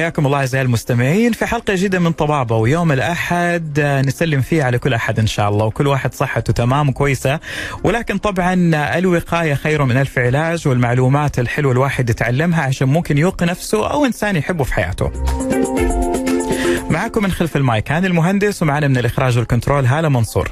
حياكم 0.00 0.26
الله 0.26 0.38
أعزائي 0.38 0.64
المستمعين 0.64 1.32
في 1.32 1.46
حلقة 1.46 1.74
جديدة 1.74 1.98
من 1.98 2.12
طبابة 2.12 2.56
ويوم 2.56 2.92
الأحد 2.92 3.80
نسلم 3.80 4.40
فيه 4.40 4.64
على 4.64 4.78
كل 4.78 4.94
أحد 4.94 5.18
إن 5.18 5.26
شاء 5.26 5.48
الله 5.48 5.66
وكل 5.66 5.86
واحد 5.86 6.14
صحته 6.14 6.52
تمام 6.52 6.88
وكويسة 6.88 7.40
ولكن 7.84 8.18
طبعا 8.18 8.54
الوقاية 8.98 9.54
خير 9.54 9.84
من 9.84 9.96
ألف 9.96 10.18
علاج 10.18 10.68
والمعلومات 10.68 11.38
الحلوة 11.38 11.72
الواحد 11.72 12.10
يتعلمها 12.10 12.62
عشان 12.62 12.88
ممكن 12.88 13.18
يوقي 13.18 13.46
نفسه 13.46 13.90
أو 13.90 14.04
إنسان 14.06 14.36
يحبه 14.36 14.64
في 14.64 14.74
حياته. 14.74 15.10
معكم 16.90 17.22
من 17.22 17.32
خلف 17.32 17.56
المايك 17.56 17.92
هاني 17.92 18.06
المهندس 18.06 18.62
ومعنا 18.62 18.88
من 18.88 18.98
الإخراج 18.98 19.38
وال 19.38 19.49
control 19.49 19.86
هالة 19.86 20.08
منصور. 20.08 20.50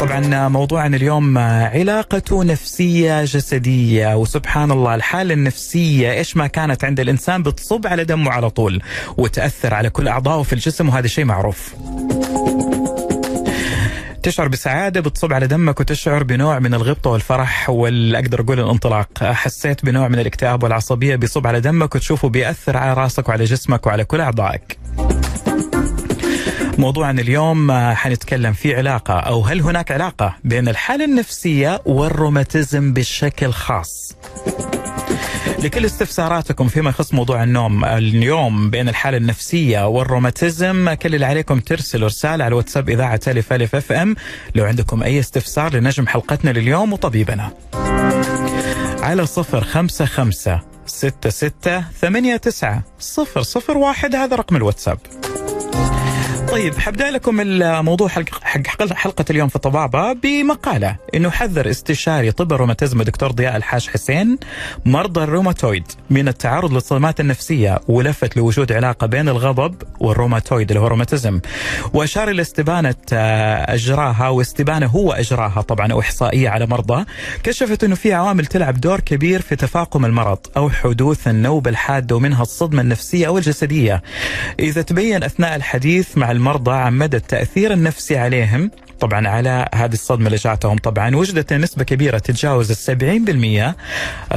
طبعا 0.00 0.48
موضوعنا 0.48 0.96
اليوم 0.96 1.38
علاقته 1.38 2.44
نفسية 2.44 3.24
جسدية 3.24 4.16
وسبحان 4.16 4.70
الله 4.70 4.94
الحالة 4.94 5.34
النفسية 5.34 6.12
إيش 6.12 6.36
ما 6.36 6.46
كانت 6.46 6.84
عند 6.84 7.00
الإنسان 7.00 7.42
بتصب 7.42 7.86
على 7.86 8.04
دمه 8.04 8.30
على 8.30 8.50
طول 8.50 8.82
وتأثر 9.16 9.74
على 9.74 9.90
كل 9.90 10.08
أعضائه 10.08 10.42
في 10.42 10.52
الجسم 10.52 10.88
وهذا 10.88 11.06
شيء 11.06 11.24
معروف 11.24 11.74
تشعر 14.26 14.48
بسعادة 14.48 15.00
بتصب 15.00 15.32
على 15.32 15.46
دمك 15.46 15.80
وتشعر 15.80 16.22
بنوع 16.22 16.58
من 16.58 16.74
الغبطة 16.74 17.10
والفرح 17.10 17.70
والأقدر 17.70 18.40
أقول 18.40 18.60
الانطلاق. 18.60 19.08
حسيت 19.24 19.84
بنوع 19.84 20.08
من 20.08 20.18
الاكتئاب 20.18 20.62
والعصبية 20.62 21.16
بيصب 21.16 21.46
على 21.46 21.60
دمك 21.60 21.94
وتشوفه 21.94 22.28
بيأثر 22.28 22.76
على 22.76 22.94
راسك 22.94 23.28
وعلى 23.28 23.44
جسمك 23.44 23.86
وعلى 23.86 24.04
كل 24.04 24.20
أعضائك. 24.20 24.78
موضوعنا 26.78 27.20
اليوم 27.20 27.72
حنتكلم 27.72 28.52
في 28.52 28.76
علاقة 28.76 29.14
أو 29.14 29.40
هل 29.42 29.60
هناك 29.60 29.92
علاقة 29.92 30.34
بين 30.44 30.68
الحالة 30.68 31.04
النفسية 31.04 31.80
والروماتيزم 31.84 32.92
بشكل 32.92 33.52
خاص؟ 33.52 34.16
لكل 35.58 35.84
استفساراتكم 35.84 36.68
فيما 36.68 36.90
يخص 36.90 37.14
موضوع 37.14 37.42
النوم. 37.42 37.84
اليوم 37.84 38.70
بين 38.70 38.88
الحالة 38.88 39.16
النفسية 39.16 39.88
والروماتيزم 39.88 40.94
كل 40.94 41.14
اللي 41.14 41.26
عليكم 41.26 41.60
ترسلوا 41.60 42.08
رسالة 42.08 42.44
على 42.44 42.54
واتساب 42.54 42.88
إذاعة 42.88 43.20
ألف 43.28 43.52
ألف 43.52 43.74
أف 43.74 43.92
أم. 43.92 44.16
لو 44.54 44.64
عندكم 44.64 45.02
أي 45.02 45.20
استفسار 45.20 45.74
لنجم 45.74 46.06
حلقتنا 46.06 46.50
لليوم 46.50 46.92
وطبيبنا. 46.92 47.50
على 49.02 49.26
صفر 49.26 49.64
خمسة 49.64 50.04
خمسة 50.04 50.60
ستة 50.86 51.30
ستة 51.30 51.80
ثمانية 51.80 52.36
تسعة 52.36 52.82
صفر 52.98 53.42
صفر 53.42 53.78
واحد 53.78 54.14
هذا 54.14 54.36
رقم 54.36 54.56
الواتساب. 54.56 54.98
طيب 56.50 56.78
حبدأ 56.78 57.10
لكم 57.10 57.40
الموضوع 57.40 58.08
حق 58.08 58.22
حق 58.42 58.92
حلقة 58.92 59.24
اليوم 59.30 59.48
في 59.48 59.56
الطبابة 59.56 60.12
بمقالة 60.12 60.96
إنه 61.14 61.30
حذر 61.30 61.70
استشاري 61.70 62.32
طب 62.32 62.52
الروماتيزم 62.52 63.00
الدكتور 63.00 63.30
ضياء 63.32 63.56
الحاج 63.56 63.88
حسين 63.88 64.38
مرضى 64.84 65.22
الروماتويد 65.24 65.84
من 66.10 66.28
التعرض 66.28 66.72
للصدمات 66.72 67.20
النفسية 67.20 67.80
ولفت 67.88 68.36
لوجود 68.36 68.72
علاقة 68.72 69.06
بين 69.06 69.28
الغضب 69.28 69.74
والروماتويد 70.00 70.70
اللي 70.70 70.80
هو 70.80 70.86
الروماتيزم 70.86 71.40
وأشار 71.92 72.30
إلى 72.30 72.42
استبانة 72.42 72.94
إجراها 73.68 74.28
واستبانة 74.28 74.86
هو 74.86 75.12
إجراها 75.12 75.60
طبعا 75.60 75.92
أو 75.92 76.00
إحصائية 76.00 76.48
على 76.48 76.66
مرضى. 76.66 77.04
كشفت 77.42 77.84
إنه 77.84 77.94
في 77.94 78.12
عوامل 78.12 78.46
تلعب 78.46 78.80
دور 78.80 79.00
كبير 79.00 79.42
في 79.42 79.56
تفاقم 79.56 80.04
المرض 80.04 80.38
أو 80.56 80.70
حدوث 80.70 81.28
النوبه 81.28 81.70
الحاده 81.70 82.16
ومنها 82.16 82.42
الصدمة 82.42 82.82
النفسية 82.82 83.26
أو 83.26 83.38
الجسدية. 83.38 84.02
إذا 84.60 84.82
تبين 84.82 85.22
أثناء 85.24 85.56
الحديث 85.56 86.18
مع 86.18 86.30
المرضى 86.36 86.72
عن 86.72 86.98
مدى 86.98 87.16
التأثير 87.16 87.72
النفسي 87.72 88.16
عليهم. 88.18 88.70
طبعا 89.00 89.28
على 89.28 89.68
هذه 89.74 89.92
الصدمة 89.92 90.26
اللي 90.26 90.36
جاتهم 90.36 90.78
طبعا 90.78 91.16
وجدت 91.16 91.52
نسبة 91.52 91.84
كبيرة 91.84 92.18
تتجاوز 92.18 92.70
السبعين 92.70 93.24
بالمية 93.24 93.76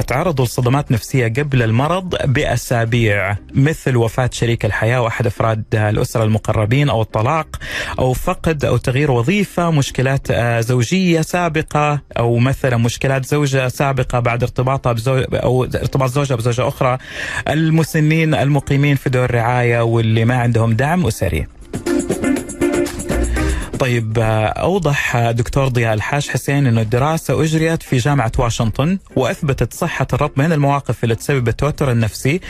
تعرضوا 0.06 0.44
لصدمات 0.44 0.92
نفسية 0.92 1.28
قبل 1.28 1.62
المرض 1.62 2.16
بأسابيع 2.24 3.36
مثل 3.54 3.96
وفاة 3.96 4.30
شريك 4.32 4.64
الحياة 4.64 5.00
وأحد 5.02 5.26
أفراد 5.26 5.64
الأسرة 5.74 6.24
المقربين 6.24 6.88
أو 6.88 7.02
الطلاق 7.02 7.46
أو 7.98 8.12
فقد 8.12 8.64
أو 8.64 8.76
تغيير 8.76 9.10
وظيفة 9.10 9.70
مشكلات 9.70 10.32
زوجية 10.62 11.20
سابقة 11.20 12.00
أو 12.18 12.38
مثلا 12.38 12.76
مشكلات 12.76 13.24
زوجة 13.24 13.68
سابقة 13.68 14.20
بعد 14.20 14.42
ارتباطها 14.42 14.92
بزوج 14.92 15.24
أو 15.34 15.64
ارتباط 15.64 16.10
زوجها 16.10 16.36
بزوجة 16.36 16.68
أخرى. 16.68 16.98
المسنين 17.48 18.34
المقيمين 18.34 18.96
في 18.96 19.10
دور 19.10 19.34
رعاية 19.34 19.80
واللي 19.80 20.24
ما 20.24 20.36
عندهم 20.36 20.72
دعم 20.72 21.06
أسري. 21.06 21.59
طيب 23.78 24.18
أوضح 24.18 25.30
دكتور 25.30 25.68
ضياء 25.68 25.94
الحاج 25.94 26.28
حسين 26.28 26.66
إنه 26.66 26.80
الدراسة 26.80 27.42
أجريت 27.42 27.82
في 27.82 27.96
جامعة 27.96 28.32
واشنطن 28.38 28.98
وأثبتت 29.16 29.72
صحة 29.74 30.06
الربط 30.12 30.36
بين 30.36 30.52
المواقف 30.52 31.04
اللي 31.04 31.14
تسبب 31.14 31.48
التوتر 31.48 31.92
النفسي 31.92 32.40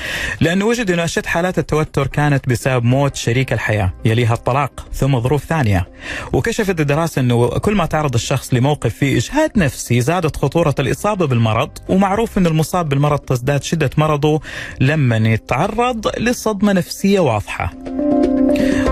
لأنه 0.40 0.64
وجد 0.64 0.90
إنه 0.90 1.04
أشد 1.04 1.26
حالات 1.26 1.58
التوتر 1.58 2.06
كانت 2.06 2.48
بسبب 2.48 2.84
موت 2.84 3.16
شريك 3.16 3.52
الحياة 3.52 3.92
يليها 4.04 4.34
الطلاق 4.34 4.86
ثم 4.92 5.20
ظروف 5.20 5.44
ثانية. 5.44 5.88
وكشفت 6.32 6.80
الدراسة 6.80 7.20
إنه 7.20 7.48
كل 7.48 7.74
ما 7.74 7.86
تعرض 7.86 8.14
الشخص 8.14 8.54
لموقف 8.54 8.94
فيه 8.94 9.16
إجهاد 9.18 9.50
نفسي 9.58 10.00
زادت 10.00 10.36
خطورة 10.36 10.74
الإصابة 10.78 11.26
بالمرض 11.26 11.70
ومعروف 11.88 12.38
إن 12.38 12.46
المصاب 12.46 12.88
بالمرض 12.88 13.18
تزداد 13.18 13.62
شدة 13.62 13.90
مرضه 13.96 14.40
لما 14.80 15.16
يتعرض 15.16 16.18
لصدمة 16.18 16.72
نفسية 16.72 17.20
واضحة. 17.20 17.72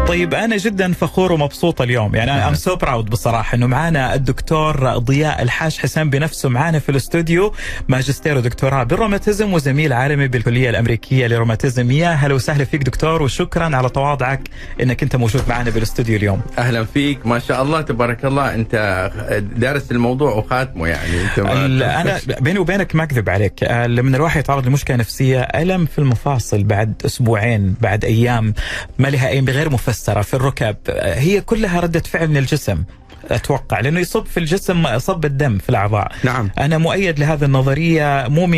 طيب 0.08 0.34
أنا 0.34 0.56
جدا 0.56 0.92
فخور 0.92 1.32
ومبسوط 1.32 1.80
اليوم. 1.80 2.14
يعني 2.14 2.32
أنا 2.32 2.48
I'm 2.48 2.54
so 2.54 2.76
proud 2.76 3.10
بصراحة 3.10 3.54
إنه 3.54 3.66
معانا 3.66 4.14
الدكتور 4.14 4.98
ضياء 4.98 5.42
الحاج 5.42 5.78
حسين 5.78 6.10
بنفسه 6.10 6.48
معانا 6.48 6.78
في 6.78 6.88
الاستوديو 6.88 7.54
ماجستير 7.88 8.36
ودكتوراه 8.36 8.82
بالروماتيزم 8.82 9.52
وزميل 9.52 9.92
عالمي 9.92 10.28
بالكلية 10.28 10.70
الأمريكية 10.70 11.26
للروماتيزم 11.26 11.90
يا 11.90 12.08
هلا 12.08 12.34
وسهلا 12.34 12.64
فيك 12.64 12.82
دكتور 12.82 13.22
وشكرا 13.22 13.76
على 13.76 13.88
تواضعك 13.88 14.40
إنك 14.82 15.02
أنت 15.02 15.16
موجود 15.16 15.42
معنا 15.48 15.70
بالاستوديو 15.70 16.16
اليوم. 16.16 16.42
أهلا 16.58 16.84
فيك. 16.84 17.26
ما 17.26 17.38
شاء 17.38 17.62
الله 17.62 17.80
تبارك 17.80 18.24
الله. 18.24 18.54
أنت 18.54 19.10
دارس 19.56 19.92
الموضوع 19.92 20.34
وخاتمه 20.34 20.88
يعني. 20.88 21.22
أنت 21.22 21.38
أنا 21.38 22.18
بيني 22.40 22.58
وبينك 22.58 22.94
ما 22.94 23.02
أكذب 23.02 23.28
عليك. 23.28 23.62
لما 23.72 24.16
الواحد 24.16 24.40
يتعرض 24.40 24.66
لمشكلة 24.66 24.96
نفسية 24.96 25.40
ألم 25.40 25.86
في 25.86 25.98
المفاصل 25.98 26.64
بعد 26.64 27.02
أسبوعين 27.06 27.74
بعد 27.80 28.04
أيام 28.04 28.54
ما 28.98 29.08
لها 29.08 29.28
اي 29.28 29.40
غير 29.40 29.70
مفسره 29.98 30.22
في 30.22 30.34
الركب 30.34 30.76
هي 30.98 31.40
كلها 31.40 31.80
ردة 31.80 32.00
فعل 32.00 32.28
من 32.28 32.36
الجسم 32.36 32.82
أتوقع 33.30 33.80
لأنه 33.80 34.00
يصب 34.00 34.26
في 34.26 34.40
الجسم 34.40 34.98
صب 34.98 35.24
الدم 35.24 35.58
في 35.58 35.68
الأعضاء. 35.68 36.12
نعم. 36.24 36.50
أنا 36.58 36.78
مؤيد 36.78 37.18
لهذه 37.18 37.44
النظرية 37.44 38.28
مو 38.28 38.46
100% 38.46 38.50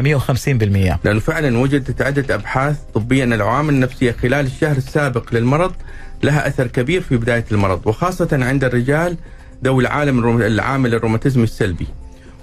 150% 0.00 0.98
لأنه 1.04 1.20
فعلا 1.20 1.58
وجدت 1.58 2.02
عده 2.02 2.34
أبحاث 2.34 2.76
طبية 2.94 3.24
أن 3.24 3.32
العوامل 3.32 3.74
النفسية 3.74 4.12
خلال 4.12 4.46
الشهر 4.46 4.76
السابق 4.76 5.34
للمرض 5.34 5.72
لها 6.22 6.48
أثر 6.48 6.66
كبير 6.66 7.00
في 7.00 7.16
بداية 7.16 7.44
المرض 7.52 7.86
وخاصة 7.86 8.28
عند 8.32 8.64
الرجال 8.64 9.16
ذوي 9.64 9.82
العالم 9.82 10.42
العامل 10.42 10.94
الروماتيزم 10.94 11.42
السلبي. 11.42 11.86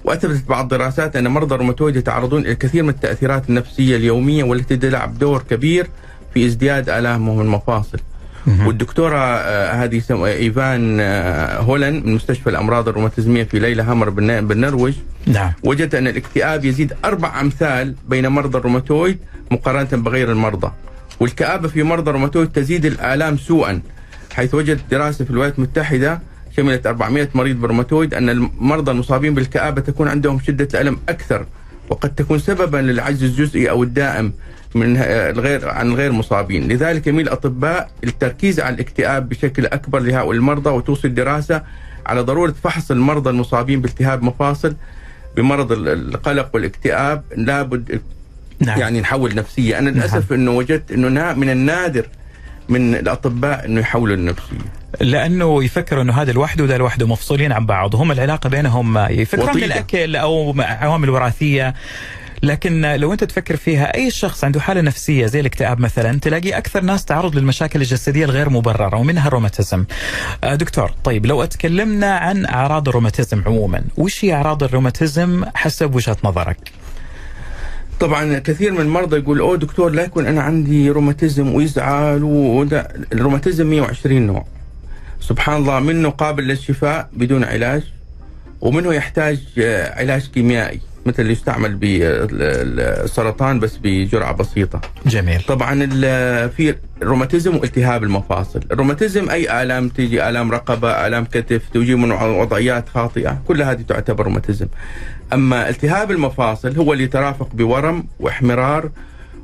واثبتت 0.04 0.48
بعض 0.48 0.62
الدراسات 0.62 1.16
أن 1.16 1.28
مرضى 1.28 1.54
الروماتويد 1.54 1.96
يتعرضون 1.96 2.42
إلى 2.42 2.52
الكثير 2.52 2.82
من 2.82 2.88
التأثيرات 2.88 3.48
النفسية 3.48 3.96
اليومية 3.96 4.44
والتي 4.44 4.76
تلعب 4.76 5.18
دور 5.18 5.42
كبير 5.50 5.86
في 6.34 6.46
ازدياد 6.46 6.88
آلامهم 6.88 7.40
المفاصل. 7.40 7.98
والدكتورة 8.46 9.16
هذه 9.84 10.02
إيفان 10.24 11.00
هولن 11.66 12.02
من 12.06 12.14
مستشفى 12.14 12.50
الأمراض 12.50 12.88
الروماتيزمية 12.88 13.44
في 13.44 13.58
ليلى 13.58 13.82
هامر 13.82 14.10
بالنرويج 14.10 14.94
نعم. 15.26 15.52
وجدت 15.64 15.94
أن 15.94 16.06
الاكتئاب 16.06 16.64
يزيد 16.64 16.92
أربع 17.04 17.40
أمثال 17.40 17.94
بين 18.08 18.28
مرضى 18.28 18.58
الروماتويد 18.58 19.18
مقارنة 19.50 20.02
بغير 20.02 20.32
المرضى. 20.32 20.72
والكآبة 21.20 21.68
في 21.68 21.82
مرضى 21.82 22.10
الروماتويد 22.10 22.48
تزيد 22.48 22.84
الآلام 22.86 23.36
سوءا 23.36 23.80
حيث 24.34 24.54
وجدت 24.54 24.80
دراسة 24.90 25.24
في 25.24 25.30
الولايات 25.30 25.58
المتحدة 25.58 26.20
شملت 26.56 26.86
400 26.86 27.28
مريض 27.34 27.56
بالروماتويد 27.60 28.14
أن 28.14 28.28
المرضى 28.28 28.90
المصابين 28.90 29.34
بالكآبة 29.34 29.80
تكون 29.80 30.08
عندهم 30.08 30.40
شدة 30.40 30.68
الألم 30.74 30.98
أكثر. 31.08 31.46
وقد 31.88 32.14
تكون 32.14 32.38
سببا 32.38 32.76
للعجز 32.76 33.22
الجزئي 33.22 33.70
أو 33.70 33.82
الدائم 33.82 34.32
من 34.74 34.96
الغير 34.96 35.68
عن 35.68 35.86
الغير 35.86 36.12
مصابين، 36.12 36.68
لذلك 36.68 37.06
يميل 37.06 37.26
الأطباء 37.26 37.90
التركيز 38.04 38.60
على 38.60 38.74
الاكتئاب 38.74 39.28
بشكل 39.28 39.66
أكبر 39.66 39.98
لهؤلاء 39.98 40.32
المرضى 40.32 40.70
وتوصي 40.70 41.08
الدراسه 41.08 41.62
على 42.06 42.20
ضرورة 42.20 42.54
فحص 42.64 42.90
المرضى 42.90 43.30
المصابين 43.30 43.80
بالتهاب 43.80 44.22
مفاصل 44.22 44.76
بمرض 45.36 45.72
القلق 45.72 46.50
والاكتئاب 46.54 47.22
لابد 47.36 48.00
نعم. 48.60 48.80
يعني 48.80 49.00
نحول 49.00 49.34
نفسية، 49.34 49.78
أنا 49.78 49.90
للأسف 49.90 50.30
نعم. 50.32 50.40
إنه 50.40 50.50
وجدت 50.50 50.92
إنه 50.92 51.34
من 51.34 51.50
النادر 51.50 52.06
من 52.68 52.94
الأطباء 52.94 53.66
إنه 53.66 53.80
يحولوا 53.80 54.16
النفسيه. 54.16 54.56
لأنه 55.00 55.64
يفكروا 55.64 56.02
إنه 56.02 56.12
هذا 56.12 56.32
لوحده 56.32 56.64
وده 56.64 56.76
لوحده 56.76 57.06
مفصولين 57.06 57.52
عن 57.52 57.66
بعض 57.66 57.94
وهم 57.94 58.12
العلاقة 58.12 58.48
بينهم 58.48 58.98
يفكرون 58.98 59.48
وطيدة. 59.48 59.66
الاكل 59.66 60.16
أو 60.16 60.54
عوامل 60.58 61.10
وراثية 61.10 61.74
لكن 62.42 62.80
لو 62.80 63.12
أنت 63.12 63.24
تفكر 63.24 63.56
فيها 63.56 63.94
أي 63.94 64.10
شخص 64.10 64.44
عنده 64.44 64.60
حالة 64.60 64.80
نفسية 64.80 65.26
زي 65.26 65.40
الاكتئاب 65.40 65.80
مثلا 65.80 66.20
تلاقي 66.20 66.50
أكثر 66.50 66.80
ناس 66.80 67.04
تعرض 67.04 67.36
للمشاكل 67.36 67.80
الجسدية 67.80 68.24
الغير 68.24 68.50
مبررة 68.50 68.96
ومنها 68.96 69.28
الروماتيزم. 69.28 69.84
آه، 70.44 70.54
دكتور 70.54 70.90
طيب 71.04 71.26
لو 71.26 71.42
أتكلمنا 71.42 72.16
عن 72.16 72.46
أعراض 72.46 72.88
الروماتيزم 72.88 73.42
عموما، 73.46 73.82
وش 73.96 74.24
هي 74.24 74.34
أعراض 74.34 74.62
الروماتيزم 74.62 75.44
حسب 75.54 75.94
وجهة 75.94 76.16
نظرك؟ 76.24 76.56
طبعا 78.00 78.38
كثير 78.38 78.72
من 78.72 78.80
المرضى 78.80 79.16
يقول 79.16 79.40
أوه 79.40 79.56
دكتور 79.56 79.90
لا 79.90 80.02
يكون 80.02 80.26
أنا 80.26 80.42
عندي 80.42 80.90
روماتيزم 80.90 81.54
ويزعل 81.54 82.22
وده 82.22 82.88
الروماتيزم 83.12 83.66
120 83.66 84.26
نوع 84.26 84.44
سبحان 85.28 85.56
الله 85.56 85.80
منه 85.80 86.10
قابل 86.10 86.42
للشفاء 86.42 87.08
بدون 87.12 87.44
علاج 87.44 87.82
ومنه 88.60 88.94
يحتاج 88.94 89.40
آه، 89.58 90.00
علاج 90.00 90.26
كيميائي 90.34 90.80
مثل 91.06 91.22
اللي 91.22 91.32
يستعمل 91.32 91.74
بالسرطان 91.74 93.60
بس 93.60 93.78
بجرعة 93.82 94.32
بسيطة. 94.32 94.80
جميل. 95.06 95.42
طبعا 95.42 95.86
في 96.48 96.74
الروماتيزم 97.02 97.56
والتهاب 97.56 98.04
المفاصل، 98.04 98.60
الروماتيزم 98.70 99.30
أي 99.30 99.62
آلام 99.62 99.88
تيجي 99.88 100.28
آلام 100.28 100.50
رقبة، 100.50 101.06
آلام 101.06 101.24
كتف، 101.24 101.62
تجي 101.74 101.94
من 101.94 102.12
وضعيات 102.12 102.88
خاطئة، 102.88 103.42
كل 103.48 103.62
هذه 103.62 103.82
تعتبر 103.82 104.24
روماتيزم. 104.24 104.66
أما 105.32 105.68
التهاب 105.68 106.10
المفاصل 106.10 106.76
هو 106.76 106.92
اللي 106.92 107.04
يترافق 107.04 107.48
بورم 107.54 108.04
وإحمرار 108.20 108.90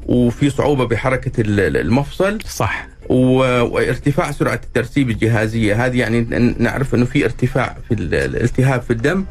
وفي 0.06 0.50
صعوبة 0.50 0.84
بحركة 0.84 1.32
المفصل 1.38 2.38
صح 2.46 2.91
وارتفاع 3.12 4.30
سرعة 4.30 4.60
الترسيب 4.64 5.10
الجهازية. 5.10 5.86
هذه 5.86 5.98
يعني 5.98 6.20
نعرف 6.58 6.94
إنه 6.94 7.04
في 7.04 7.24
ارتفاع 7.24 7.76
في 7.88 7.94
الالتهاب 7.94 8.82
في 8.82 8.92
الدم. 8.92 9.24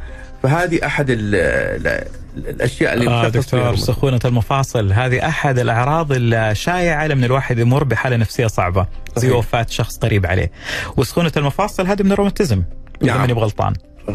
فهذه 0.44 0.86
أحد 0.86 1.10
ال 1.10 1.36
ال 1.36 2.08
الأشياء 2.38 2.94
اللي 2.94 3.08
آه 3.08 3.28
دكتور 3.30 3.76
سخونة 3.76 4.20
المفاصل 4.26 4.94
هذه 4.94 5.28
أحد 5.28 5.60
الأعراض 5.60 6.08
الشائعة 6.12 7.08
لما 7.08 7.26
الواحد 7.26 7.60
يمر 7.60 7.84
بحالة 7.84 8.16
نفسية 8.18 8.48
صعبة. 8.48 8.86
زي 9.18 9.32
وفاة 9.32 9.66
شخص 9.70 9.98
قريب 9.98 10.26
عليه. 10.26 10.52
وسخونة 10.98 11.32
المفاصل 11.38 11.88
هذه 11.88 12.04
من 12.04 12.12
الروماتيزم 12.12 12.64
إذا 13.04 13.18
ماني 13.18 13.34
بغلطان. 13.34 13.74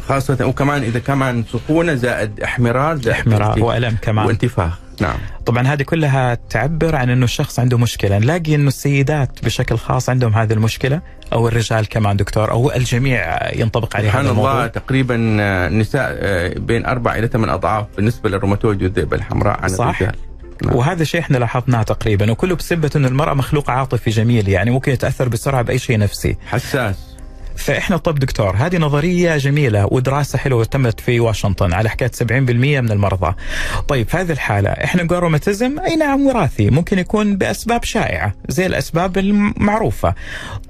خاصة 0.08 0.46
وكمان 0.46 0.82
إذا 0.82 0.98
كمان 0.98 1.44
سخونة 1.52 1.94
زائد 1.94 2.40
احمرار 2.40 2.96
زائد 2.96 3.08
احمرار 3.08 3.62
وألم 3.62 3.96
كمان. 4.02 4.26
وانتفاخ. 4.26 4.78
نعم 5.00 5.19
طبعا 5.46 5.66
هذه 5.66 5.82
كلها 5.82 6.38
تعبر 6.50 6.96
عن 6.96 7.10
إنه 7.10 7.25
الشخص 7.25 7.58
عنده 7.58 7.78
مشكلة، 7.78 8.19
نلاقي 8.19 8.54
إنه 8.54 8.69
السيدات 8.69 9.44
بشكل 9.44 9.78
خاص 9.78 10.08
عندهم 10.08 10.34
هذه 10.34 10.52
المشكلة 10.52 11.00
أو 11.32 11.48
الرجال 11.48 11.88
كمان 11.88 12.16
دكتور 12.16 12.50
أو 12.50 12.72
الجميع 12.72 13.50
ينطبق 13.54 13.96
عليه 13.96 14.08
سبحان 14.08 14.26
الله 14.26 14.66
تقريبا 14.66 15.14
النساء 15.66 16.16
آه، 16.19 16.54
بين 16.58 16.87
أربع 16.87 17.14
إلى 17.14 17.26
ثمان 17.28 17.50
أضعاف 17.50 17.87
بالنسبة 17.96 18.31
للروماتويد 18.31 18.82
والذئبه 18.82 19.16
الحمراء 19.16 19.60
عن 19.60 19.69
صح؟ 19.69 20.00
الرجال. 20.00 20.16
نعم. 20.64 20.76
وهذا 20.76 21.04
شيء 21.04 21.20
إحنا 21.20 21.38
لاحظناه 21.38 21.82
تقريبا 21.82 22.31
وكله 22.31 22.54
بسبة 22.54 22.90
إنه 22.96 23.08
المرأة 23.08 23.34
مخلوق 23.34 23.70
عاطفي 23.70 24.10
جميل 24.10 24.49
يعني 24.49 24.70
ممكن 24.70 24.92
يتأثر 24.92 25.28
بسرعة 25.28 25.62
بأي 25.62 25.78
شيء 25.78 25.99
نفسي 25.99 26.37
حساس 26.46 26.96
فإحنا 27.56 27.97
طب 27.97 28.19
دكتور 28.19 28.56
هذه 28.56 28.76
نظرية 28.76 29.37
جميلة 29.37 29.88
ودراسة 29.91 30.38
حلوة 30.38 30.64
تمت 30.64 31.00
في 31.00 31.20
واشنطن 31.20 31.73
على 31.73 31.88
حكاية 31.88 32.11
70% 32.11 32.31
من 32.32 32.93
المرضى. 32.93 33.35
طيب 33.88 34.08
في 34.08 34.17
هذه 34.17 34.32
الحالة 34.32 34.70
إحنا 34.70 35.03
نقول 35.03 35.19
روماتيزم 35.19 35.79
أي 35.81 35.97
نعم 35.97 36.26
وراثي 36.26 36.70
ممكن 36.70 36.99
يكون 36.99 37.37
بأسباب 37.37 37.85
شائعة 37.85 38.35
زي 38.49 38.67
الأسباب 38.67 39.19
المعروفة. 39.19 40.14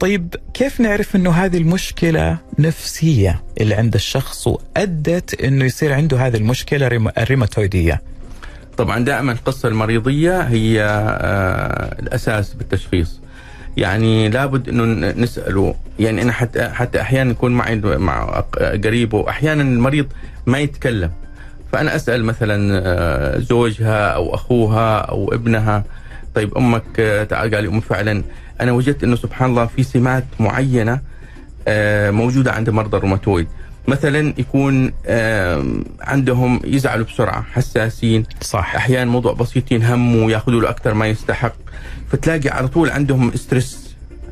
طيب 0.00 0.34
كيف 0.54 0.80
نعرف 0.80 1.16
إنه 1.16 1.30
هذه 1.30 1.56
المشكلة 1.56 2.38
نفسية 2.58 3.42
اللي 3.60 3.74
عند 3.74 3.94
الشخص 3.94 4.46
وأدت 4.46 5.40
إنه 5.40 5.64
يصير 5.64 5.92
عنده 5.92 6.26
هذه 6.26 6.36
المشكلة 6.36 6.86
الريماتويدية؟ 7.18 8.02
طبعا 8.76 9.04
دائما 9.04 9.32
القصة 9.32 9.68
المريضية 9.68 10.40
هي 10.40 10.82
آه 10.82 12.00
الأساس 12.00 12.54
بالتشخيص. 12.54 13.20
يعني 13.76 14.28
لابد 14.28 14.68
إنه 14.68 14.84
نسأله. 15.10 15.74
يعني 15.98 16.22
أنا 16.22 16.32
حتى 16.32 16.68
حتى 16.68 17.00
أحيانا 17.00 17.30
يكون 17.30 17.52
معي 17.52 17.76
مع 17.76 18.44
قريبه. 18.84 19.28
أحيانا 19.28 19.62
المريض 19.62 20.06
ما 20.46 20.58
يتكلم. 20.58 21.10
فأنا 21.72 21.96
أسأل 21.96 22.24
مثلا 22.24 22.80
آه، 22.84 23.38
زوجها 23.38 24.08
أو 24.08 24.34
أخوها 24.34 24.98
أو 24.98 25.32
ابنها 25.34 25.84
طيب 26.34 26.58
أمك 26.58 27.00
آه، 27.00 27.24
تعال 27.24 27.54
قال 27.54 27.62
لي 27.64 27.68
امي 27.68 27.80
فعلا. 27.80 28.22
أنا 28.60 28.72
وجدت 28.72 29.04
إنه 29.04 29.16
سبحان 29.16 29.50
الله 29.50 29.66
في 29.66 29.82
سمات 29.82 30.24
معينة 30.40 31.00
آه، 31.68 32.10
موجودة 32.10 32.52
عند 32.52 32.70
مرضى 32.70 32.96
الروماتويد. 32.96 33.46
مثلا 33.88 34.34
يكون 34.38 34.92
عندهم 36.00 36.60
يزعلوا 36.64 37.06
بسرعة 37.06 37.42
حساسين. 37.52 38.24
صح. 38.40 38.74
أحيانا 38.76 39.10
موضوع 39.10 39.32
بسيط 39.32 39.72
ينهموا 39.72 40.30
يأخذوا 40.30 40.60
له 40.60 40.70
أكثر 40.70 40.94
ما 40.94 41.06
يستحق. 41.06 41.54
فتلاقي 42.12 42.48
على 42.48 42.68
طول 42.68 42.90
عندهم 42.90 43.36
stress 43.36 43.86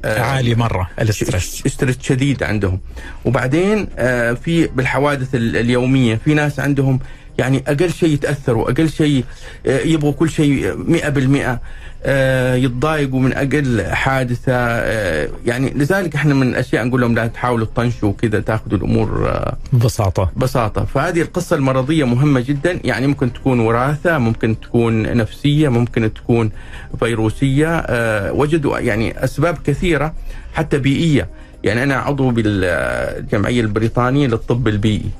عالي 0.05 0.55
مرة 0.55 0.91
ال 1.00 1.09
stress 1.09 1.62
stress 1.67 1.99
شديد 2.03 2.43
عندهم. 2.43 2.81
وبعدين 3.25 3.87
آه، 3.99 4.33
في 4.33 4.67
بالحوادث 4.67 5.35
اليومية 5.35 6.15
في 6.25 6.35
ناس 6.35 6.61
عندهم 6.61 7.00
يعني 7.39 7.65
أقل 7.69 7.93
شيء 7.93 8.09
يتأثروا 8.09 8.71
أقل 8.71 8.91
شيء 8.91 9.25
آه، 9.67 9.81
يبغوا 9.81 10.13
كل 10.13 10.31
شيء 10.31 10.77
100% 10.89 11.61
آه، 12.07 12.55
يتضايقوا 12.55 13.21
من 13.21 13.33
أقل 13.33 13.87
حادثة 13.87 14.53
آه، 14.57 15.29
يعني 15.47 15.71
لذلك 15.71 16.15
إحنا 16.15 16.35
من 16.35 16.49
الأشياء 16.49 16.85
نقول 16.85 17.01
لهم 17.01 17.15
لا 17.15 17.27
تحاولوا 17.27 17.67
تطنشوا 17.67 18.09
وكذا 18.09 18.41
تاخذوا 18.41 18.79
الأمور 18.79 19.31
ببساطة. 19.73 20.31
بساطه 20.37 20.85
فهذه 20.85 21.23
القصة 21.23 21.57
المرضية 21.57 22.05
مهمة 22.05 22.41
جدا 22.41 22.81
يعني 22.85 23.07
ممكن 23.07 23.33
تكون 23.33 23.61
وراثة 23.61 24.19
ممكن 24.19 24.61
تكون 24.61 25.17
نفسية 25.17 25.69
ممكن 25.69 26.15
تكون 26.15 26.51
فيروسية 26.99 27.85
وجدوا 28.31 28.79
يعني 28.79 29.25
أسباب 29.25 29.59
كثيرة 29.65 30.15
حتى 30.55 30.79
بيئية. 30.79 31.29
يعني 31.64 31.82
أنا 31.82 31.94
عضو 31.94 32.31
بالجمعية 32.31 33.61
البريطانية 33.61 34.26
للطب 34.26 34.69
البيئي. 34.69 35.11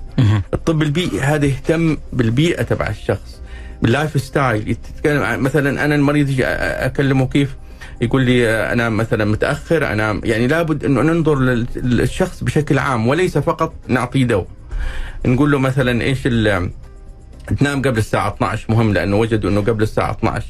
الطب 0.55 0.82
البيئي 0.82 1.20
هذا 1.20 1.46
يهتم 1.46 1.96
بالبيئة 2.12 2.62
تبع 2.62 2.88
الشخص 2.88 3.41
بال 3.83 4.21
lifestyle. 4.21 4.69
يتكلم 4.69 5.43
مثلا 5.43 5.85
أنا 5.85 5.94
المريض 5.94 6.29
يجي 6.29 6.44
أكلمه 6.46 7.26
كيف؟ 7.26 7.56
يقول 8.00 8.23
لي 8.23 8.50
أنا 8.73 8.88
مثلا 8.88 9.25
متأخر 9.25 9.93
أنا 9.93 10.20
يعني 10.25 10.46
لابد 10.46 10.85
إنه 10.85 11.02
ننظر 11.02 11.38
للشخص 11.76 12.44
بشكل 12.44 12.79
عام 12.79 13.08
وليس 13.08 13.38
فقط 13.38 13.75
نعطيه 13.88 14.25
دواء. 14.25 14.46
نقول 15.26 15.50
له 15.50 15.58
مثلا 15.58 16.02
إيش 16.02 16.23
تنام 17.58 17.82
قبل 17.82 17.99
الساعة 17.99 18.29
12 18.29 18.67
مهم 18.69 18.93
لأنه 18.93 19.17
وجدوا 19.17 19.50
إنه 19.50 19.61
قبل 19.61 19.82
الساعة 19.82 20.11
12 20.11 20.44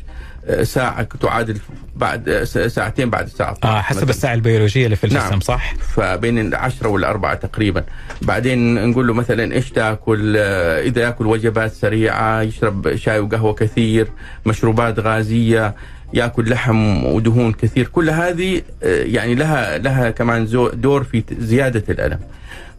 ساعة 0.63 1.03
تعادل 1.03 1.59
بعد 1.97 2.31
ساعتين 2.67 3.11
بعد 3.11 3.25
الساعة 3.25 3.53
12 3.53 3.77
آه 3.79 3.81
حسب 3.81 3.97
مثلاً. 3.97 4.11
الساعة 4.11 4.35
البيولوجية 4.35 4.85
اللي 4.85 4.97
في 4.97 5.05
الجسم 5.05 5.31
نعم. 5.31 5.41
صح؟ 5.41 5.75
فبين 5.75 6.39
العشرة 6.39 6.89
والأربعة 6.89 7.35
تقريبا 7.35 7.85
بعدين 8.23 8.89
نقول 8.91 9.07
له 9.07 9.15
مثلا 9.15 9.53
إيش 9.53 9.71
تأكل 9.71 10.37
إذا 10.37 11.03
يأكل 11.03 11.27
وجبات 11.27 11.73
سريعة 11.73 12.43
يشرب 12.43 12.97
شاي 12.97 13.19
وقهوة 13.19 13.55
كثير 13.55 14.09
مشروبات 14.47 14.99
غازية 14.99 15.75
يأكل 16.13 16.51
لحم 16.51 17.05
ودهون 17.05 17.53
كثير 17.53 17.89
كل 17.89 18.11
هذه 18.11 18.63
يعني 18.83 19.35
لها 19.35 19.79
لها 19.79 20.11
كمان 20.11 20.47
دور 20.75 21.05
في 21.05 21.25
زيادة 21.39 21.85
الألم 21.89 22.19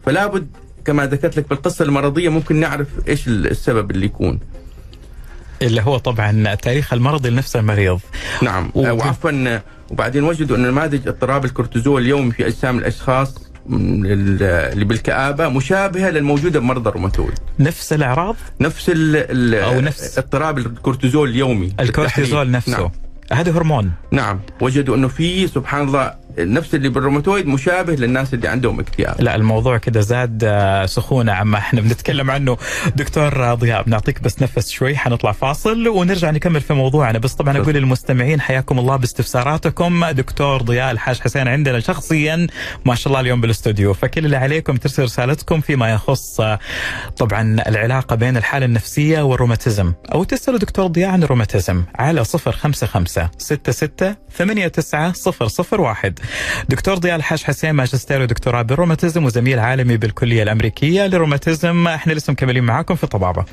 فلا 0.05 0.27
بد 0.27 0.47
كما 0.85 1.05
ذكرت 1.05 1.37
لك 1.37 1.49
بالقصة 1.49 1.85
المرضية 1.85 2.29
ممكن 2.29 2.55
نعرف 2.55 2.87
إيش 3.07 3.27
السبب 3.27 3.91
اللي 3.91 4.05
يكون 4.05 4.39
اللي 5.61 5.81
هو 5.81 5.97
طبعا 5.97 6.53
التاريخ 6.53 6.93
المرضي 6.93 7.29
لنفس 7.29 7.55
المريض 7.55 7.99
نعم. 8.41 8.71
و... 8.75 8.91
وعفوا 8.91 9.59
وبعدين 9.91 10.23
وجدوا 10.23 10.57
أن 10.57 10.61
نماذج 10.61 11.07
اضطراب 11.07 11.45
الكورتيزول 11.45 12.01
اليومي 12.01 12.31
في 12.31 12.47
أجسام 12.47 12.77
الأشخاص 12.77 13.35
اللي 13.69 14.85
بالكآبة 14.85 15.49
مشابهة 15.49 16.09
للموجودة 16.09 16.59
بمرضى 16.59 16.89
الروماتويد. 16.89 17.39
نفس 17.59 17.93
الأعراض؟ 17.93 18.35
نفس 18.59 18.91
ال 18.95 19.55
أو 19.55 19.81
نفس 19.81 20.17
اضطراب 20.17 20.57
الكورتيزول 20.57 21.29
اليومي 21.29 21.73
الكورتيزول 21.79 22.51
نفسه. 22.51 22.77
نعم. 22.79 22.91
هذا 23.31 23.51
هرمون. 23.51 23.91
نعم. 24.11 24.39
وجدوا 24.61 24.95
أنه 24.95 25.07
في 25.07 25.47
سبحان 25.47 25.87
الله 25.87 26.13
نفس 26.39 26.75
اللي 26.75 26.89
بالروماتويد 26.89 27.47
مشابه 27.47 27.93
للناس 27.95 28.33
اللي 28.33 28.47
عندهم 28.47 28.79
اكتئاب. 28.79 29.15
لا 29.21 29.35
الموضوع 29.35 29.77
كده 29.77 30.01
زاد 30.01 30.43
آه، 30.43 30.85
سخونة 30.85 31.31
عما 31.31 31.57
إحنا 31.57 31.81
بنتكلم 31.81 32.31
عنه. 32.31 32.57
دكتور 32.95 33.53
ضياء 33.53 33.83
بنعطيك 33.83 34.21
بس 34.21 34.41
نفس 34.41 34.69
شوي 34.69 34.97
حنطلع 34.97 35.31
فاصل 35.31 35.87
ونرجع 35.87 36.31
نكمل 36.31 36.61
في 36.61 36.73
موضوعنا. 36.73 37.19
بس 37.19 37.33
طبعا 37.33 37.57
أقول 37.57 37.73
للمستمعين 37.73 38.41
حياكم 38.41 38.79
الله 38.79 38.95
باستفساراتكم. 38.95 40.05
دكتور 40.05 40.61
ضياء 40.61 40.91
الحاج 40.91 41.19
حسين 41.19 41.47
عندنا 41.47 41.79
شخصيا 41.79 42.47
ما 42.85 42.95
شاء 42.95 43.07
الله 43.07 43.19
اليوم 43.19 43.41
بالأستوديو. 43.41 43.93
فكل 43.93 44.25
اللي 44.25 44.37
عليكم 44.37 44.75
ترسل 44.75 45.03
رسالتكم 45.03 45.61
فيما 45.61 45.91
يخص 45.91 46.41
آه، 46.41 46.59
طبعا 47.17 47.57
العلاقة 47.67 48.15
بين 48.15 48.37
الحالة 48.37 48.65
النفسية 48.65 49.21
والروماتيزم. 49.21 49.93
أو 50.13 50.23
تسألوا 50.23 50.59
دكتور 50.59 50.87
ضياء 50.87 51.09
عن 51.09 51.23
الروماتيزم 51.23 51.83
على 51.95 52.23
055 52.25 53.29
66 53.37 54.15
89 54.29 55.13
001 55.85 56.19
دكتور 56.69 56.97
ضياء 56.97 57.15
الحاج 57.15 57.43
حسين 57.43 57.71
ماجستير 57.71 58.21
ودكتوراه 58.21 58.61
بالروماتيزم 58.61 59.25
وزميل 59.25 59.59
عالمي 59.59 59.97
بالكلية 59.97 60.43
الأمريكية 60.43 61.07
للروماتيزم 61.07 61.87
إحنا 61.87 62.13
لسه 62.13 62.31
مكملين 62.31 62.63
معاكم 62.63 62.95
في 62.95 63.07
طبابة. 63.07 63.45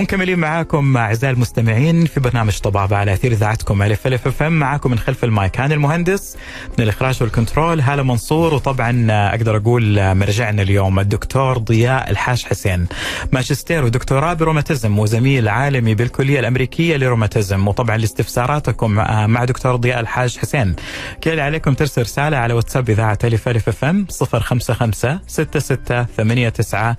ومكملين 0.00 0.38
معاكم 0.38 0.96
أعزائي 0.96 1.34
المستمعين 1.34 2.06
في 2.06 2.20
برنامج 2.20 2.58
طبابه 2.58 2.96
على 2.96 3.12
أثير 3.12 3.32
إذاعتكم 3.32 3.82
ألف 3.82 4.06
ألف 4.06 4.26
FM. 4.26 4.52
معاكم 4.52 4.90
من 4.90 4.98
خلف 4.98 5.24
المايك. 5.24 5.60
هاني 5.60 5.74
المهندس 5.74 6.36
من 6.78 6.84
الإخراج 6.84 7.22
وال 7.22 7.35
control 7.35 7.80
هالة 7.80 8.02
منصور 8.02 8.54
وطبعا 8.54 9.06
أقدر 9.10 9.56
أقول 9.56 10.14
مرجعنا 10.14 10.62
اليوم 10.62 11.00
الدكتور 11.00 11.58
ضياء 11.58 12.10
الحاج 12.10 12.44
حسين. 12.44 12.86
ماجستير 13.32 13.84
ودكتوراه 13.84 14.34
بروماتيزم 14.34 14.98
وزميل 14.98 15.48
عالمي 15.48 15.94
بالكلية 15.94 16.40
الأمريكية 16.40 16.96
لروماتيزم 16.96 17.68
وطبعا 17.68 17.96
لاستفساراتكم 17.96 18.90
مع 19.30 19.44
دكتور 19.44 19.76
ضياء 19.76 20.00
الحاج 20.00 20.38
حسين. 20.38 20.76
كل 21.24 21.40
عليكم 21.40 21.74
ترسل 21.74 22.02
رسالة 22.02 22.36
على 22.36 22.54
واتساب 22.54 22.90
إذاعة 22.90 23.18
ألف 23.24 23.48
ألف 23.48 23.68
FM؟ 23.68 24.06
055 24.32 25.20
66 25.26 26.06
89 26.16 26.96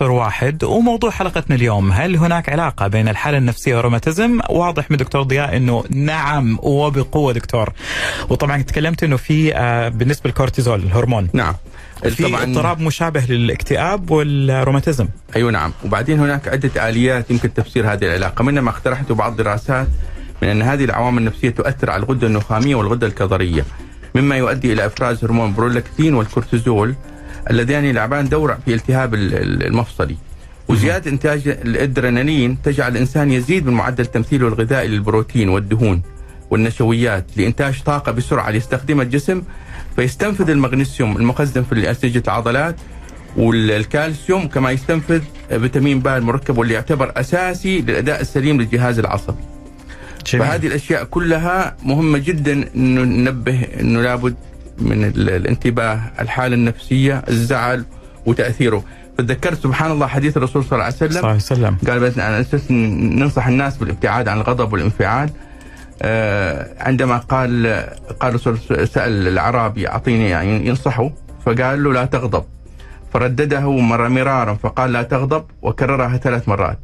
001 0.00 0.64
وموضوع 0.64 1.10
حلقتنا 1.10 1.56
اليوم 1.56 1.83
هل 1.92 2.16
هناك 2.16 2.48
علاقة 2.48 2.88
بين 2.88 3.08
الحالة 3.08 3.38
النفسية 3.38 3.76
والروماتيزم؟ 3.76 4.40
واضح 4.50 4.90
من 4.90 4.96
دكتور 4.96 5.22
ضياء 5.22 5.56
إنه 5.56 5.84
نعم 5.90 6.58
وبقوة 6.62 7.32
دكتور. 7.32 7.72
وطبعا 8.30 8.62
تكلمت 8.62 9.02
إنه 9.02 9.16
في 9.16 9.54
آه، 9.56 9.88
بالنسبة 9.88 10.30
للكورتيزول 10.30 10.80
الهرمون. 10.80 11.28
نعم. 11.32 11.54
في 12.08 12.42
اضطراب 12.42 12.80
مشابه 12.80 13.20
للاكتئاب 13.20 14.10
والروماتيزم. 14.10 15.08
أيوه 15.36 15.50
نعم. 15.50 15.72
وبعدين 15.84 16.20
هناك 16.20 16.48
عدة 16.48 16.88
آليات 16.88 17.30
يمكن 17.30 17.54
تفسير 17.54 17.92
هذه 17.92 18.04
العلاقة. 18.04 18.42
منها 18.44 18.62
ما 18.62 18.70
اقترحته 18.70 19.14
بعض 19.14 19.30
الدراسات 19.30 19.88
من 20.42 20.48
أن 20.48 20.62
هذه 20.62 20.84
العوامل 20.84 21.18
النفسية 21.18 21.50
تؤثر 21.50 21.90
على 21.90 22.02
الغدة 22.02 22.26
النخامية 22.26 22.74
والغدة 22.74 23.06
الكظرية 23.06 23.64
مما 24.14 24.36
يؤدي 24.36 24.72
إلى 24.72 24.86
إفراز 24.86 25.24
هرمون 25.24 25.54
برولاكتين 25.54 26.14
والكورتيزول 26.14 26.94
اللذان 27.50 27.84
يلعبان 27.84 28.28
دور 28.28 28.56
في 28.64 28.74
التهاب 28.74 29.14
المفصلي. 29.14 30.16
وزيادة 30.74 31.10
إنتاج 31.10 31.48
الأدرينالين 31.48 32.62
تجعل 32.62 32.92
الإنسان 32.92 33.30
يزيد 33.30 33.66
من 33.66 33.72
معدل 33.72 34.06
تمثيله 34.06 34.48
الغذائي 34.48 34.88
للبروتين 34.88 35.48
والدهون 35.48 36.02
والنشويات 36.50 37.24
لإنتاج 37.36 37.82
طاقة 37.82 38.12
بسرعة 38.12 38.50
ليستخدمها 38.50 39.04
الجسم 39.04 39.42
فيستنفذ 39.96 40.50
المغنيسيوم 40.50 41.16
المخزن 41.16 41.62
في 41.62 41.88
أنسجة 41.88 42.22
العضلات 42.26 42.76
والكالسيوم 43.36 44.48
كما 44.48 44.70
يستنفذ 44.70 45.20
فيتامين 45.48 46.00
ب 46.00 46.08
المركب 46.08 46.58
واللي 46.58 46.74
يعتبر 46.74 47.12
أساسي 47.16 47.80
للأداء 47.80 48.20
السليم 48.20 48.60
للجهاز 48.60 48.98
العصبي 48.98 49.42
جميل. 50.26 50.46
فهذه 50.46 50.66
الأشياء 50.66 51.04
كلها 51.04 51.76
مهمة 51.82 52.18
جدا 52.18 52.52
أنه 52.76 53.02
ننبه 53.02 53.66
أنه 53.80 54.02
لابد 54.02 54.34
من 54.78 55.04
الانتباه 55.04 56.00
الحالة 56.20 56.54
النفسية 56.54 57.22
الزعل 57.28 57.84
وتأثيره 58.26 58.84
فتذكرت 59.18 59.62
سبحان 59.62 59.90
الله 59.90 60.06
حديث 60.06 60.36
الرسول 60.36 60.64
صلى 60.64 60.72
الله 60.72 60.84
عليه 60.84 60.94
وسلم. 60.94 61.10
صلى 61.10 61.18
الله 61.18 61.28
عليه 61.28 61.36
وسلم. 61.38 61.76
قال 61.86 62.20
على 62.20 62.40
أساس 62.40 62.70
ننصح 62.70 63.46
الناس 63.46 63.76
بالابتعاد 63.76 64.28
عن 64.28 64.36
الغضب 64.36 64.72
والانفعال 64.72 65.30
آه 66.02 66.74
عندما 66.80 67.16
قال 67.18 67.66
قال 68.20 68.30
الرسول 68.30 68.58
سأل 68.88 69.28
الأعرابي 69.28 69.88
أعطيني 69.88 70.28
يعني 70.28 70.68
ينصحه 70.68 71.10
فقال 71.46 71.84
له 71.84 71.92
لا 71.92 72.04
تغضب. 72.04 72.44
فردده 73.12 73.70
مر 73.70 74.08
مرارا 74.08 74.54
فقال 74.54 74.92
لا 74.92 75.02
تغضب 75.02 75.44
وكررها 75.62 76.16
ثلاث 76.16 76.48
مرات. 76.48 76.78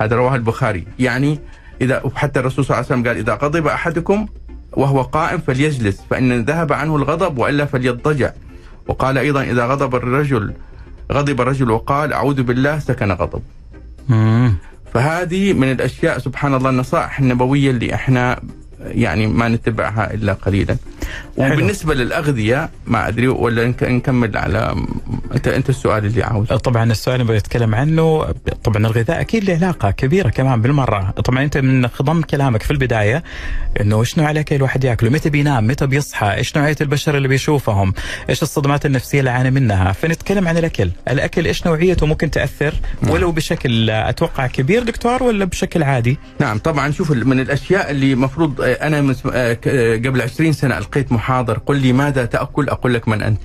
هذا 0.00 0.16
رواه 0.16 0.34
البخاري. 0.34 0.86
يعني 0.98 1.38
إذا 1.80 2.02
حتى 2.14 2.40
الرسول 2.40 2.64
صلى 2.64 2.74
الله 2.74 2.86
عليه 2.90 3.00
وسلم 3.00 3.08
قال 3.08 3.16
إذا 3.16 3.34
غضب 3.34 3.66
أحدكم 3.66 4.26
وهو 4.72 5.02
قائم 5.02 5.38
فليجلس 5.38 6.02
فإن 6.10 6.44
ذهب 6.44 6.72
عنه 6.72 6.96
الغضب 6.96 7.38
وإلا 7.38 7.64
فليضطجع. 7.64 8.30
وقال 8.88 9.18
أيضا 9.18 9.42
إذا 9.42 9.66
غضب 9.66 9.94
الرجل 9.94 10.52
غضب 11.12 11.40
الرجل 11.40 11.70
وقال 11.70 12.12
أعوذ 12.12 12.42
بالله 12.42 12.78
سكن 12.78 13.12
غضب 13.12 13.42
فهذه 14.94 15.52
من 15.52 15.70
الأشياء 15.72 16.18
سبحان 16.18 16.54
الله 16.54 16.70
النصائح 16.70 17.18
النبوية 17.18 17.70
اللي 17.70 17.94
إحنا 17.94 18.40
يعني 18.80 19.26
ما 19.26 19.48
نتبعها 19.48 20.14
إلا 20.14 20.32
قليلا. 20.32 20.76
وبالنسبة 21.36 21.94
للأغذية 21.94 22.70
ما 22.86 23.08
أدري 23.08 23.28
ولا 23.28 23.74
نكمل 23.82 24.36
على 24.36 24.74
أنت 25.34 25.48
أنت 25.48 25.70
السؤال 25.70 26.04
اللي 26.04 26.22
عاوز. 26.22 26.46
طبعا 26.48 26.92
السؤال 26.92 27.20
اللي 27.20 27.34
بتكلم 27.34 27.74
عنه 27.74 28.34
طبعا 28.64 28.86
الغذاء 28.86 29.20
أكيد 29.20 29.44
له 29.44 29.54
علاقة 29.54 29.90
كبيرة 29.90 30.28
كمان 30.28 30.62
بالمرة، 30.62 31.10
طبعا 31.10 31.42
أنت 31.42 31.58
من 31.58 31.88
خضم 31.88 32.22
كلامك 32.22 32.62
في 32.62 32.70
البداية 32.70 33.22
إنه 33.80 34.00
إيش 34.00 34.18
نوع 34.18 34.30
الاكل 34.30 34.56
الواحد 34.56 34.84
ياكله، 34.84 35.10
متى 35.10 35.30
بينام، 35.30 35.66
متى 35.66 35.86
بيصحى، 35.86 36.34
إيش 36.34 36.56
نوعية 36.56 36.76
البشر 36.80 37.16
اللي 37.16 37.28
بيشوفهم، 37.28 37.94
إيش 38.30 38.42
الصدمات 38.42 38.86
النفسية 38.86 39.18
اللي 39.18 39.30
عانى 39.30 39.50
منها، 39.50 39.92
فنتكلم 39.92 40.48
عن 40.48 40.58
الأكل، 40.58 40.90
الأكل 41.10 41.46
إيش 41.46 41.66
نوعيته 41.66 42.06
ممكن 42.06 42.30
تأثر؟ 42.30 42.74
نعم. 43.02 43.12
ولو 43.12 43.32
بشكل 43.32 43.90
أتوقع 43.90 44.46
كبير 44.46 44.82
دكتور 44.82 45.22
ولا 45.22 45.44
بشكل 45.44 45.82
عادي؟ 45.82 46.18
نعم 46.40 46.58
طبعا 46.58 46.90
شوف 46.90 47.10
من 47.10 47.40
الأشياء 47.40 47.90
اللي 47.90 48.12
المفروض 48.12 48.60
أنا 48.60 49.14
آه، 49.32 49.58
آه، 49.66 49.96
قبل 49.96 50.22
20 50.22 50.52
سنة 50.52 50.78
القيت 50.78 51.03
محاضر. 51.12 51.58
قل 51.58 51.76
لي 51.76 51.92
ماذا 51.92 52.24
تأكل؟ 52.24 52.68
أقول 52.68 52.94
لك 52.94 53.08
من 53.08 53.22
أنت. 53.22 53.40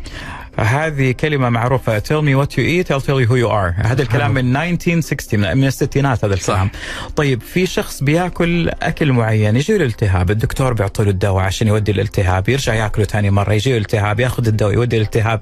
هذه 0.59 1.11
كلمة 1.11 1.49
معروفة. 1.49 1.99
Tell 1.99 2.21
me 2.21 2.35
what 2.35 2.51
you 2.51 2.59
eat 2.59 2.91
I'll 2.91 3.05
tell 3.05 3.19
you 3.21 3.27
who 3.29 3.37
you 3.37 3.49
are. 3.49 3.85
هذا 3.85 4.01
الكلام 4.01 4.33
من 4.33 4.55
1960 4.57 5.57
من 5.57 5.67
الستينات 5.67 6.25
هذا 6.25 6.33
الكلام. 6.33 6.69
صح. 6.73 7.09
طيب 7.15 7.41
في 7.41 7.65
شخص 7.65 8.03
بياكل 8.03 8.69
أكل 8.69 9.11
معين 9.11 9.55
يجي 9.55 9.77
له 9.77 9.85
التهاب 9.85 10.31
الدكتور 10.31 10.73
بيعطي 10.73 11.03
له 11.03 11.09
الدواء 11.09 11.43
عشان 11.43 11.67
يودي 11.67 11.91
الالتهاب 11.91 12.49
يرجع 12.49 12.73
ياكله 12.73 13.05
ثاني 13.05 13.29
مرة 13.29 13.53
يجي 13.53 13.71
له 13.71 13.77
التهاب 13.77 14.19
ياخذ 14.19 14.47
الدواء 14.47 14.73
يودي 14.73 14.97
الالتهاب 14.97 15.41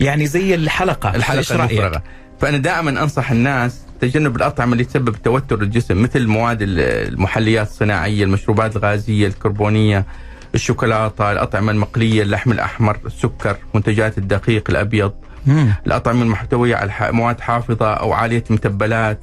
يعني 0.00 0.26
زي 0.26 0.54
الحلقة. 0.54 1.14
الحلقة 1.14 1.54
المفرغة. 1.54 2.02
فأنا 2.40 2.58
دائما 2.58 2.90
أنصح 2.90 3.30
الناس 3.30 3.80
تجنب 4.00 4.36
الأطعمة 4.36 4.72
اللي 4.72 4.84
تسبب 4.84 5.16
توتر 5.22 5.62
الجسم 5.62 6.02
مثل 6.02 6.26
مواد 6.26 6.58
المحليات 6.60 7.66
الصناعية 7.68 8.24
المشروبات 8.24 8.76
الغازية 8.76 9.26
الكربونية. 9.26 10.06
الشوكولاتة 10.54 11.32
الأطعمة 11.32 11.72
المقلية 11.72 12.22
اللحم 12.22 12.52
الأحمر 12.52 12.96
السكر 13.06 13.56
منتجات 13.74 14.18
الدقيق 14.18 14.70
الأبيض. 14.70 15.12
مم. 15.46 15.74
الأطعمة 15.86 16.22
المحتوية 16.22 16.76
على 16.76 16.92
مواد 17.12 17.40
حافظة 17.40 17.94
أو 17.94 18.12
عالية 18.12 18.44
المتبلات 18.50 19.20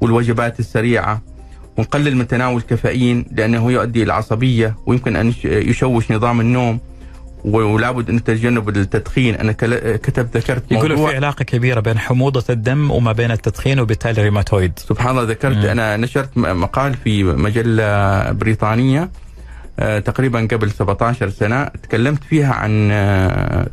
والوجبات 0.00 0.60
السريعة. 0.60 1.22
ونقلل 1.76 2.16
من 2.16 2.28
تناول 2.28 2.56
الكافيين 2.56 3.26
لأنه 3.32 3.72
يؤدي 3.72 4.02
إلى 4.02 4.12
عصبية 4.12 4.76
ويمكن 4.86 5.16
أن 5.16 5.34
يشوش 5.44 6.10
نظام 6.12 6.40
النوم. 6.40 6.80
ولابد 7.44 8.10
أن 8.10 8.24
تجنب 8.24 8.68
التدخين. 8.68 9.34
أنا 9.34 9.52
كتبت 9.96 10.36
ذكرت 10.36 10.72
يقولوا 10.72 11.08
في 11.08 11.16
علاقة 11.16 11.42
كبيرة 11.42 11.80
بين 11.80 11.98
حموضة 11.98 12.44
الدم 12.50 12.90
وما 12.90 13.12
بين 13.12 13.30
التدخين 13.30 13.80
وبالتالي 13.80 14.20
الريماتويد. 14.20 14.78
سبحان 14.78 15.10
الله 15.10 15.22
ذكرت 15.22 15.56
مم. 15.56 15.64
أنا 15.64 15.96
نشرت 15.96 16.38
مقال 16.38 16.94
في 16.94 17.24
مجلة 17.24 18.32
بريطانية. 18.32 19.10
تقريبا 19.80 20.48
قبل 20.50 20.70
17 20.70 21.30
سنة 21.30 21.64
تكلمت 21.64 22.24
فيها 22.24 22.54
عن 22.54 22.88
آه، 22.92 23.66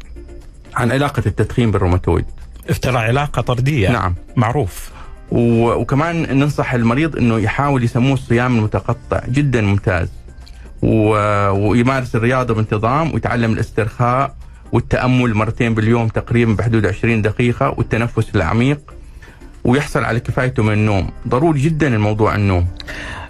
عن 0.76 0.92
علاقة 0.92 1.24
التدخين 1.26 1.72
بالروماتويد. 1.72 2.26
افترى 2.70 2.98
علاقة 2.98 3.42
طردية. 3.42 3.90
نعم. 3.90 4.16
معروف. 4.36 4.92
وكمان 5.32 6.38
ننصح 6.40 6.74
المريض 6.74 7.18
إنه 7.18 7.40
يحاول 7.40 7.84
يسموه 7.84 8.14
الصيام 8.14 8.58
المتقطع. 8.58 9.22
جدا 9.30 9.62
ممتاز. 9.62 10.08
ويمارس 10.82 12.16
الرياضة 12.16 12.54
بانتظام 12.54 13.14
ويتعلم 13.14 13.54
الاسترخاء 13.54 14.36
والتأمل 14.72 15.34
مرتين 15.34 15.76
باليوم 15.76 16.08
تقريبا 16.08 16.54
بحدود 16.54 16.86
20 16.86 17.22
دقيقة 17.22 17.70
والتنفس 17.78 18.36
العميق. 18.36 18.80
ويحصل 19.64 20.04
على 20.04 20.20
كفايته 20.20 20.64
من 20.64 20.74
النوم. 20.74 21.10
ضروري 21.28 21.60
جدا 21.60 21.88
الموضوع 21.88 22.36
النوم. 22.36 22.68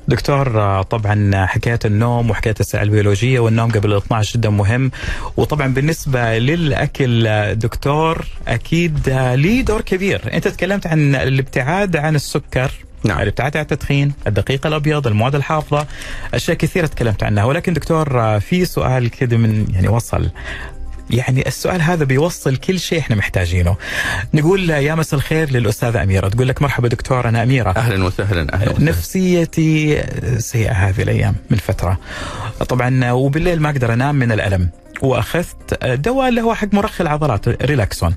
دكتور 0.07 0.81
طبعا 0.81 1.45
حكاية 1.45 1.79
النوم 1.85 2.29
وحكاية 2.29 2.55
الساعة 2.59 2.83
البيولوجية 2.83 3.39
والنوم 3.39 3.71
قبل 3.71 3.91
ال 3.93 3.97
12 3.97 4.37
جدا 4.37 4.49
مهم. 4.49 4.91
وطبعا 5.37 5.67
بالنسبة 5.67 6.37
للأكل 6.37 7.27
دكتور 7.55 8.25
أكيد 8.47 9.09
ليه 9.09 9.61
دور 9.61 9.81
كبير. 9.81 10.21
أنت 10.33 10.47
تكلمت 10.47 10.87
عن 10.87 11.15
الابتعاد 11.15 11.95
عن 11.95 12.15
السكر 12.15 12.71
نعم. 13.03 13.21
الابتعاد 13.21 13.57
عن 13.57 13.63
التدخين، 13.63 14.13
الدقيق 14.27 14.67
الأبيض، 14.67 15.07
المواد 15.07 15.35
الحافظة، 15.35 15.87
أشياء 16.33 16.57
كثيرة 16.57 16.85
تكلمت 16.85 17.23
عنها، 17.23 17.43
ولكن 17.43 17.73
دكتور 17.73 18.39
في 18.39 18.65
سؤال 18.65 19.09
كذا 19.09 19.37
من 19.37 19.65
يعني 19.73 19.87
وصل. 19.87 20.29
يعني 21.09 21.47
السؤال 21.47 21.81
هذا 21.81 22.03
بيوصل 22.03 22.55
كل 22.55 22.79
شيء 22.79 22.99
إحنا 22.99 23.15
محتاجينه. 23.15 23.75
نقول 24.33 24.69
يا 24.69 24.95
مساء 24.95 25.19
الخير 25.19 25.51
للأستاذة 25.51 26.03
أميرة، 26.03 26.29
تقول 26.29 26.47
لك 26.47 26.61
مرحبا 26.61 26.87
دكتور 26.87 27.29
أنا 27.29 27.43
أميرة. 27.43 27.71
أهلا 27.71 28.03
وسهلا 28.03 28.53
أهلا 28.53 28.71
وسهلا. 28.71 28.85
نفسيتي 28.85 30.03
سيئة 30.37 30.71
هذه 30.71 31.01
الأيام 31.01 31.35
من 31.49 31.57
فترة. 31.57 31.99
طبعا 32.69 33.11
وبالليل 33.11 33.61
ما 33.61 33.69
أقدر 33.69 33.93
أنام 33.93 34.15
من 34.15 34.31
الألم. 34.31 34.69
وأخذت 35.01 35.83
دواء 35.83 36.29
اللي 36.29 36.41
هو 36.41 36.53
حق 36.53 36.73
مرخي 36.73 37.03
العضلات 37.03 37.63
ريلاكسون 37.63 38.15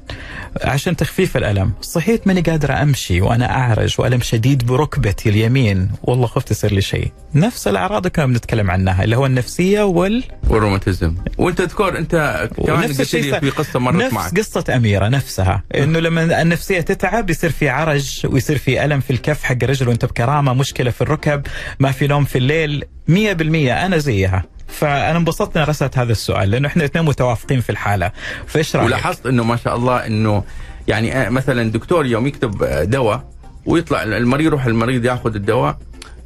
عشان 0.65 0.97
تخفيف 0.97 1.37
الألم. 1.37 1.73
صحيت 1.81 2.27
ماني 2.27 2.41
قادر 2.41 2.83
أمشي 2.83 3.21
وأنا 3.21 3.51
أعرج 3.51 3.95
وألم 3.99 4.21
شديد 4.21 4.67
بركبتي 4.67 5.29
اليمين. 5.29 5.91
والله 6.03 6.27
خفت 6.27 6.51
يصير 6.51 6.73
لي 6.73 6.81
شيء. 6.81 7.13
نفس 7.35 7.69
الأعراض 7.69 7.97
اللي 7.97 8.11
كنا 8.11 8.27
بنتكلم 8.27 8.71
عنها 8.71 9.05
اللي 9.05 9.17
هو 9.17 9.27
النفسية 9.27 9.83
وال 9.83 10.25
والروماتيزم. 10.49 11.15
وأنت 11.39 11.59
تذكر 11.63 11.99
أنت 11.99 12.49
كمان 12.67 12.83
قلت 12.83 13.01
الشيء 13.01 13.23
لي 13.23 13.41
في 13.41 13.51
قصة 13.51 13.79
مرت 13.79 13.95
نفس 13.95 14.15
معك. 14.15 14.39
قصة 14.39 14.65
أميرة 14.77 15.09
نفسها 15.09 15.63
إنه 15.75 15.99
لما 15.99 16.43
النفسية 16.43 16.81
تتعب 16.81 17.31
يصير 17.31 17.51
في 17.51 17.69
عرج 17.69 18.27
ويصير 18.31 18.59
في 18.59 18.85
ألم 18.85 19.01
في 19.01 19.11
الكف 19.11 19.43
حق 19.43 19.57
الرجل 19.63 19.89
وأنت 19.89 20.05
بكرامة 20.05 20.55
مشكلة 20.55 20.91
في 20.91 21.01
الركب 21.01 21.47
ما 21.79 21.91
في 21.91 22.07
نوم 22.07 22.25
في 22.25 22.39
الليل. 22.39 22.85
مية 23.09 23.33
بالمية 23.33 23.87
أنا 23.87 23.99
زيها. 23.99 24.45
فأنا 24.71 25.19
انبسطت 25.19 25.57
إني 25.57 25.67
رسلت 25.67 25.99
هذا 25.99 26.13
السؤال 26.13 26.51
لأنه 26.51 26.69
إحنا 26.69 26.83
الاثنين 26.83 27.05
متوافقين 27.05 27.61
في 27.61 27.71
الحالة 27.71 28.13
فإيش 28.47 28.77
رأيك؟ 28.77 28.87
ولاحظت 28.87 29.27
إنه 29.27 29.45
ما 29.45 29.57
شاء 29.57 29.77
الله 29.77 30.07
إنه 30.07 30.45
يعني 30.89 31.17
آه، 31.17 31.29
مثلا 31.29 31.71
دكتور 31.71 32.07
يوم 32.07 32.27
يكتب 32.27 32.63
آه، 32.63 32.85
دواء 32.85 33.25
ويطلع 33.67 34.03
المريض 34.03 34.47
يروح 34.47 34.67
المريض 34.67 35.05
ياخذ 35.05 35.35
الدواء 35.35 35.79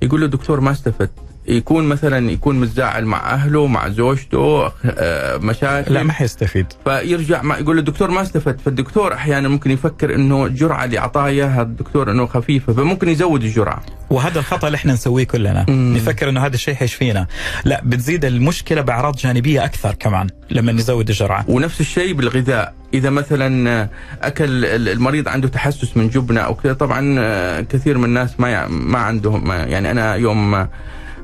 يقول 0.02 0.20
له 0.20 0.26
دكتور 0.26 0.60
ما 0.60 0.70
استفدت 0.70 1.23
يكون 1.46 1.84
مثلا 1.84 2.30
يكون 2.30 2.60
متزاعل 2.60 3.04
مع 3.04 3.32
أهله 3.32 3.66
مع 3.66 3.88
زوجته 3.88 4.66
آه، 4.84 5.36
مشاكل. 5.36 5.94
لا 5.94 6.02
ما 6.02 6.12
حيستفيد. 6.12 6.66
فيرجع 6.84 7.42
ما 7.42 7.56
يقول 7.56 7.76
له 7.76 7.80
الدكتور 7.80 8.10
ما 8.10 8.22
استفدت. 8.22 8.60
فالدكتور 8.60 9.14
أحيانا 9.14 9.48
ممكن 9.48 9.70
يفكر 9.70 10.14
إنه 10.14 10.46
الجرعه 10.46 10.84
اللي 10.84 10.98
اعطاها 10.98 11.26
اياها 11.26 11.62
الدكتور 11.62 12.10
إنه 12.10 12.26
خفيفة 12.26 12.72
فممكن 12.72 13.08
يزود 13.08 13.42
الجرعة. 13.42 13.82
وهذا 14.10 14.38
الخطأ 14.38 14.66
اللي 14.66 14.76
إحنا 14.76 14.92
نسويه 14.92 15.24
كلنا. 15.24 15.66
مم. 15.68 15.94
نفكر 15.96 16.28
إنه 16.28 16.46
هذا 16.46 16.54
الشيء 16.54 16.74
حيشفينا 16.74 17.26
لا 17.64 17.80
بتزيد 17.84 18.24
المشكلة 18.24 18.80
بأعراض 18.80 19.16
جانبية 19.16 19.64
أكثر 19.64 19.94
كمان 19.94 20.26
لما 20.50 20.72
نزود 20.72 21.08
الجرعة. 21.08 21.44
ونفس 21.48 21.80
الشيء 21.80 22.12
بالغذاء. 22.14 22.74
إذا 22.94 23.10
مثلا 23.10 23.88
أكل 24.22 24.64
المريض 24.64 25.28
عنده 25.28 25.48
تحسس 25.48 25.96
من 25.96 26.08
جبنة 26.08 26.40
أو 26.40 26.54
كذا 26.54 26.72
طبعا 26.72 27.60
كثير 27.60 27.98
من 27.98 28.04
الناس 28.04 28.40
ما 28.40 28.68
ما 28.68 28.98
عندهم 28.98 29.52
يعني 29.52 29.90
أنا 29.90 30.14
يوم 30.14 30.54
آه، 30.54 30.68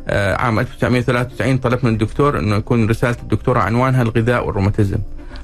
عام 0.08 0.58
1993 0.58 1.58
طلبت 1.58 1.84
من 1.84 1.92
الدكتور 1.92 2.38
أنه 2.38 2.56
يكون 2.56 2.88
رسالة 2.90 3.16
الدكتوراه 3.22 3.60
عنوانها 3.62 4.02
الغذاء 4.02 4.46
والروماتيزم. 4.46 4.98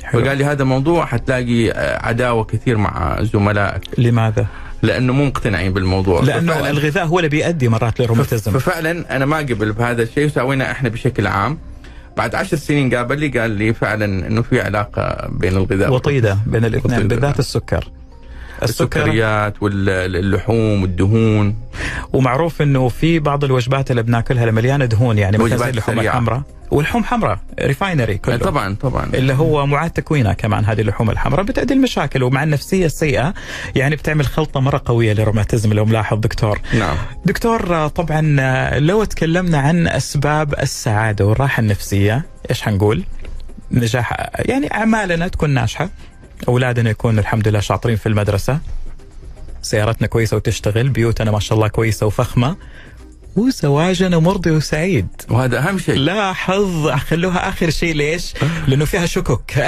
حلو. 0.04 0.24
فقال 0.24 0.38
لي 0.38 0.44
هذا 0.44 0.64
موضوع 0.64 1.06
حتلاقي 1.06 1.70
آه، 1.70 2.06
عداوة 2.06 2.44
كثير 2.44 2.76
مع 2.76 3.22
زملائك. 3.22 3.82
لماذا؟ 3.98 4.46
لأنه 4.82 5.12
مو 5.12 5.24
مقتنعين 5.24 5.72
بالموضوع. 5.72 6.22
لأنه 6.22 6.54
ففعلاً- 6.54 6.66
الغذاء 6.66 7.06
هو 7.06 7.18
اللي 7.18 7.28
بيؤدي 7.28 7.68
مرات 7.68 8.00
للروماتيزم 8.00 8.52
ففعلا 8.52 9.16
أنا 9.16 9.26
ما 9.26 9.36
قبل 9.36 9.72
بهذا 9.72 10.02
الشيء 10.02 10.26
وسوينا 10.26 10.70
إحنا 10.70 10.88
بشكل 10.88 11.26
عام. 11.26 11.58
بعد 12.16 12.34
عشر 12.34 12.56
سنين 12.56 12.94
قابل 12.94 13.18
لي 13.20 13.28
قال 13.40 13.50
لي 13.50 13.74
فعلا 13.74 14.04
إنه 14.26 14.42
في 14.42 14.60
علاقة 14.60 15.28
بين 15.30 15.52
الغذاء 15.56 15.92
وطيدة 15.92 16.38
بين 16.46 16.64
الاثنين. 16.64 17.08
بالذات 17.08 17.38
السكر. 17.38 17.88
السكريات 18.62 19.62
واللحوم 19.62 20.82
والدهون. 20.82 21.56
ومعروف 22.12 22.62
إنه 22.62 22.88
في 22.88 23.18
بعض 23.18 23.44
الوجبات 23.44 23.90
اللي 23.90 24.02
بناكلها 24.02 24.42
اللي 24.42 24.52
مليانه 24.52 24.84
دهون 24.84 25.18
يعني 25.18 25.38
مثلا 25.38 25.56
زي 25.56 25.70
اللحوم. 25.70 26.00
الحمراء. 26.00 26.42
واللحوم 26.70 27.04
حمراء 27.04 27.38
refinery 27.60 28.18
كله. 28.18 28.36
طبعا 28.36 28.74
طبعا. 28.74 29.10
اللي 29.14 29.32
هو 29.32 29.66
معاد 29.66 29.90
تكوينها 29.90 30.32
كمان 30.32 30.64
هذه 30.64 30.80
اللحوم 30.80 31.10
الحمراء 31.10 31.44
بتؤدي 31.44 31.74
المشاكل. 31.74 32.22
ومع 32.22 32.42
النفسية 32.42 32.86
السيئة 32.86 33.34
يعني 33.74 33.96
بتعمل 33.96 34.26
خلطة 34.26 34.60
مرة 34.60 34.82
قوية 34.84 35.12
للروماتيزم 35.12 35.72
لو 35.72 35.84
ملاحظ 35.84 36.18
دكتور. 36.18 36.60
نعم. 36.78 36.96
دكتور 37.24 37.88
طبعا 37.88 38.20
لو 38.78 39.04
تكلمنا 39.04 39.58
عن 39.58 39.88
أسباب 39.88 40.54
السعادة 40.54 41.26
والراحة 41.26 41.60
النفسية 41.60 42.24
إيش 42.50 42.62
حنقول؟ 42.62 43.04
نجاح 43.70 44.30
يعني 44.38 44.74
أعمالنا 44.74 45.28
تكون 45.28 45.50
ناجحة. 45.50 45.90
أولادنا 46.48 46.90
يكونوا 46.90 47.20
الحمد 47.20 47.48
لله 47.48 47.60
شاطرين 47.60 47.96
في 47.96 48.06
المدرسة. 48.06 48.58
سيارتنا 49.62 50.06
كويسة 50.06 50.36
وتشتغل 50.36 50.88
بيوتنا 50.88 51.30
ما 51.30 51.40
شاء 51.40 51.56
الله 51.56 51.68
كويسة 51.68 52.06
وفخمة. 52.06 52.56
وزواجنا 53.36 54.18
مرضي 54.18 54.50
وسعيد. 54.50 55.06
وهذا 55.30 55.58
أهم 55.58 55.78
شيء. 55.78 55.94
لاحظ 55.94 56.88
خلوها 56.88 57.48
آخر 57.48 57.70
شيء 57.70 57.94
ليش؟ 57.94 58.34
لأنه 58.68 58.84
فيها 58.84 59.06
شكك 59.06 59.66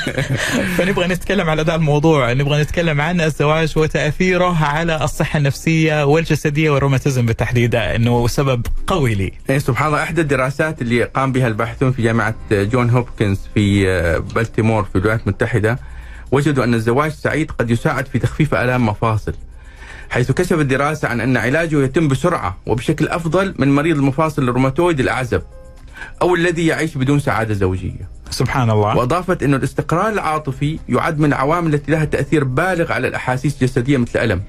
فنبغى 0.78 1.06
نتكلم 1.06 1.50
على 1.50 1.62
ذا 1.62 1.74
الموضوع. 1.74 2.32
نبغى 2.32 2.62
نتكلم 2.62 3.00
عن 3.00 3.20
الزواج 3.20 3.72
وتأثيره 3.78 4.64
على 4.64 5.04
الصحة 5.04 5.36
النفسية 5.36 6.04
والجسدية 6.04 6.70
والروماتيزم 6.70 7.26
بالتحديد 7.26 7.74
إنه 7.74 8.26
سبب 8.28 8.66
قوي 8.86 9.14
لي. 9.14 9.32
إيه 9.50 9.58
سبحان 9.58 9.86
الله. 9.88 10.02
إحدى 10.02 10.20
الدراسات 10.20 10.82
اللي 10.82 11.04
قام 11.04 11.32
بها 11.32 11.48
الباحثون 11.48 11.92
في 11.92 12.02
جامعة 12.02 12.34
جون 12.50 12.90
هوبكنز 12.90 13.38
في 13.54 13.88
آه، 13.88 14.18
بلتيمور 14.18 14.84
في 14.84 14.96
الولايات 14.98 15.20
المتحدة 15.20 15.78
وجدوا 16.34 16.64
أن 16.64 16.74
الزواج 16.74 17.10
السعيد 17.10 17.50
قد 17.50 17.70
يساعد 17.70 18.06
في 18.06 18.18
تخفيف 18.18 18.54
آلام 18.54 18.86
مفاصل 18.86 19.34
حيث 20.10 20.32
كشفت 20.32 20.60
الدراسة 20.60 21.08
عن 21.08 21.20
أن 21.20 21.36
علاجه 21.36 21.82
يتم 21.82 22.08
بسرعة 22.08 22.58
وبشكل 22.66 23.08
أفضل 23.08 23.54
من 23.58 23.74
مريض 23.74 23.96
المفاصل 23.96 24.42
الروماتويد 24.42 25.00
الأعزب 25.00 25.42
أو 26.22 26.34
الذي 26.34 26.66
يعيش 26.66 26.96
بدون 26.98 27.20
سعادة 27.20 27.54
زوجية 27.54 28.08
سبحان 28.30 28.70
الله 28.70 28.96
وأضافت 28.96 29.42
إنه 29.42 29.56
الاستقرار 29.56 30.08
العاطفي 30.08 30.78
يعد 30.88 31.18
من 31.18 31.24
العوامل 31.24 31.74
التي 31.74 31.92
لها 31.92 32.04
تأثير 32.04 32.44
بالغ 32.44 32.92
على 32.92 33.08
الأحاسيس 33.08 33.54
الجسدية 33.54 33.96
مثل 33.96 34.18
الالم. 34.18 34.42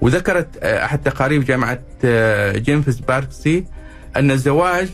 وذكرت 0.00 0.48
آه، 0.62 0.84
أحد 0.84 1.02
تقارير 1.02 1.42
جامعة 1.42 1.78
آه، 2.04 2.58
جيمفز 2.58 2.98
باركسي 3.00 3.64
أن 4.16 4.30
الزواج 4.30 4.88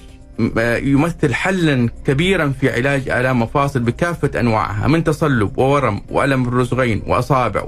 يمثل 0.83 1.35
حلا 1.35 1.88
كبيرا 2.07 2.53
في 2.61 2.72
علاج 2.72 3.09
آلام 3.09 3.42
مفاصل 3.42 3.81
بكافة 3.81 4.40
أنواعها 4.40 4.87
من 4.88 5.05
تصلب 5.05 5.59
وورم 5.59 6.01
وألم 6.11 6.49
الرسغين 6.49 7.03
وأصابع 7.07 7.66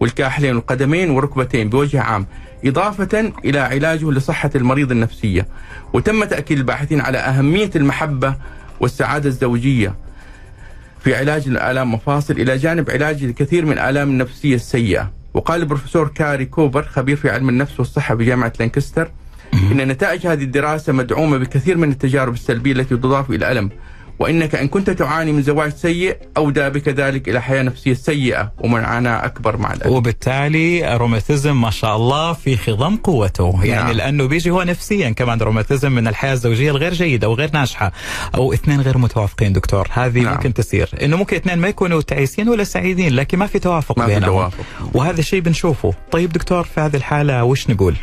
والكاحلين 0.00 0.56
والقدمين 0.56 1.10
والركبتين 1.10 1.68
بوجه 1.68 2.00
عام 2.00 2.26
إضافة 2.64 3.32
إلى 3.44 3.58
علاجه 3.58 4.10
لصحة 4.10 4.50
المريض 4.54 4.90
النفسية. 4.90 5.48
وتم 5.92 6.24
تأكيد 6.24 6.58
الباحثين 6.58 7.00
على 7.00 7.18
أهمية 7.18 7.70
المحبة 7.76 8.34
والسعادة 8.80 9.28
الزوجية 9.28 9.94
في 11.00 11.14
علاج 11.14 11.48
الآلام 11.48 11.94
مفاصل 11.94 12.34
إلى 12.34 12.56
جانب 12.56 12.90
علاج 12.90 13.24
الكثير 13.24 13.66
من 13.66 13.72
الآلام 13.72 14.10
النفسية 14.10 14.54
السيئة. 14.54 15.12
وقال 15.34 15.60
البروفيسور 15.60 16.08
كاري 16.08 16.44
كوبر 16.44 16.82
خبير 16.82 17.16
في 17.16 17.30
علم 17.30 17.48
النفس 17.48 17.80
والصحة 17.80 18.14
بجامعة 18.14 18.52
لانكستر 18.60 19.10
إن 19.54 19.88
نتائج 19.88 20.26
هذه 20.26 20.42
الدراسة 20.42 20.92
مدعومة 20.92 21.38
بكثير 21.38 21.76
من 21.76 21.90
التجارب 21.90 22.34
السلبية 22.34 22.72
التي 22.72 22.96
تضاف 22.96 23.30
إلى 23.30 23.36
الألم 23.36 23.70
وإنك 24.18 24.54
إن 24.54 24.68
كنت 24.68 24.90
تعاني 24.90 25.32
من 25.32 25.42
زواج 25.42 25.72
سيء 25.72 26.16
أودى 26.36 26.70
بك 26.70 26.88
ذلك 26.88 27.28
إلى 27.28 27.42
حياة 27.42 27.62
نفسية 27.62 27.94
سيئة 27.94 28.52
ومعاناة 28.58 29.24
أكبر 29.24 29.56
مع 29.56 29.72
الألم. 29.72 29.92
وبالتالي 29.92 30.94
الروماتيزم 30.94 31.60
ما 31.60 31.70
شاء 31.70 31.96
الله 31.96 32.32
في 32.32 32.56
خضم 32.56 32.96
قوته. 32.96 33.60
يعني 33.62 33.82
نعم. 33.82 33.96
لأنه 33.96 34.24
بيجي 34.28 34.50
هو 34.50 34.62
نفسيا 34.62 35.10
كمان 35.10 35.38
روماتيزم 35.38 35.92
من 35.92 36.08
الحياة 36.08 36.32
الزوجية 36.32 36.70
الغير 36.70 36.94
جيدة 36.94 37.28
وغير 37.28 37.50
ناجحة. 37.54 37.92
أو 38.34 38.52
اثنين 38.52 38.80
غير 38.80 38.98
متوافقين 38.98 39.52
دكتور. 39.52 39.88
هذه 39.92 40.20
نعم. 40.20 40.34
ممكن 40.34 40.54
تصير. 40.54 40.90
إنه 41.02 41.16
ممكن 41.16 41.36
اثنين 41.36 41.58
ما 41.58 41.68
يكونوا 41.68 42.02
تعيسين 42.02 42.48
ولا 42.48 42.64
سعيدين 42.64 43.14
لكن 43.14 43.38
ما 43.38 43.46
في 43.46 43.58
توافق 43.58 43.98
ما 43.98 44.06
في 44.06 44.14
بينهم. 44.14 44.30
توافق. 44.30 44.64
وهذا 44.94 45.20
الشيء 45.20 45.40
بنشوفه. 45.40 45.94
طيب 46.10 46.32
دكتور 46.32 46.64
في 46.64 46.80
هذه 46.80 46.96
الحالة 46.96 47.44
وش 47.44 47.70
نقول؟ 47.70 47.94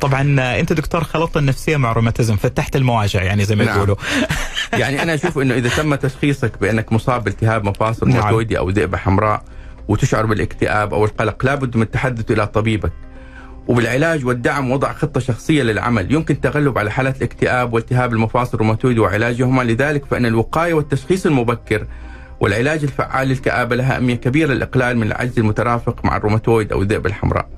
طبعا 0.00 0.22
أنت 0.60 0.72
دكتور 0.72 1.04
خلطت 1.04 1.36
النفسيه 1.36 1.76
مع 1.76 1.90
الروماتيزم 1.90 2.36
فتحت 2.36 2.76
المواجع 2.76 3.22
يعني 3.22 3.44
زي 3.44 3.56
ما 3.56 3.64
نعم. 3.64 3.76
يقولوا. 3.76 3.96
يعني 4.72 5.02
أنا 5.02 5.14
أشوف 5.14 5.38
إنه 5.38 5.54
إذا 5.54 5.68
تم 5.68 5.94
تشخيصك 5.94 6.60
بأنك 6.60 6.92
مصاب 6.92 7.24
بالتهاب 7.24 7.64
مفاصل 7.64 8.08
نعم. 8.08 8.46
أو 8.56 8.70
ذئبه 8.70 8.96
حمراء 8.96 9.42
وتشعر 9.88 10.26
بالاكتئاب 10.26 10.94
أو 10.94 11.04
القلق 11.04 11.44
لابد 11.44 11.76
من 11.76 11.82
التحدث 11.82 12.30
إلى 12.30 12.46
طبيبك. 12.46 12.92
وبالعلاج 13.68 14.26
والدعم 14.26 14.70
وضع 14.70 14.92
خطة 14.92 15.20
شخصية 15.20 15.62
للعمل. 15.62 16.14
يمكن 16.14 16.34
التغلب 16.34 16.78
على 16.78 16.90
حالات 16.90 17.16
الاكتئاب 17.16 17.72
والتهاب 17.72 18.12
المفاصل 18.12 18.54
الروماتويدي 18.54 19.00
وعلاجهما. 19.00 19.62
لذلك 19.62 20.04
فإن 20.04 20.26
الوقاية 20.26 20.74
والتشخيص 20.74 21.26
المبكر 21.26 21.86
والعلاج 22.40 22.82
الفعال 22.82 23.28
للكآبة 23.28 23.76
لها 23.76 23.96
أهمية 23.96 24.14
كبيرة 24.14 24.52
للإقلال 24.52 24.96
من 24.96 25.06
العجز 25.06 25.38
المترافق 25.38 26.04
مع 26.04 26.16
الروماتويد 26.16 26.72
أو 26.72 26.82
الذئبة 26.82 27.08
الحمراء. 27.10 27.48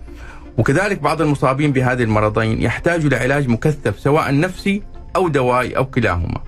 وكذلك 0.58 1.02
بعض 1.02 1.22
المصابين 1.22 1.72
بهذه 1.72 2.02
المرضين 2.02 2.62
يحتاجوا 2.62 3.10
لعلاج 3.10 3.48
مكثف 3.48 4.00
سواء 4.00 4.40
نفسي 4.40 4.82
أو 5.16 5.28
دوائي 5.28 5.76
أو 5.76 5.86
كلاهما. 5.86 6.40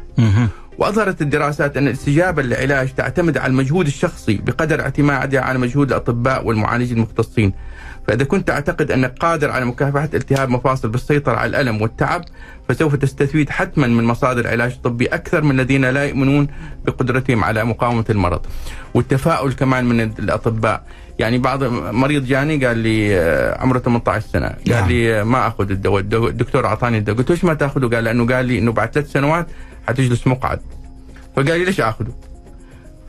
وأظهرت 0.78 1.22
الدراسات 1.22 1.76
أن 1.76 1.86
الاستجابة 1.86 2.42
للعلاج 2.42 2.94
تعتمد 2.94 3.38
على 3.38 3.50
المجهود 3.50 3.86
الشخصي 3.86 4.36
بقدر 4.36 4.80
اعتمادها 4.80 5.40
على 5.40 5.58
مجهود 5.58 5.88
الأطباء 5.88 6.46
والمعالجين 6.46 6.96
المختصين. 6.96 7.52
فإذا 8.06 8.24
كنت 8.24 8.48
تعتقد 8.48 8.90
أنك 8.90 9.18
قادر 9.18 9.50
على 9.50 9.64
مكافحة 9.64 10.08
التهاب 10.14 10.48
مفاصل 10.48 10.88
بالسيطرة 10.88 11.36
على 11.36 11.50
الألم 11.50 11.82
والتعب 11.82 12.24
فسوف 12.68 12.94
تستفيد 12.94 13.50
حتما 13.50 13.86
من 13.86 14.04
مصادر 14.04 14.48
علاج 14.48 14.80
طبي 14.84 15.06
أكثر 15.06 15.42
من 15.42 15.60
الذين 15.60 15.84
لا 15.84 16.04
يؤمنون 16.04 16.48
بقدرتهم 16.84 17.44
على 17.44 17.64
مقاومة 17.64 18.04
المرض. 18.10 18.40
والتفاؤل 18.94 19.52
كمان 19.52 19.84
من 19.84 20.00
الأطباء. 20.00 20.84
يعني 21.20 21.38
بعض 21.38 21.64
مريض 21.94 22.24
جاني 22.24 22.66
قال 22.66 22.78
لي 22.78 23.18
آه، 23.20 23.60
عمره 23.62 23.78
18 23.78 24.26
سنة. 24.32 24.46
قال 24.46 24.58
نعم. 24.68 24.88
لي 24.88 25.20
آه، 25.20 25.24
ما 25.24 25.46
أخذ 25.46 25.70
الدواء. 25.70 26.00
الدو- 26.02 26.28
الدكتور 26.28 26.66
أعطاني 26.66 26.98
الدواء. 26.98 27.18
قلت 27.18 27.30
ليش 27.30 27.44
ما 27.44 27.54
تأخذه؟ 27.54 27.94
قال 27.94 28.04
لأنه 28.04 28.26
قال 28.34 28.46
لي 28.46 28.58
أنه 28.58 28.72
بعد 28.72 28.90
ثلاث 28.94 29.12
سنوات 29.12 29.46
حتجلس 29.88 30.26
مقعد. 30.26 30.60
فقال 31.36 31.46
لي 31.58 31.64
ليش 31.64 31.80
آخذه؟ 31.80 32.12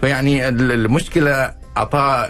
فيعني 0.01 0.47
ال- 0.47 0.71
المشكلة 0.71 1.51
أعطاه 1.77 2.29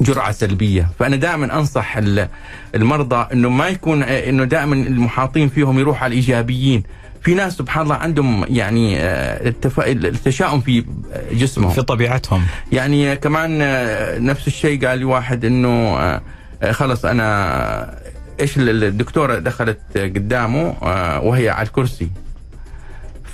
جرعة 0.00 0.32
سلبية. 0.32 0.88
فأنا 0.98 1.16
دائما 1.16 1.58
أنصح 1.58 1.96
ال- 1.96 2.28
المرضى 2.74 3.26
إنه 3.32 3.48
ما 3.48 3.68
يكون 3.68 4.02
إنه 4.02 4.44
دائما 4.44 4.74
المحاطين 4.74 5.48
فيهم 5.48 5.78
يروح 5.78 6.02
على 6.02 6.10
الإيجابيين. 6.10 6.82
في 7.24 7.34
ناس 7.34 7.52
سبحان 7.56 7.82
الله 7.84 7.94
عندهم 7.94 8.44
يعني 8.48 9.00
آه،. 9.00 9.52
التشاؤم 9.86 10.60
في 10.60 10.84
جسمهم. 11.32 11.70
في 11.70 11.82
طبيعتهم. 11.82 12.42
يعني 12.72 13.16
كمان 13.16 13.58
آه، 13.62 14.18
نفس 14.18 14.46
الشيء 14.46 14.86
قال 14.86 14.98
لي 14.98 15.04
واحد 15.04 15.44
إنه 15.44 15.68
آه، 15.68 16.22
آه، 16.62 16.72
خلص 16.72 17.04
أنا 17.04 17.98
إيش 18.40 18.56
ال- 18.58 18.84
الدكتورة 18.84 19.38
دخلت 19.38 19.78
قدامه 19.94 20.74
آه، 20.82 21.20
وهي 21.20 21.48
على 21.48 21.66
الكرسي. 21.66 22.08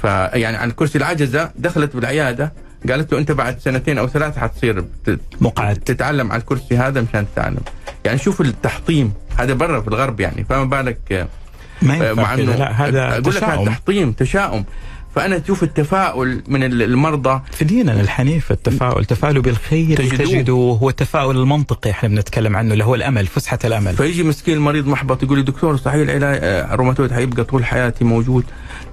فيعني 0.03 0.57
على 0.57 0.70
الكرسي 0.70 0.98
العجزة 0.98 1.50
دخلت 1.57 1.96
بالعيادة 1.96 2.53
قالت 2.88 3.12
له 3.12 3.18
أنت 3.18 3.33
بعد 3.33 3.59
سنتين 3.59 3.98
أو 3.98 4.09
ثلاث 4.09 4.38
حتصير 4.38 4.85
مقعد. 5.40 5.76
تتعلم 5.76 6.33
على 6.33 6.40
الكرسي 6.40 6.76
هذا 6.76 7.00
مشان 7.00 7.26
تتعلم. 7.35 7.61
يعني 8.05 8.18
شوف 8.18 8.40
التحطيم 8.40 9.12
هذا 9.38 9.53
برا 9.55 9.81
في 9.81 9.88
الغرب 9.88 10.20
يعني 10.20 10.44
فما 10.44 10.64
بالك 10.64 10.98
آه، 11.12 11.26
ما 11.83 11.95
آه، 11.95 12.11
ينفع 12.11 12.37
كذا. 12.37 12.57
لا 12.57 12.73
هذا 12.88 13.19
أقول 13.19 13.35
لك 13.35 13.45
هذا 13.45 13.64
تحطيم 13.64 14.12
تشاؤم. 14.12 14.64
فأنا 15.14 15.40
أشوف 15.45 15.62
التفاؤل 15.62 16.43
من 16.49 16.62
ال- 16.64 16.83
المرضى. 16.83 17.40
في 17.53 17.64
ديننا 17.64 18.01
الحنيف 18.01 18.51
التفاؤل. 18.53 19.05
تفاؤلوا 19.05 19.43
بالخير 19.43 19.97
تجدوه. 19.97 20.27
تجدوه. 20.27 20.77
هو 20.79 20.88
التفاؤل 20.88 21.37
المنطقي 21.37 21.90
إحنا 21.90 22.09
بنتكلم 22.09 22.57
عنه 22.57 22.73
اللي 22.73 22.85
هو 22.85 22.95
الأمل 22.95 23.27
فسحة 23.27 23.59
الأمل. 23.64 23.97
فيجي 23.97 24.23
مسكين 24.23 24.55
المريض 24.55 24.87
محبط 24.87 25.23
يقول 25.23 25.38
لي 25.38 25.45
دكتور 25.45 25.77
صحيح 25.77 25.95
العلاج 26.11 26.38
آه، 26.43 26.75
الروماتويد 26.75 27.12
حيبقى 27.12 27.45
طول 27.45 27.64
حياتي 27.64 28.05
موجود. 28.05 28.45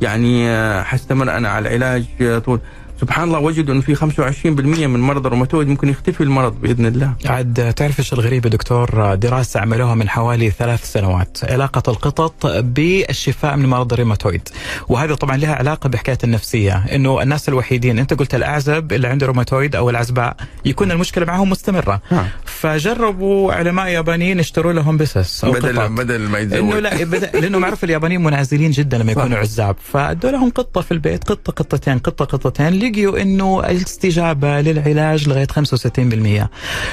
يعني 0.02 0.50
آه، 0.50 0.84
حستمر 0.84 1.38
أنا 1.38 1.50
على 1.50 1.76
العلاج 1.76 2.06
آه، 2.22 2.40
طول. 2.40 2.60
سبحان 3.02 3.28
الله 3.28 3.40
وجدوا 3.40 3.74
إنه 3.74 3.82
في 3.82 3.96
25% 3.96 4.46
من 4.46 5.00
مرضى 5.00 5.28
الروماتويد 5.28 5.68
ممكن 5.68 5.90
يختفي 5.90 6.22
المرض 6.22 6.62
بإذن 6.62 6.86
الله 6.86 7.14
عاد 7.26 7.74
تعرف 7.74 8.00
إيش 8.00 8.14
الغريب 8.14 8.46
يا 8.46 8.50
دكتور 8.50 9.16
دراسة 9.16 9.60
عملوها 9.60 9.96
من 9.96 10.10
حوالي 10.10 10.50
ثلاث 10.50 10.92
سنوات 10.92 11.38
علاقة 11.44 11.92
القطط 11.92 12.48
بالشفاء 12.48 13.58
من 13.58 13.66
مرض 13.66 13.94
الروماتويد 13.94 14.50
وهذا 14.88 15.16
طبعا 15.16 15.38
لها 15.38 15.56
علاقة 15.56 15.90
بحكاية 15.90 16.18
النفسية 16.24 16.86
إنه 16.96 17.22
الناس 17.22 17.50
الوحيدين 17.50 18.00
أنت 18.00 18.14
قلت 18.14 18.36
الأعزب 18.36 18.94
اللي 18.94 19.08
عنده 19.08 19.28
روماتويد 19.28 19.76
أو 19.76 19.90
العزباء 19.90 20.36
يكون 20.66 20.92
المشكلة 20.92 21.26
معهم 21.26 21.50
مستمرة 21.50 22.02
نعم. 22.12 22.26
فجربوا 22.46 23.54
علماء 23.54 23.88
يابانيين 23.88 24.40
اشتروا 24.40 24.74
لهم 24.74 24.98
بسس 24.98 25.44
أو 25.44 25.52
بدل 25.52 25.80
قطط. 25.80 25.92
بدل 25.92 26.20
ما 26.20 26.42
إنه 26.42 26.56
يتزوج 26.56 26.74
لا 26.74 27.04
بدأ 27.04 27.40
لأنه 27.40 27.60
معروف 27.60 27.84
اليابانيين 27.84 28.24
منعزلين 28.24 28.72
جدا 28.72 28.98
لما. 28.98 29.12
يكونوا 29.18 29.38
عزاب 29.38 29.76
فادوا 29.84 30.32
لهم 30.32 30.50
قطة 30.50 30.82
في 30.82 30.92
البيت 30.92 31.24
قطة 31.24 31.54
قطتين 31.54 32.00
قطة 32.00 32.26
قطتين 32.26 32.74
لقيوا 32.90 33.22
انه 33.22 33.60
الاستجابة 33.70 34.62
للعلاج 34.62 35.30
لغاية 35.30 35.48
65% 35.48 36.48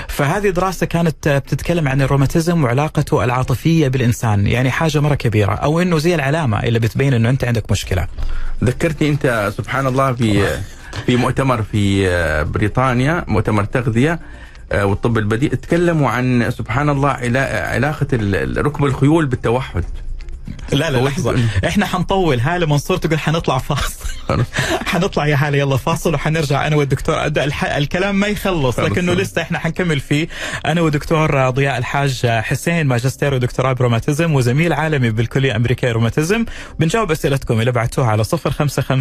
فهذه 0.08 0.48
دراسة 0.50 0.86
كانت 0.86 1.28
بتتكلم 1.28 1.88
عن 1.88 2.02
الروماتيزم 2.02 2.64
وعلاقته 2.64 3.24
العاطفية 3.24 3.88
بالإنسان 3.88 4.46
يعني 4.46 4.70
حاجة 4.70 5.00
مرة 5.00 5.14
كبيرة 5.14 5.52
أو 5.54 5.80
إنه 5.80 5.98
زي 5.98 6.14
العلامة 6.14 6.62
اللي 6.62 6.78
بتبين 6.78 7.14
إنه 7.14 7.30
أنت 7.30 7.44
عندك 7.44 7.70
مشكلة. 7.70 8.06
ذكرتني 8.64 9.08
أنت 9.08 9.52
سبحان 9.56 9.86
الله 9.86 10.12
في 10.12 10.46
في 11.06 11.16
مؤتمر 11.16 11.62
في 11.62 12.44
بريطانيا 12.44 13.24
مؤتمر 13.28 13.64
تغذية 13.64 14.20
آه، 14.72 14.86
والطب 14.86 15.18
البديل 15.18 15.50
تكلموا 15.50 16.10
عن 16.10 16.50
سبحان 16.50 16.88
الله 16.88 17.08
علا- 17.08 17.68
علاقة 17.70 18.06
ركب 18.58 18.84
الخيول 18.84 19.26
بالتوحد. 19.26 19.84
لا 20.72 20.90
لا 20.90 21.10
جزء- 21.10 21.38
إحنا 21.66 21.86
حنطول. 21.86 22.40
هاله 22.40 22.66
منصور 22.66 22.96
تقول 22.96 23.18
حنطلع 23.18 23.58
فاصل. 23.58 24.44
حنطلع 24.86 25.26
يا 25.26 25.36
هاله 25.36 25.58
يلا 25.58 25.76
فاصل 25.76 26.14
وحنرجع. 26.14 26.66
أنا 26.66 26.76
والدكتور 26.76 27.26
الح... 27.26 27.64
الكلام 27.64 28.14
ما 28.14 28.26
يخلص 28.26 28.76
خلص. 28.76 28.90
لكنه 28.90 29.12
لسه 29.12 29.42
إحنا 29.42 29.58
حنكمل 29.58 30.00
فيه. 30.00 30.28
أنا 30.66 30.80
ودكتور 30.80 31.50
ضياء 31.50 31.78
الحاج 31.78 32.26
حسين 32.26 32.86
ماجستير 32.86 33.34
ودكتوراه 33.34 33.72
بروماتيزم 33.72 34.34
وزميل 34.34 34.72
عالمي 34.72 35.10
بالكلية 35.10 35.50
الامريكيه 35.50 35.92
روماتيزم. 35.92 36.44
بنجاوب 36.78 37.10
أسئلتكم. 37.10 37.60
اللي 37.60 37.72
بعتوها 37.72 38.06
على 38.08 38.24
055 38.24 39.00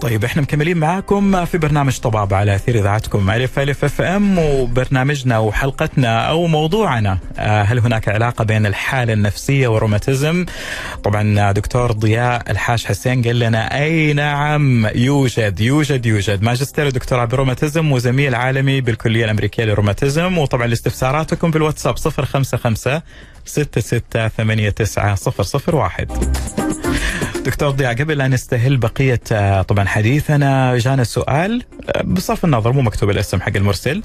طيب 0.00 0.24
إحنا 0.24 0.42
مكملين 0.42 0.76
معاكم 0.76 1.44
في 1.44 1.58
برنامج 1.58 1.98
طبابة 1.98 2.36
على 2.36 2.54
أثير 2.54 2.78
إذاعتكم 2.78 3.30
ألف 3.30 3.58
ألف 3.58 3.84
أف 3.84 4.00
أم 4.00 4.38
وبرنامجنا 4.38 5.38
وحلقتنا 5.38 6.28
أو 6.28 6.46
موضوعنا. 6.46 7.18
آه، 7.38 7.62
هل 7.62 7.78
هناك 7.78 8.08
علاقة 8.08 8.44
بين 8.44 8.66
الحالة 8.66 9.12
النفسية 9.12 9.68
والروماتيزم؟ 9.68 10.46
طبعا 11.04 11.52
دكتور 11.52 11.92
ضياء 11.92 12.50
الحاج 12.50 12.84
حسين 12.84 13.22
قال 13.22 13.38
لنا 13.38 13.80
أي 13.82 14.12
نعم 14.12 14.86
يوجد 14.94 15.60
يوجد 15.60 16.06
يوجد. 16.06 16.42
ماجستير 16.42 16.86
ودكتوراه 16.86 17.24
بالروماتيزم 17.24 17.92
وزميل 17.92 18.34
عالمي 18.34 18.80
بالكلية 18.80 19.24
الأمريكية 19.24 19.64
للروماتيزم 19.64 20.38
وطبعا 20.38 20.66
لاستفساراتكم 20.66 21.50
بالواتساب 21.50 21.98
055 21.98 23.00
6689 23.44 25.78
001 25.78 26.10
دكتور 27.44 27.70
ضياء 27.70 27.94
قبل 27.94 28.20
ان 28.20 28.30
نستهل 28.30 28.76
بقية 28.76 29.20
آه، 29.32 29.62
طبعا 29.62 29.84
حديثنا 29.84 30.78
جانا 30.78 31.04
سؤال 31.04 31.62
آه، 31.88 32.02
بصرف 32.02 32.44
النظر 32.44 32.72
مو 32.72 32.82
مكتوب 32.82 33.10
الاسم 33.10 33.40
حق 33.40 33.56
المرسل 33.56 34.02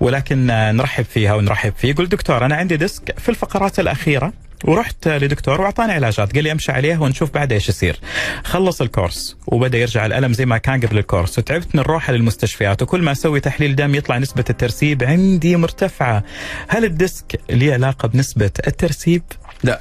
ولكن 0.00 0.50
آه، 0.50 0.72
نرحب 0.72 1.04
فيها 1.04 1.34
ونرحب 1.34 1.72
فيه. 1.76 1.88
يقول 1.88 2.08
دكتور 2.08 2.46
أنا 2.46 2.54
عندي 2.56 2.76
disc 2.76 3.18
في 3.18 3.28
الفقرات 3.28 3.80
الأخيرة 3.80 4.32
ورحت 4.64 5.08
لدكتور 5.08 5.60
وأعطاني 5.60 5.92
علاجات 5.92 6.34
قال 6.34 6.44
لي 6.44 6.52
أمشي 6.52 6.72
عليها 6.72 6.98
ونشوف 6.98 7.30
بعد 7.30 7.52
إيش 7.52 7.68
يصير. 7.68 8.00
خلص 8.44 8.80
ال 8.80 8.88
course 8.88 9.36
وبدأ 9.46 9.78
يرجع 9.78 10.06
الألم 10.06 10.32
زي 10.32 10.46
ما 10.46 10.58
كان 10.58 10.80
قبل 10.80 10.98
ال 10.98 11.04
course 11.04 11.38
وتعبت 11.38 11.74
من 11.74 11.80
الروحة 11.80 12.12
للمستشفيات 12.12 12.82
وكل 12.82 13.02
ما 13.02 13.12
أسوي 13.12 13.40
تحليل 13.40 13.76
دم 13.76 13.94
يطلع 13.94 14.18
نسبة 14.18 14.44
الترسيب 14.50 15.04
عندي 15.04 15.56
مرتفعة. 15.56 16.24
هل 16.68 16.84
ال 16.84 16.95
disc 16.95 17.40
له 17.50 17.72
علاقة 17.72 18.08
بنسبة 18.08 18.50
الترسيب؟ 18.66 19.22
لا. 19.62 19.80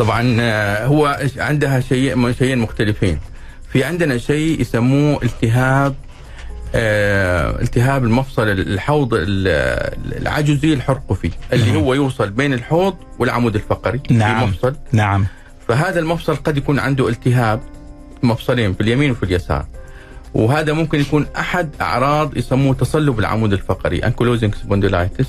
طبعا 0.00 0.36
آه، 0.40 0.86
هو 0.86 1.18
عندها 1.36 1.80
شيء 1.80 2.32
شيئين 2.32 2.58
مختلفين. 2.58 3.18
في 3.72 3.84
عندنا 3.84 4.18
شيء 4.18 4.60
يسموه 4.60 5.22
التهاب 5.22 5.94
آه، 6.74 7.62
التهاب 7.62 8.04
المفصل 8.04 8.48
الحوض 8.48 9.14
ال- 9.14 9.22
العجزي 10.22 10.72
الحرقفي 10.72 11.30
اللي 11.52 11.76
هو 11.76 11.94
يوصل 11.94 12.30
بين 12.30 12.52
الحوض 12.52 12.94
والعمود 13.18 13.54
الفقري 13.54 14.00
نعم. 14.10 14.40
في 14.40 14.46
مفصل. 14.46 14.76
نعم. 14.92 15.26
فهذا 15.68 15.98
المفصل 16.00 16.36
قد 16.36 16.56
يكون 16.56 16.78
عنده 16.78 17.08
التهاب 17.08 17.60
مفصلين 18.22 18.74
في 18.74 18.80
اليمين 18.80 19.10
وفي 19.10 19.22
اليسار. 19.22 19.66
وهذا 20.34 20.72
ممكن 20.72 21.00
يكون 21.00 21.26
أحد 21.38 21.70
أعراض 21.80 22.36
يسموه 22.36 22.74
تصلب 22.74 23.18
العمود 23.18 23.52
الفقري 23.52 23.98
ankylosing 23.98 24.54
spondylitis. 24.54 25.26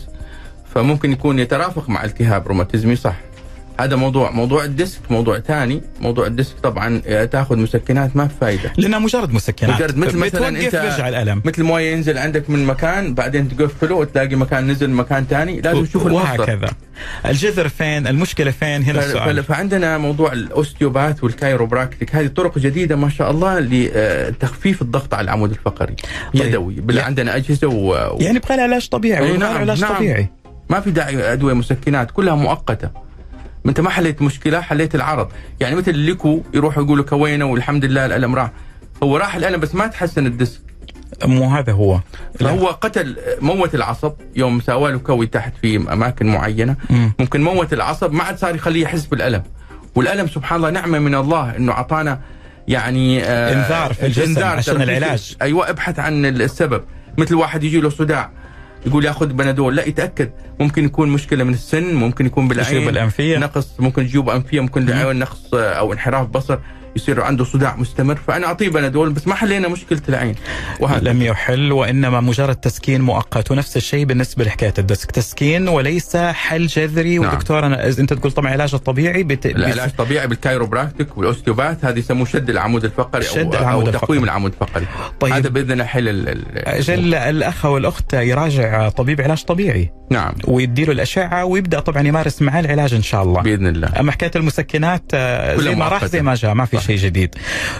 فممكن 0.75 1.11
يكون 1.11 1.39
يترافق 1.39 1.89
مع 1.89 2.03
التهاب 2.03 2.47
روماتيزمي 2.47 2.95
صح. 2.95 3.15
هذا 3.83 3.95
موضوع 3.95 4.31
موضوع 4.31 4.63
الديسك 4.63 4.99
موضوع 5.09 5.39
ثاني 5.39 5.81
موضوع 6.01 6.27
الديسك. 6.27 6.59
طبعا 6.63 7.01
آه، 7.07 7.25
تأخذ 7.25 7.57
مسكنات 7.57 8.15
ما 8.15 8.27
في 8.27 8.33
فايدة. 8.41 8.73
لأنها 8.77 8.99
مجرد 8.99 9.33
مسكنات. 9.33 9.75
مجرد 9.75 9.97
مثل 9.97 10.17
مثلا 10.17 10.47
أنت 10.47 10.73
يرجع 10.73 11.07
الألم. 11.09 11.41
مثل 11.45 11.63
موية 11.63 11.91
ينزل 11.91 12.17
عندك 12.17 12.49
من 12.49 12.65
مكان 12.65 13.13
بعدين 13.13 13.57
تقفله 13.57 13.95
وتلاقي 13.95 14.35
مكان 14.35 14.71
نزل 14.71 14.89
مكان 14.89 15.25
ثاني. 15.29 15.61
لازم 15.61 15.85
تشوف 15.85 16.07
المصدر. 16.07 16.41
وهكذا. 16.41 16.69
الجذر 17.25 17.67
فين؟ 17.67 18.07
المشكلة 18.07 18.51
فين؟ 18.51 18.83
هنا 18.83 19.05
السؤال. 19.05 19.43
فعندنا 19.43 19.97
موضوع 19.97 20.33
ال 20.33 20.42
osteopath 20.42 21.23
وال 21.23 21.35
chiropractic. 21.35 22.15
هذه 22.15 22.27
طرق 22.27 22.59
جديدة 22.59 22.95
ما 22.95 23.09
شاء 23.09 23.31
الله 23.31 23.59
لتخفيف 23.59 24.81
الضغط 24.81 25.13
على 25.13 25.25
العمود 25.25 25.49
الفقري. 25.49 25.95
طيب. 26.33 26.45
يدوي. 26.45 26.73
بل 26.73 26.95
يعني- 26.95 27.07
عندنا 27.07 27.35
أجهزة 27.35 27.67
و... 27.67 27.95
يعني 28.19 28.35
يبغى 28.37 28.55
لها 28.55 28.63
علاج 28.63 28.89
طبيعي 28.89 29.37
نعم، 29.37 29.57
علاج 29.57 29.81
نعم. 29.81 29.95
طبيعي. 29.95 30.29
ما 30.69 30.79
في 30.79 30.91
داعي 30.91 31.33
أدوية 31.33 31.53
مسكنات 31.53 32.11
كلها 32.11 32.35
مؤقتة. 32.35 32.89
ما 33.65 33.69
انت 33.69 33.79
ما 33.79 33.89
حليت 33.89 34.21
مشكلة 34.21 34.61
حليت 34.61 34.95
العرض. 34.95 35.27
يعني 35.59 35.75
مثل 35.75 35.91
الليكو 35.91 36.41
يروحوا 36.53 36.83
يقولوا 36.83 37.05
كوينا 37.05 37.45
والحمد 37.45 37.85
لله 37.85 38.05
الألم 38.05 38.35
راح. 38.35 38.51
هو 39.03 39.17
راح 39.17 39.35
الألم 39.35 39.59
بس 39.59 39.75
ما 39.75 39.87
تحسن 39.87 40.25
الديسك. 40.25 40.61
مو 41.25 41.49
هذا 41.55 41.73
هو. 41.73 41.99
فهو 42.39 42.67
قتل 42.67 43.17
موت 43.41 43.75
العصب 43.75 44.13
يوم 44.35 44.61
ساوى 44.61 44.91
له 44.91 44.99
كوي 44.99 45.27
تحت 45.27 45.53
في 45.61 45.77
أماكن 45.77 46.27
معينة. 46.27 46.75
مم. 46.89 47.13
ممكن 47.19 47.41
موت 47.41 47.73
العصب 47.73 48.13
ما 48.13 48.23
عاد 48.23 48.37
صار 48.37 48.55
يخليه 48.55 48.83
يحس 48.83 49.05
بالألم. 49.05 49.43
والألم 49.95 50.27
سبحان 50.27 50.57
الله 50.57 50.69
نعمة 50.69 50.99
من 50.99 51.15
الله 51.15 51.55
إنه 51.57 51.71
أعطانا 51.71 52.19
يعني 52.67 53.23
آه 53.23 53.53
إنذار 53.53 53.93
في 53.93 54.05
الجسم 54.05 54.21
إنذار 54.21 54.57
عشان 54.57 54.81
العلاج. 54.81 55.35
أيوه 55.41 55.69
ابحث 55.69 55.99
عن 55.99 56.25
السبب. 56.25 56.83
مثل 57.17 57.35
واحد 57.35 57.63
يجي 57.63 57.81
له 57.81 57.89
صداع. 57.89 58.31
يقول 58.85 59.05
ياخذ 59.05 59.33
بنادول. 59.33 59.75
لا 59.75 59.85
يتأكد. 59.87 60.31
ممكن 60.59 60.85
يكون 60.85 61.09
مشكلة 61.09 61.43
من 61.43 61.53
السن 61.53 61.93
ممكن 61.93 62.25
يكون 62.25 62.47
بالعين. 62.47 62.85
نقص 63.39 63.79
ممكن 63.79 64.05
جيوب 64.05 64.29
أنفية 64.29 64.59
ممكن 64.59 64.81
مم. 64.81 64.89
العين 64.89 65.19
نقص 65.19 65.53
أو 65.53 65.93
انحراف 65.93 66.27
بصر. 66.27 66.59
يصير 66.95 67.21
عنده 67.21 67.43
صداع 67.43 67.75
مستمر 67.75 68.15
فأنا 68.27 68.47
اعطيه 68.47 68.69
بنادول 68.69 69.09
بس 69.09 69.27
ما 69.27 69.35
حلينا 69.35 69.67
مشكلة 69.67 70.01
العين. 70.09 70.35
وهذا. 70.79 71.09
لم 71.09 71.21
يحل 71.21 71.71
وإنما 71.71 72.19
مجرد 72.19 72.55
تسكين 72.55 73.01
مؤقت. 73.01 73.51
ونفس 73.51 73.77
الشيء 73.77 74.05
بالنسبة 74.05 74.43
لحكاية 74.43 74.73
الدسك 74.77 75.11
تسكين 75.11 75.67
وليس 75.67 76.17
حل 76.17 76.67
جذري. 76.67 77.17
نعم. 77.17 77.33
ودكتور 77.33 77.65
أنا 77.65 77.87
أنت 77.87 78.13
تقول 78.13 78.31
طبعا 78.31 78.47
العلاج 78.47 78.73
الطبيعي 78.73 79.23
بت... 79.23 79.45
العلاج 79.45 79.79
الطبيعي 79.79 80.27
بال 80.27 80.40
chiropractic 80.40 81.17
وال 81.17 81.30
osteopath 81.30 81.85
هذه 81.85 81.99
يسموه 81.99 82.25
شد 82.25 82.49
العمود 82.49 82.85
الفقري 82.85 83.23
شد 83.23 83.55
أو, 83.55 83.61
العمود 83.61 83.85
أو 83.85 83.91
تقويم 83.91 84.23
العمود 84.23 84.51
الفقري. 84.61 84.85
طيب. 85.19 85.33
هذا 85.33 85.49
بإذن 85.49 85.71
الله 85.71 85.85
حل 85.85 86.27
أجل 86.55 87.15
الأخ 87.15 87.65
أو 87.65 87.77
الاخت 87.77 88.13
يراجع 88.13 88.89
طبيب 88.89 89.21
علاج 89.21 89.43
طبيعي. 89.43 89.91
نعم. 90.11 90.33
ويديله 90.47 90.91
الأشعة 90.91 91.45
ويبدأ 91.45 91.79
طبعا 91.79 92.07
يمارس 92.07 92.41
معاه 92.41 92.59
العلاج 92.59 92.93
إن 92.93 93.01
شاء 93.01 93.23
الله. 93.23 93.41
بإذن 93.41 93.67
الله. 93.67 93.99
أما 93.99 94.11
حكاية 94.11 94.31
المسكنات 94.35 95.03
آه، 95.13 95.55
زي 95.55 95.75
ما 95.75 95.87
راح 95.87 96.05
زي 96.05 96.21
ما 96.21 96.35
جاء 96.35 96.53
ما 96.53 96.65
في 96.65 96.80
شيء 96.81 96.97
جديد. 96.97 97.35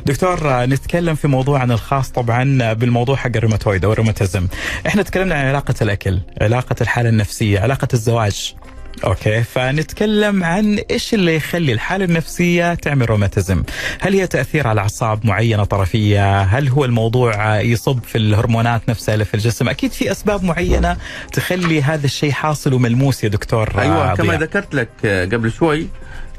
دكتور 0.06 0.66
نتكلم 0.66 1.16
في 1.16 1.28
موضوع 1.28 1.60
عن 1.60 1.72
الخاص 1.72 2.10
طبعا 2.10 2.74
بالموضوع 2.74 3.16
حق 3.16 3.32
الروماتويد 3.36 3.86
أو 3.86 3.94
الروماتيزم. 3.94 4.48
إحنا 4.88 5.02
تكلمنا 5.04 5.36
عن 5.36 5.46
علاقة 5.46 5.76
الأكل 5.82 6.20
علاقة 6.42 6.76
الحالة 6.82 7.10
النفسية 7.10 7.60
علاقة 7.60 7.88
الزواج. 7.94 8.56
okay 9.04 9.44
فنتكلم 9.44 10.44
عن 10.44 10.80
إيش 10.92 11.14
اللي 11.14 11.36
يخلي 11.36 11.74
الحالة 11.74 12.06
النفسية 12.06 12.74
تعمل 12.74 13.10
روماتيزم. 13.10 13.64
هل 14.02 14.14
هي 14.14 14.28
تأثير 14.28 14.68
على 14.68 14.82
أعصاب 14.82 15.26
معينة 15.26 15.64
طرفية؟ 15.64 16.42
هل 16.42 16.68
هو 16.68 16.86
الموضوع 16.86 17.62
يصب 17.62 18.00
في 18.04 18.18
الهرمونات 18.18 18.90
نفسها 18.90 19.14
اللي 19.14 19.26
في 19.26 19.34
الجسم؟ 19.34 19.70
أكيد 19.70 19.92
في 19.92 20.12
أسباب 20.12 20.44
معينة 20.44 20.98
تخلي 21.34 21.82
هذا 21.82 22.06
الشيء 22.06 22.32
حاصل 22.32 22.74
وملموس 22.74 23.24
يا 23.24 23.30
دكتور 23.30 23.82
أيوه 23.82 24.16
كما 24.16 24.38
ذكرت 24.38 24.76
لك 24.76 24.90
قبل 25.34 25.52
شوي 25.52 25.88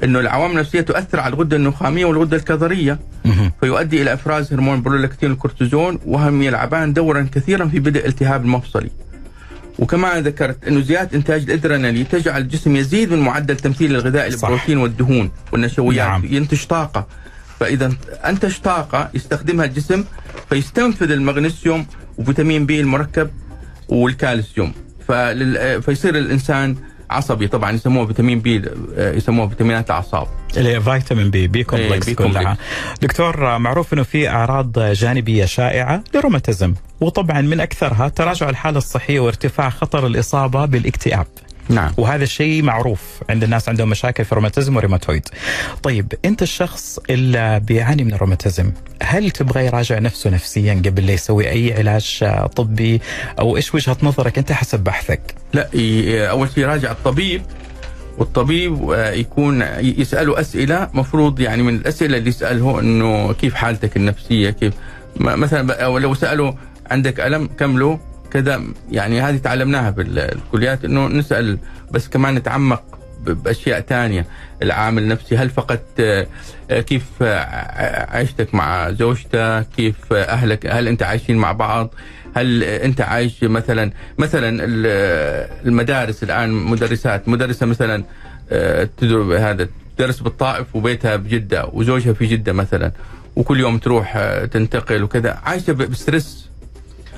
إنه 0.04 0.20
العوامل 0.20 0.54
النفسية 0.54 0.80
تؤثر 0.80 1.20
على 1.20 1.34
الغدة 1.34 1.56
النخامية 1.56 2.04
والغدة 2.04 2.36
الكظرية. 2.36 2.98
فيؤدي 3.60 4.02
إلى 4.02 4.12
إفراز 4.12 4.52
هرمون 4.52 4.82
برولاكتين 4.82 5.30
الكورتيزون 5.30 5.98
وهم 6.06 6.42
يلعبان 6.42 6.92
دورا 6.92 7.28
كثيرا 7.34 7.66
في 7.66 7.80
بدء 7.80 8.06
التهاب 8.06 8.44
المفصلي. 8.44 8.90
وكما 9.78 10.20
ذكرت 10.20 10.64
إنه 10.68 10.80
زيادة 10.80 11.16
إنتاج 11.16 11.42
الأدرينالين 11.42 12.08
تجعل 12.08 12.40
الجسم 12.40 12.76
يزيد 12.76 13.12
من 13.12 13.18
معدل 13.18 13.56
تمثيل 13.56 13.94
الغذاء 13.94 14.26
البروتين 14.26 14.78
والدهون 14.78 15.30
والنشويات. 15.52 16.08
نعم. 16.08 16.24
ينتج 16.24 16.64
طاقة. 16.64 17.06
فإذا 17.60 17.92
أنتج 18.26 18.58
طاقة 18.58 19.10
يستخدمها 19.14 19.64
الجسم 19.64 20.04
فيستنفذ 20.48 21.10
المغنيسيوم 21.10 21.86
وفيتامين 22.18 22.66
بي 22.66 22.80
المركب 22.80 23.30
والكالسيوم. 23.88 24.72
فيصير 25.80 26.18
الإنسان 26.18 26.76
عصبي 27.12 27.48
طبعا 27.48 27.70
يسموه 27.72 28.06
فيتامين 28.06 28.40
بي 28.40 28.62
يسموه 28.96 29.48
فيتامينات 29.48 29.86
الأعصاب. 29.90 30.26
اللي 30.56 30.80
فيتامين 30.80 31.30
بي 31.30 31.46
B 31.46 31.64
complex 31.64 32.06
B 32.06 32.14
كلها. 32.14 32.56
دكتور 33.02 33.58
معروف 33.58 33.94
إنه 33.94 34.02
في 34.02 34.28
أعراض 34.28 34.78
جانبية 34.78 35.44
شائعة 35.44 36.04
للروماتيزم 36.14 36.74
وطبعا 37.00 37.40
من 37.40 37.60
أكثرها 37.60 38.08
تراجع 38.08 38.48
الحالة 38.48 38.78
الصحية 38.78 39.20
وارتفاع 39.20 39.70
خطر 39.70 40.06
الإصابة 40.06 40.64
بالاكتئاب. 40.64 41.26
نعم. 41.68 41.92
وهذا 41.96 42.24
الشيء 42.24 42.62
معروف 42.62 43.00
عند 43.30 43.44
الناس 43.44 43.68
عندهم 43.68 43.90
مشاكل 43.90 44.24
في 44.24 44.32
الروماتيزم 44.32 44.76
والروماتويد 44.76 45.28
طيب 45.82 46.12
أنت 46.24 46.42
الشخص 46.42 46.98
اللي 47.10 47.60
بيعاني 47.60 48.04
من 48.04 48.14
الروماتيزم 48.14 48.72
هل 49.02 49.30
تبغى 49.30 49.66
يراجع 49.66 49.98
نفسه 49.98 50.30
نفسيا 50.30 50.82
قبل 50.86 51.06
لا 51.06 51.12
يسوي 51.12 51.48
أي 51.48 51.74
علاج 51.78 52.24
طبي؟ 52.56 53.00
أو 53.38 53.56
إيش 53.56 53.74
وجهة 53.74 53.96
نظرك 54.02 54.38
أنت 54.38 54.52
حسب 54.52 54.80
بحثك؟ 54.80 55.34
لا 55.52 55.68
أول 56.30 56.48
شيء 56.54 56.64
يراجع 56.64 56.90
الطبيب 56.90 57.42
والطبيب 58.18 58.90
آه، 58.90 59.10
يكون 59.10 59.62
يسأله 59.80 60.40
أسئلة 60.40 60.88
مفروض 60.94 61.40
يعني 61.40 61.62
من 61.62 61.74
الأسئلة 61.74 62.18
اللي 62.18 62.28
يسأله 62.28 62.80
إنه 62.80 63.32
كيف 63.32 63.54
حالتك 63.54 63.96
النفسية 63.96 64.50
كيف 64.50 64.74
مثلا 65.16 65.88
لو 65.98 66.14
سأله 66.14 66.54
عندك 66.90 67.20
ألم 67.20 67.48
كمله. 67.58 68.00
كذا. 68.32 68.62
يعني 68.90 69.20
هذه 69.20 69.36
تعلمناها 69.36 69.90
بالكليات 69.90 70.84
إنه 70.84 71.06
نسأل 71.08 71.58
بس 71.90 72.08
كمان 72.08 72.34
نتعمق 72.34 72.82
بأشياء 73.26 73.80
ثانية 73.80 74.26
العامل 74.62 75.02
النفسي 75.02 75.36
هل 75.36 75.50
فقدت 75.50 76.00
آه، 76.70 76.80
كيف 76.80 77.04
عيشتك 78.12 78.54
مع 78.54 78.90
زوجتك؟ 78.90 79.66
كيف 79.76 80.12
أهلك؟ 80.12 80.66
هل 80.66 80.88
أنت 80.88 81.02
عايشين 81.02 81.36
مع 81.36 81.52
بعض؟ 81.52 81.94
هل 82.36 82.64
أنت 82.64 83.00
عايش 83.00 83.44
مثلا 83.44 83.92
مثلا 84.18 84.64
المدارس 85.66 86.22
الآن 86.22 86.50
مدرسات 86.52 87.28
مدرسة 87.28 87.66
مثلا 87.66 88.04
آه، 88.52 88.88
هذا 89.38 89.68
تدرس 89.96 90.20
بالطائف 90.20 90.76
وبيتها 90.76 91.16
بجدة 91.16 91.66
وزوجها 91.72 92.12
في 92.12 92.26
جدة 92.26 92.52
مثلا 92.52 92.92
وكل 93.36 93.60
يوم 93.60 93.78
تروح 93.78 94.16
آه، 94.16 94.44
تنتقل 94.44 95.02
وكذا. 95.02 95.38
عايشة 95.44 95.72
بستريس 95.72 96.41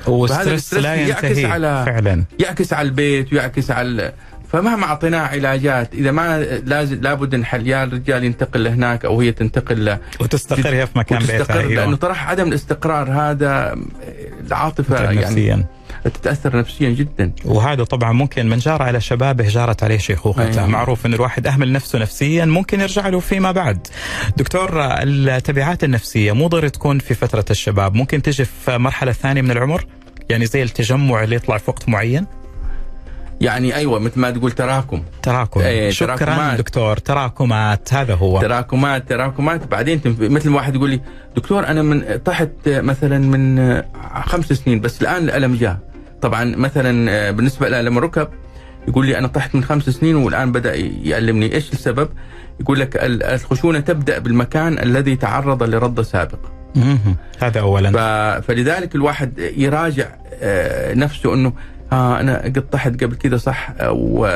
وستريس 0.06 0.74
لا 0.74 0.94
ينتهي 0.94 1.46
على 1.46 1.82
فعلا 1.86 2.24
يعكس 2.38 2.72
على 2.72 2.88
البيت 2.88 3.32
ويعكس 3.32 3.70
على 3.70 4.12
فمهما 4.54 4.84
أعطيناه 4.84 5.26
علاجات 5.26 5.94
إذا 5.94 6.10
ما 6.10 6.42
لازم 6.42 7.00
لابد 7.00 7.34
إن 7.34 7.66
يا 7.66 7.84
الرجال 7.84 8.24
ينتقل 8.24 8.64
لهناك 8.64 9.04
أو 9.04 9.20
هي 9.20 9.32
تنتقل 9.32 9.84
ل 9.84 9.98
وتستقر 10.20 10.74
هي 10.74 10.86
في 10.86 10.98
مكان 10.98 11.18
بيتها 11.18 11.60
أيوة. 11.60 11.74
لأنه 11.74 11.96
طرح 11.96 12.30
عدم 12.30 12.48
الاستقرار 12.48 13.10
هذا 13.12 13.78
العاطفه 14.46 15.04
يعني 15.04 15.20
نفسيا. 15.20 15.64
تتأثر 16.04 16.56
نفسيا 16.58 16.90
جدا. 16.90 17.32
وهذا 17.44 17.84
طبعا 17.84 18.12
ممكن 18.12 18.48
من 18.48 18.58
جار 18.58 18.82
على 18.82 19.00
شبابه 19.00 19.48
جارت 19.48 19.82
عليه 19.82 19.98
شيخوخته 19.98 20.58
أيوة. 20.58 20.66
معروف 20.66 21.06
إن 21.06 21.14
الواحد 21.14 21.46
أهمل 21.46 21.72
نفسه 21.72 21.98
نفسيا 21.98 22.44
ممكن 22.44 22.80
يرجع 22.80 23.08
له 23.08 23.20
فيما 23.20 23.52
بعد. 23.52 23.86
دكتور 24.36 24.70
التبعات 25.02 25.84
النفسية 25.84 26.32
مو 26.32 26.48
ضروري 26.48 26.70
تكون 26.70 26.98
في 26.98 27.14
فترة 27.14 27.44
الشباب. 27.50 27.94
ممكن 27.94 28.22
تجي 28.22 28.44
في 28.44 28.78
مرحلة 28.78 29.12
ثانية 29.12 29.42
من 29.42 29.50
العمر؟ 29.50 29.86
يعني 30.28 30.46
زي 30.46 30.62
التجمع 30.62 31.24
اللي 31.24 31.36
يطلع 31.36 31.58
في 31.58 31.70
وقت 31.70 31.88
معين؟ 31.88 32.26
يعني 33.40 33.74
أيوه 33.74 33.98
مثل 33.98 34.20
ما 34.20 34.30
تقول 34.30 34.52
تراكم. 34.52 35.02
تراكم. 35.22 35.60
إيه 35.60 35.90
شكرا 35.90 36.16
تراكمات. 36.16 36.58
دكتور. 36.58 36.96
تراكمات 36.96 37.94
هذا 37.94 38.14
هو. 38.14 38.40
تراكمات 38.40 39.08
تراكمات. 39.08 39.66
بعدين 39.66 40.00
مثل 40.20 40.50
ما 40.50 40.56
واحد 40.56 40.74
يقول 40.74 40.90
لي 40.90 41.00
دكتور 41.36 41.66
أنا 41.66 41.82
من 41.82 42.18
طحت 42.24 42.50
مثلا 42.66 43.18
من 43.18 43.82
خمس 44.24 44.52
سنين 44.52 44.80
بس 44.80 45.02
الآن 45.02 45.24
الألم 45.24 45.54
جاء. 45.54 45.78
طبعا 46.24 46.44
مثلا 46.56 47.30
بالنسبة 47.30 47.68
لالم 47.68 47.98
الركب 47.98 48.28
يقول 48.88 49.06
لي 49.06 49.18
أنا 49.18 49.28
طحت 49.28 49.54
من 49.54 49.64
خمس 49.64 49.90
سنين 49.90 50.16
والآن 50.16 50.52
بدأ 50.52 50.74
يألمني. 51.02 51.54
إيش 51.54 51.72
السبب؟ 51.72 52.08
يقول 52.60 52.80
لك 52.80 52.96
الخشونة 53.02 53.80
تبدأ 53.80 54.18
بالمكان 54.18 54.78
الذي 54.78 55.16
تعرض 55.16 55.62
لرد 55.62 56.02
سابق. 56.02 56.38
هذا 57.38 57.60
اولا. 57.60 58.40
فلذلك 58.40 58.94
الواحد 58.94 59.38
يراجع 59.38 60.06
آه، 60.42 60.94
نفسه 60.94 61.34
إنه 61.34 61.52
آه 61.92 62.20
أنا 62.20 62.42
قد 62.42 62.70
طحت 62.72 63.04
قبل 63.04 63.16
كذا 63.16 63.36
صح؟ 63.36 63.74
أو 63.78 64.26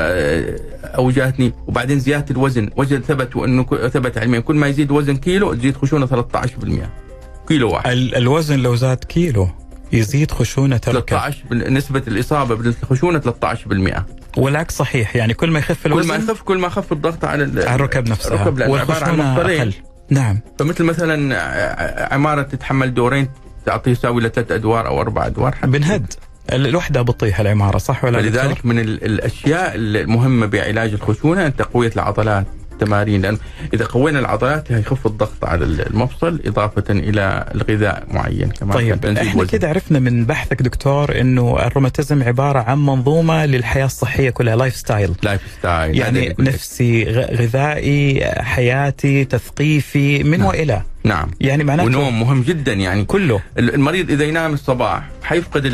أو 0.83 1.11
جاتني. 1.11 1.53
وبعدين 1.67 1.99
زيادة 1.99 2.25
الوزن. 2.31 2.69
وجد 2.77 3.03
ثبت 3.03 3.35
وإنه 3.35 3.63
ثبت 3.63 4.17
علميا. 4.17 4.39
كل 4.39 4.55
ما 4.55 4.67
يزيد 4.67 4.91
وزن 4.91 5.17
كيلو 5.17 5.53
تزيد 5.53 5.77
خشونة 5.77 6.05
13% 6.05 6.89
كيلو 7.47 7.71
واحد. 7.71 7.91
الوزن 7.91 8.59
لو 8.59 8.75
زاد 8.75 8.97
كيلو. 8.97 9.49
يزيد 9.91 10.31
خشونة 10.31 10.81
الركب 10.87 11.09
13 11.09 11.43
نسبة 11.51 12.03
الإصابة 12.07 12.55
بالخشونة 12.55 13.19
13% 13.19 14.03
والعكس 14.37 14.75
صحيح 14.75 15.15
يعني 15.15 15.33
كل 15.33 15.51
ما 15.51 15.59
يخف 15.59 15.85
الوزن 15.85 16.01
كل 16.01 16.17
ما 16.17 16.23
يخف 16.23 16.41
كل 16.41 16.57
ما 16.57 16.69
خف 16.69 16.91
الضغط 16.91 17.25
على 17.25 17.43
على 17.43 17.75
الركب 17.75 18.09
نفسها. 18.09 18.33
الركب 18.33 18.57
لأن 18.59 18.75
عبارة 18.75 19.05
عن 19.05 19.19
أقل. 19.19 19.73
نعم. 20.09 20.39
فمثل 20.59 20.83
مثلا 20.83 22.13
عمارة 22.13 22.41
تتحمل 22.41 22.93
دورين 22.93 23.29
تعطيه 23.65 23.91
يساوي 23.91 24.21
لثلاث 24.21 24.51
أدوار 24.51 24.87
أو 24.87 25.01
أربع 25.01 25.25
أدوار 25.25 25.55
حتى. 25.55 25.67
بنهد. 25.67 26.13
الوحدة 26.53 27.01
بتطيح 27.01 27.39
العمارة 27.39 27.77
صح 27.77 28.03
ولا 28.03 28.21
لذلك 28.21 28.65
من 28.65 28.79
الأشياء 28.79 29.71
المهمة 29.75 30.45
بعلاج 30.45 30.93
الخشونة 30.93 31.49
تقوية 31.49 31.91
العضلات. 31.95 32.45
التمارين 32.81 33.21
لأن 33.21 33.37
إذا 33.73 33.85
قوينا 33.85 34.19
العضلات 34.19 34.71
هيخف 34.71 35.07
الضغط 35.07 35.45
على 35.45 35.65
المفصل 35.65 36.39
إضافة 36.45 36.83
إلى 36.89 37.45
الغذاء 37.55 38.07
معين 38.11 38.49
كمان 38.49 38.73
طيب 38.73 39.05
إحنا 39.05 39.45
كده 39.45 39.69
عرفنا 39.69 39.99
من 39.99 40.25
بحثك 40.25 40.61
دكتور 40.61 41.21
إنه 41.21 41.65
الروماتيزم 41.65 42.23
عبارة 42.23 42.59
عن 42.59 42.85
منظومة 42.85 43.45
للحياة 43.45 43.85
الصحية 43.85 44.29
كلها 44.29 44.55
lifestyle 44.55 45.15
lifestyle 45.23 45.97
يعني 45.97 46.35
نفسي 46.39 47.03
غذائي 47.13 48.25
حياتي 48.37 49.25
تثقيفي 49.25 50.23
من 50.23 50.39
نعم. 50.39 50.47
وإلى. 50.47 50.81
نعم. 51.03 51.31
يعني 51.41 51.63
معناته 51.63 51.87
ونوم 51.87 52.19
مهم 52.19 52.41
جدا 52.41 52.73
يعني 52.73 53.05
كله. 53.05 53.41
المريض 53.57 54.11
إذا 54.11 54.23
ينام 54.25 54.53
الصباح 54.53 55.09
حيفقد 55.23 55.65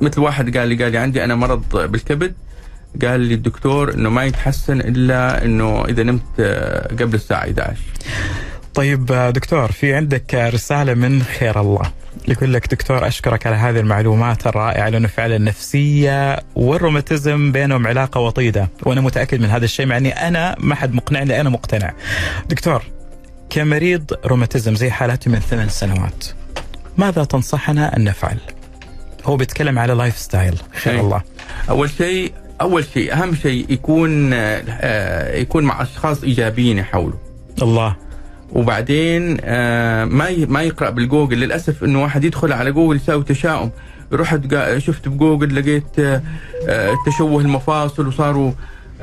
مثل 0.00 0.20
واحد 0.20 0.56
قال 0.56 0.68
لي 0.68 0.82
قال 0.84 0.92
لي 0.92 0.98
عندي 0.98 1.24
أنا 1.24 1.34
مرض 1.34 1.62
بالكبد 1.72 2.34
قال 3.02 3.20
لي 3.20 3.34
الدكتور 3.34 3.94
إنه 3.94 4.10
ما 4.10 4.24
يتحسن 4.24 4.80
إلا 4.80 5.44
إنه 5.44 5.84
إذا 5.84 6.02
نمت 6.02 6.22
آه، 6.40 6.88
قبل 6.94 7.14
الساعة 7.14 7.38
11 7.38 7.76
طيب 8.74 9.12
آه، 9.12 9.30
دكتور 9.30 9.72
في 9.72 9.94
عندك 9.94 10.34
رسالة 10.34 10.94
من 10.94 11.22
خير 11.22 11.60
الله 11.60 11.92
يقول 12.28 12.52
لك 12.52 12.70
دكتور 12.70 13.06
أشكرك 13.06 13.46
على 13.46 13.56
هذه 13.56 13.80
المعلومات 13.80 14.46
الرائعة 14.46 14.88
لأنه 14.88 15.08
فعلا 15.08 15.36
النفسيه 15.36 16.38
والروماتيزم 16.56 17.52
بينهم 17.52 17.86
علاقة 17.86 18.20
وطيدة 18.20 18.68
وأنا 18.82 19.00
متأكد 19.00 19.40
من 19.40 19.50
هذا 19.50 19.64
الشيء 19.64 19.86
مع 19.86 19.96
إني 19.96 20.28
أنا 20.28 20.56
ما 20.58 20.74
حد 20.74 20.94
مقنعني 20.94 21.40
أنا 21.40 21.50
مقتنع. 21.50 21.92
دكتور 22.48 22.82
كمريض 23.50 24.04
روماتيزم 24.24 24.74
زي 24.74 24.90
حالتي 24.90 25.30
من 25.30 25.38
ثمان 25.38 25.68
سنوات 25.68 26.24
ماذا 26.98 27.24
تنصحنا 27.24 27.96
أن 27.96 28.04
نفعل؟ 28.04 28.38
هو 29.24 29.36
بيتكلم 29.36 29.78
على 29.78 29.92
lifestyle 29.92 30.60
خير 30.82 30.94
أي. 30.94 31.00
الله 31.00 31.22
أول 31.70 31.90
شيء 31.90 32.32
أول 32.60 32.84
شيء 32.84 33.12
أهم 33.12 33.34
شيء 33.34 33.66
يكون 33.68 34.30
آه، 34.32 35.36
يكون 35.36 35.64
مع 35.64 35.82
أشخاص 35.82 36.22
إيجابيين 36.24 36.78
يحوله 36.78 37.18
الله. 37.62 37.96
وبعدين 38.52 39.36
آه، 39.40 40.04
ما 40.04 40.30
ما 40.48 40.62
يقرأ 40.62 40.90
بالجوجل 40.90 41.38
للأسف 41.40 41.84
إنه 41.84 42.02
واحد 42.02 42.24
يدخل 42.24 42.52
على 42.52 42.72
جوجل 42.72 42.96
يساوي 42.96 43.24
تشاؤم. 43.24 43.70
رحت 44.12 44.40
شفت 44.78 45.08
بجوجل 45.08 45.56
لقيت 45.56 45.98
آه، 46.68 46.94
تشوه 47.06 47.40
المفاصل 47.42 48.06
وصاروا 48.08 48.52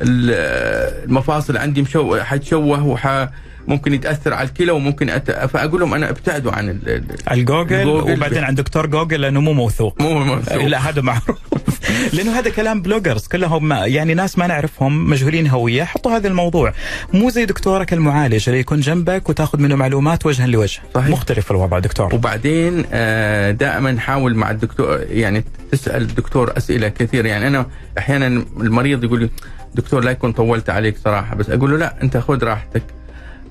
ال- 0.01 1.03
المفاصل 1.09 1.57
عندي 1.57 1.81
مشو 1.81 2.17
حتشوه 2.19 2.85
وح 2.85 3.29
ممكن 3.67 3.93
يتأثر 3.93 4.33
على 4.33 4.47
الكلى 4.47 4.71
وممكن 4.71 5.09
أت... 5.09 5.31
فأقول 5.31 5.79
لهم 5.79 5.93
أنا 5.93 6.09
ابتعدوا 6.09 6.51
عن 6.51 6.69
ال... 6.69 6.89
ال- 6.89 7.31
الجوجل 7.31 7.75
الجوجل 7.75 8.11
وبعدين 8.13 8.43
عند 8.43 8.61
دكتور 8.61 8.85
جوجل 8.85 9.21
لأنه 9.21 9.41
مو 9.41 9.53
موثوق. 9.53 10.01
مو 10.01 10.19
مرسوم. 10.19 10.67
لا 10.73 10.89
هذا 10.89 11.01
معروف. 11.01 11.37
لأنه 12.13 12.39
هذا 12.39 12.49
كلام 12.49 12.81
bloggers 12.81 13.27
كلهم 13.27 13.73
يعني 13.73 14.13
ناس 14.13 14.37
ما 14.37 14.47
نعرفهم 14.47 15.09
مجهولين 15.09 15.47
هوية 15.47 15.83
حطوا 15.83 16.11
هذا 16.17 16.27
الموضوع. 16.27 16.73
مو 17.13 17.29
زي 17.29 17.45
دكتورك 17.45 17.93
المعالج 17.93 18.43
اللي 18.49 18.59
يكون 18.59 18.79
جنبك 18.79 19.29
وتاخذ 19.29 19.59
منه 19.61 19.75
معلومات 19.75 20.25
وجها 20.25 20.47
لوجه. 20.47 20.79
صحيح. 20.95 21.09
مختلف 21.09 21.51
الوضع 21.51 21.79
دكتور. 21.79 22.15
وبعدين 22.15 22.85
آه، 22.93 23.51
دائما 23.51 23.99
حاول 23.99 24.35
مع 24.35 24.51
الدكتور 24.51 24.99
يعني 25.09 25.43
تسأل 25.71 26.01
الدكتور 26.01 26.57
أسئلة 26.57 26.87
كثير. 26.87 27.25
يعني 27.25 27.47
أنا 27.47 27.65
أحيانا 27.97 28.27
المريض 28.59 29.03
يقول 29.03 29.19
لي 29.19 29.29
دكتور 29.75 30.03
لا 30.03 30.11
يكون 30.11 30.31
طولت 30.31 30.69
عليك 30.69 30.97
صراحة. 31.03 31.35
بس 31.35 31.49
أقول 31.49 31.71
له 31.71 31.77
لا 31.77 31.95
أنت 32.03 32.17
خذ 32.17 32.43
راحتك. 32.43 32.83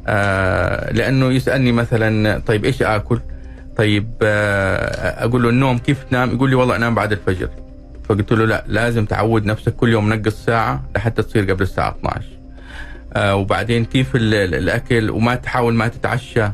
آه، 0.06 0.92
لأنه 0.92 1.32
يسألني 1.32 1.72
مثلا 1.72 2.38
طيب 2.38 2.64
إيش 2.64 2.82
آكل؟ 2.82 3.20
طيب 3.76 4.10
آه، 4.22 5.24
أقول 5.24 5.42
له 5.42 5.48
النوم 5.48 5.78
كيف 5.78 6.04
تنام؟ 6.04 6.30
يقول 6.34 6.50
لي 6.50 6.56
والله 6.56 6.76
أنام 6.76 6.94
بعد 6.94 7.12
الفجر 7.12 7.48
فقلت 8.08 8.32
له 8.32 8.44
لا 8.46 8.64
لازم 8.66 9.04
تعود 9.04 9.46
نفسك 9.46 9.74
كل 9.76 9.88
يوم 9.92 10.12
نقص 10.12 10.44
ساعة 10.44 10.84
لحتى 10.96 11.22
تصير 11.22 11.50
قبل 11.50 11.62
الساعة 11.62 11.90
12 11.98 12.24
آه، 13.14 13.36
وبعدين 13.36 13.84
كيف 13.84 14.16
ال- 14.16 14.34
ال- 14.34 14.54
الأكل 14.54 15.10
وما 15.10 15.34
تحاول 15.34 15.74
ما 15.74 15.88
تتعشى 15.88 16.48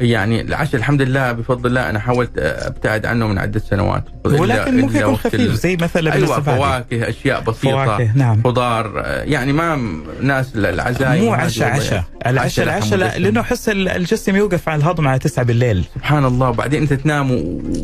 يعني 0.00 0.40
العشاء 0.40 0.76
الحمد 0.76 1.02
لله 1.02 1.32
بفضل 1.32 1.66
الله 1.70 1.90
أنا 1.90 1.98
حاولت 1.98 2.30
أبتعد 2.38 3.06
عنه 3.06 3.26
من 3.26 3.38
عدة 3.38 3.60
سنوات 3.70 4.04
ولكن 4.24 4.80
ممكن 4.80 4.96
يكون 4.96 5.16
خفيف 5.16 5.52
زي 5.54 5.76
مثلا 5.76 6.12
أيوه. 6.12 6.40
فواكه 6.40 7.08
أشياء 7.08 7.40
بسيطة 7.40 7.84
فواكه 7.84 8.12
نعم 8.14 8.42
خضار 8.44 9.02
يعني 9.24 9.52
ما 9.52 9.76
ناس 10.22 10.52
العزايم 10.56 11.24
مو 11.24 11.32
عشاء. 11.32 11.68
عشاء 11.70 12.04
العشاء 12.26 12.64
العشاء 12.64 12.98
لا. 12.98 13.18
لأنه 13.18 13.40
أحس 13.40 13.68
ال- 13.68 13.88
الجسم 13.88 14.36
يوقف 14.36 14.68
على 14.68 14.78
الهضم 14.82 15.08
على 15.08 15.18
9 15.18 15.44
بالليل 15.44 15.84
سبحان 15.94 16.24
الله 16.24 16.48
وبعدين 16.48 16.82
أنت 16.82 16.92
تنام 16.92 17.30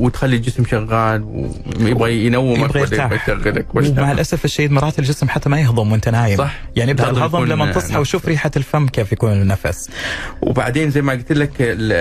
وتخلي 0.00 0.37
الجسم 0.37 0.64
شغال 0.64 1.24
ويبغى 1.81 2.27
ينومك 2.27 2.77
يشغلك 2.77 3.66
ومع 3.74 4.12
الأسف 4.12 4.44
الشديد 4.44 4.72
مرات 4.72 4.98
الجسم 4.98 5.29
حتى 5.29 5.48
ما 5.48 5.61
يهضم 5.61 5.92
وأنت 5.92 6.09
نايم 6.09 6.38
صح. 6.38 6.55
يعني 6.77 6.90
يبدا 6.90 7.11
الهضم 7.11 7.44
لما 7.44 7.72
تصحى. 7.72 7.98
وشوف 7.98 8.27
ريحة 8.29 8.50
الفم 8.57 8.87
كيف 8.87 9.12
يكون 9.12 9.33
النفس 9.33 9.90
وبعدين 10.42 10.90
زي 10.90 11.03
ما 11.03 11.12
قلت 11.12 11.33
لك 11.33 11.50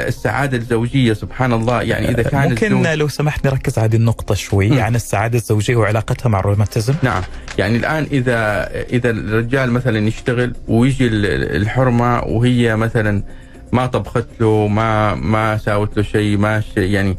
السعادة 0.08 0.58
الزوجية 0.58 1.14
سبحان 1.14 1.54
الله 1.54 1.82
يعني 1.82 2.10
إذا 2.10 2.24
كان 2.24 2.50
ممكن 2.50 2.78
الزوج 2.78 2.88
لو 2.88 3.08
سمحت 3.08 3.46
نركز 3.48 3.78
على 3.80 3.88
هذه 3.90 3.96
النقطة 3.96 4.36
شوي. 4.36 4.82
عن 4.82 4.96
السعادة 4.96 5.38
الزوجية 5.38 5.76
وعلاقتها 5.76 6.30
مع 6.30 6.40
الروماتيزم. 6.40 6.94
نعم. 7.04 7.22
يعني 7.58 7.78
الآن 7.78 8.08
اذا 8.12 8.70
إذا 8.90 9.10
الرجال 9.10 9.72
مثلا 9.72 10.08
يشتغل 10.08 10.54
ويجي 10.68 11.08
ال- 11.08 11.56
الحرمة 11.62 12.20
وهي 12.24 12.76
مثلا 12.76 13.24
ما 13.72 13.86
طبخت 13.86 14.28
له 14.40 14.68
ما 14.68 15.16
ما 15.16 15.58
ساوت 15.58 15.98
له 15.98 16.04
شيء 16.04 16.38
ما 16.38 16.62
شيء 16.76 16.90
يعني 16.90 17.18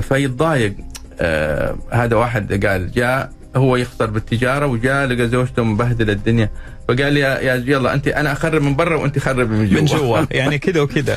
فيتضايق. 0.00 0.74
آه 1.20 1.76
هذا 1.92 2.16
واحد 2.16 2.66
قال 2.66 2.92
جاء 2.92 3.30
هو 3.56 3.76
يخسر 3.76 4.06
بالتجارة 4.10 4.66
وجاء 4.66 5.06
لقى 5.06 5.28
زوجته 5.28 5.62
مبهدلة 5.64 6.12
الدنيا. 6.12 6.50
فقال 6.88 7.12
لي 7.12 7.20
يا 7.20 7.54
يلا 7.66 7.94
انت 7.94 8.08
أنا 8.08 8.32
أخرب 8.32 8.62
من 8.62 8.76
برا 8.76 8.96
وأنت 8.96 9.18
خربي 9.18 9.44
من 9.44 9.68
جوا. 9.68 9.80
من 9.80 9.84
جوا 9.84 10.18
يعني 10.38 10.58
كذا 10.58 10.80
وكذا. 10.80 11.16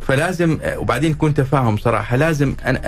فلازم 0.00 0.58
وبعدين 0.76 1.10
يكون 1.10 1.34
تفاهم 1.34 1.76
صراحة 1.76 2.16
لازم 2.16 2.54
أن 2.66 2.76
أ- 2.76 2.78
أ- 2.78 2.82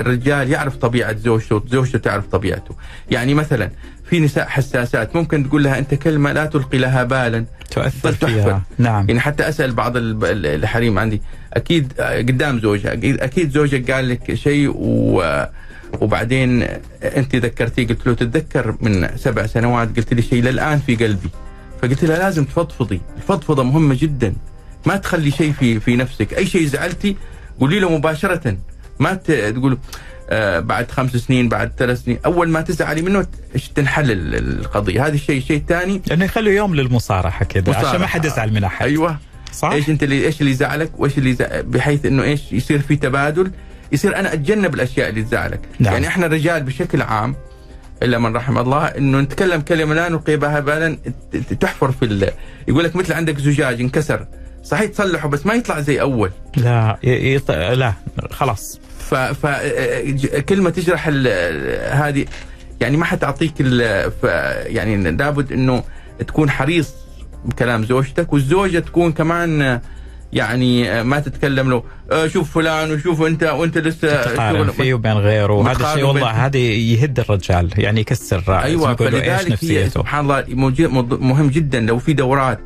الرجال 0.00 0.50
يعرف 0.50 0.76
طبيعة 0.76 1.16
زوجته 1.16 1.56
وزوجته 1.56 1.98
تعرف 1.98 2.26
طبيعته. 2.26 2.74
يعني 3.10 3.34
مثلا 3.34 3.70
في 4.10 4.20
نساء 4.20 4.46
حساسات 4.48 5.16
ممكن 5.16 5.48
تقول 5.48 5.64
لها 5.64 5.78
أنت 5.78 5.94
كلمة 5.94 6.32
لا 6.32 6.46
تلقي 6.46 6.78
لها 6.78 7.04
بالا. 7.04 7.44
تؤثر. 7.70 8.12
فيها. 8.12 8.62
نعم. 8.78 9.06
يعني 9.08 9.20
حتى 9.20 9.48
أسأل 9.48 9.72
بعض 9.72 9.92
الحريم 9.96 10.98
عندي 10.98 11.22
أكيد 11.52 11.92
قدام 12.00 12.60
زوجها 12.60 12.92
أكيد 13.24 13.50
زوجك 13.50 13.90
قال 13.90 14.08
لك 14.08 14.34
شيء 14.34 14.72
و 14.76 15.22
وبعدين 16.00 16.62
انت 17.02 17.36
ذكرتيه 17.36 17.86
قلت 17.86 18.06
له 18.06 18.14
تتذكر 18.14 18.74
من 18.80 19.08
سبع 19.16 19.46
سنوات 19.46 19.96
قلت 19.96 20.14
لي 20.14 20.22
شيء 20.22 20.42
للآن 20.42 20.78
في 20.78 20.96
قلبي. 20.96 21.28
فقلت 21.82 22.04
لها 22.04 22.18
لازم 22.18 22.44
تفضفضي 22.44 23.00
الفضفضة 23.16 23.62
مهمة 23.62 23.96
جدا. 24.00 24.34
ما 24.86 24.96
تخلي 24.96 25.30
شيء 25.30 25.52
في 25.52 25.80
في 25.80 25.96
نفسك. 25.96 26.34
أي 26.34 26.46
شيء 26.46 26.66
زعلتي 26.66 27.16
قولي 27.60 27.80
له 27.80 27.96
مباشرة. 27.96 28.56
ما 28.98 29.14
تقول 29.14 29.78
آه 30.30 30.60
بعد 30.60 30.90
خمس 30.90 31.16
سنين 31.16 31.48
بعد 31.48 31.72
ثلاث 31.78 32.04
سنين. 32.04 32.18
أول 32.24 32.48
ما 32.48 32.60
تزعلي 32.60 33.02
منه 33.02 33.26
إيش 33.54 33.68
تنحل 33.68 34.10
ال- 34.10 34.60
القضية. 34.60 35.06
هذا 35.06 35.14
الشيء 35.14 35.40
شيء 35.42 35.62
ثاني. 35.68 36.02
لأنه 36.06 36.24
يخلوا 36.24 36.52
يوم 36.52 36.74
للمصارحة 36.74 37.44
كذا 37.44 37.74
عشان 37.76 38.00
ما 38.00 38.06
حد 38.06 38.24
يزعل 38.24 38.52
من 38.52 38.64
أحد. 38.64 38.86
أيوه. 38.86 39.18
صح؟ 39.52 39.70
إيش 39.70 39.88
أنت 39.88 40.02
اللي 40.02 40.26
إيش 40.26 40.40
اللي 40.40 40.50
يزعلك 40.50 40.90
وإيش 40.98 41.18
اللي 41.18 41.30
يزع... 41.30 41.60
بحيث 41.60 42.06
إنه 42.06 42.22
إيش 42.22 42.52
يصير 42.52 42.78
في 42.78 42.96
تبادل؟ 42.96 43.50
يصير 43.92 44.16
أنا 44.16 44.32
أتجنب 44.32 44.74
الأشياء 44.74 45.08
اللي 45.08 45.22
تزعلك 45.22 45.60
نعم. 45.78 45.92
يعني 45.92 46.06
إحنا 46.08 46.26
الرجال 46.26 46.62
بشكل 46.62 47.02
عام 47.02 47.34
إلا 48.02 48.18
من 48.18 48.36
رحم 48.36 48.58
الله 48.58 48.84
إنه 48.86 49.20
نتكلم 49.20 49.60
كلمة 49.60 49.94
لا 49.94 50.08
نلقي 50.08 50.36
بها 50.36 50.60
بالا 50.60 50.96
تحفر 51.60 51.92
في 51.92 52.04
ال... 52.04 52.30
يقول 52.68 52.84
لك 52.84 52.96
مثل 52.96 53.12
عندك 53.12 53.38
زجاج 53.38 53.80
انكسر 53.80 54.26
صحيح 54.64 54.90
تصلحه 54.90 55.28
بس 55.28 55.46
ما 55.46 55.54
يطلع 55.54 55.80
زي 55.80 56.00
أول 56.00 56.30
لا. 56.56 56.98
يط... 57.02 57.50
لا 57.50 57.92
خلاص 58.30 58.80
ف... 58.98 59.14
ف... 59.14 59.46
ج- 60.06 60.26
كلمة 60.40 60.70
تجرح 60.70 61.04
ال... 61.08 61.26
هذه 61.92 62.24
يعني 62.80 62.96
ما 62.96 63.04
حتعطيك 63.04 63.52
ال... 63.60 64.10
ف... 64.10 64.24
يعني 64.66 65.10
لابد 65.10 65.52
إنه 65.52 65.84
تكون 66.26 66.50
حريص 66.50 66.94
بكلام 67.44 67.84
زوجتك 67.84 68.32
والزوجة 68.32 68.78
تكون 68.78 69.12
كمان 69.12 69.80
يعني 70.32 71.04
ما 71.04 71.20
تتكلم 71.20 71.70
له. 71.70 71.82
آه، 72.12 72.26
شوف 72.26 72.54
فلان 72.54 72.92
وشوف 72.92 73.22
انت 73.22 73.42
وانت 73.42 73.78
لسه 73.78 74.22
تقارن 74.22 74.70
فيه 74.70 74.94
وبين 74.94 75.12
غيره. 75.12 75.52
وهذا 75.52 75.92
الشيء 75.92 76.04
والله 76.04 76.30
هذا 76.30 76.58
يهد 76.58 77.20
الرجال 77.20 77.70
يعني 77.78 78.00
يكسر 78.00 78.42
أيوه 78.48 78.94
فلذلك 78.94 79.24
هي 79.24 79.52
نفسيته؟ 79.52 79.88
سبحان 79.88 80.20
الله 80.24 80.44
مهم 81.20 81.48
جدا. 81.48 81.80
لو 81.80 81.98
في 81.98 82.12
دورات 82.12 82.60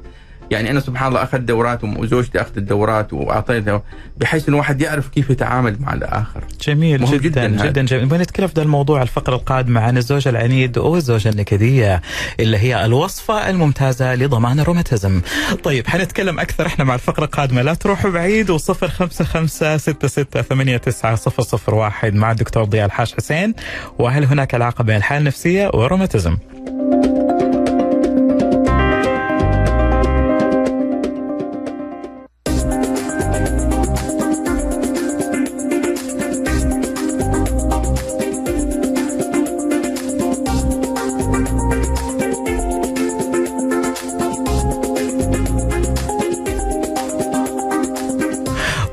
يعني 0.50 0.70
أنا 0.70 0.80
سبحان 0.80 1.08
الله 1.08 1.22
أخذت 1.22 1.40
دورات 1.40 1.84
وزوجتي 1.84 2.40
أخذت 2.40 2.58
الدورات 2.58 3.12
وأعطيتها 3.12 3.82
بحيث 4.16 4.48
إنه 4.48 4.56
الواحد 4.56 4.80
يعرف 4.80 5.08
كيف 5.08 5.30
يتعامل 5.30 5.76
مع 5.80 5.92
الآخر. 5.92 6.44
جميل 6.66 7.04
جدا 7.04 7.16
جداً 7.18 7.46
هذا. 7.46 7.66
جدا 7.66 7.82
جميل. 7.82 8.06
بنتكلم 8.06 8.46
في 8.46 8.54
ده 8.54 8.62
الموضوع 8.62 9.02
الفقرة 9.02 9.34
القادمة 9.36 9.80
عن 9.80 9.96
الزوج 9.96 10.28
العنيد 10.28 10.78
والزوجة 10.78 11.28
النكدية 11.28 12.02
اللي 12.40 12.58
هي 12.58 12.84
الوصفة 12.84 13.50
الممتازة 13.50 14.14
لضمان 14.14 14.60
الروماتيزم 14.60 15.20
طيب 15.64 15.86
حنتكلم 15.86 16.40
أكثر 16.40 16.66
إحنا 16.66 16.84
مع 16.84 16.94
الفقرة 16.94 17.24
القادمة. 17.24 17.62
لا 17.62 17.74
تروحوا 17.74 18.10
بعيد 18.10 18.50
وصفر 18.50 18.88
خمسة 18.88 19.24
خمسة 19.24 19.76
ستة 19.76 20.08
ستة 20.08 20.42
ثمانية 20.42 20.76
تسعة 20.76 21.14
صفر 21.14 21.42
صفر 21.42 21.74
واحد 21.74 22.14
مع 22.14 22.30
الدكتور 22.30 22.64
ضياء 22.64 22.86
الحاج 22.86 23.14
حسين. 23.16 23.54
وهل 23.98 24.24
هناك 24.24 24.54
علاقة 24.54 24.84
بين 24.84 24.96
الحالة 24.96 25.20
النفسية 25.20 25.70
والروماتيزم 25.74 26.36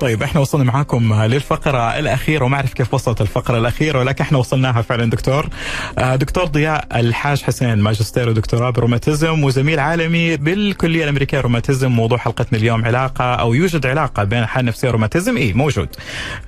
طيب 0.03 0.23
إحنا 0.23 0.41
وصلنا 0.41 0.63
معاكم 0.63 1.13
للفقرة 1.23 1.99
الأخيرة 1.99 2.45
وما 2.45 2.55
أعرف 2.55 2.73
كيف 2.73 2.93
وصلت 2.93 3.21
الفقرة 3.21 3.57
الأخيرة 3.57 3.99
ولكن 3.99 4.23
إحنا 4.23 4.37
وصلناها 4.37 4.81
فعلا 4.81 5.09
دكتور. 5.09 5.49
آه، 5.97 6.15
دكتور 6.15 6.45
ضياء 6.45 6.99
الحاج 6.99 7.41
حسين 7.43 7.79
ماجستير 7.79 8.29
ودكتوراه 8.29 8.69
بروماتيزم 8.69 9.43
وزميل 9.43 9.79
عالمي 9.79 10.37
بالكلية 10.37 11.03
الأمريكية 11.03 11.41
روماتيزم. 11.41 11.91
موضوع 11.91 12.17
حلقتنا 12.17 12.59
اليوم 12.59 12.85
علاقة 12.85 13.23
أو 13.23 13.53
يوجد 13.53 13.85
علاقة 13.85 14.23
بين 14.23 14.39
الحالة 14.39 14.61
النفسية 14.61 14.87
والروماتيزم 14.87 15.37
إيه 15.37 15.53
موجود. 15.53 15.89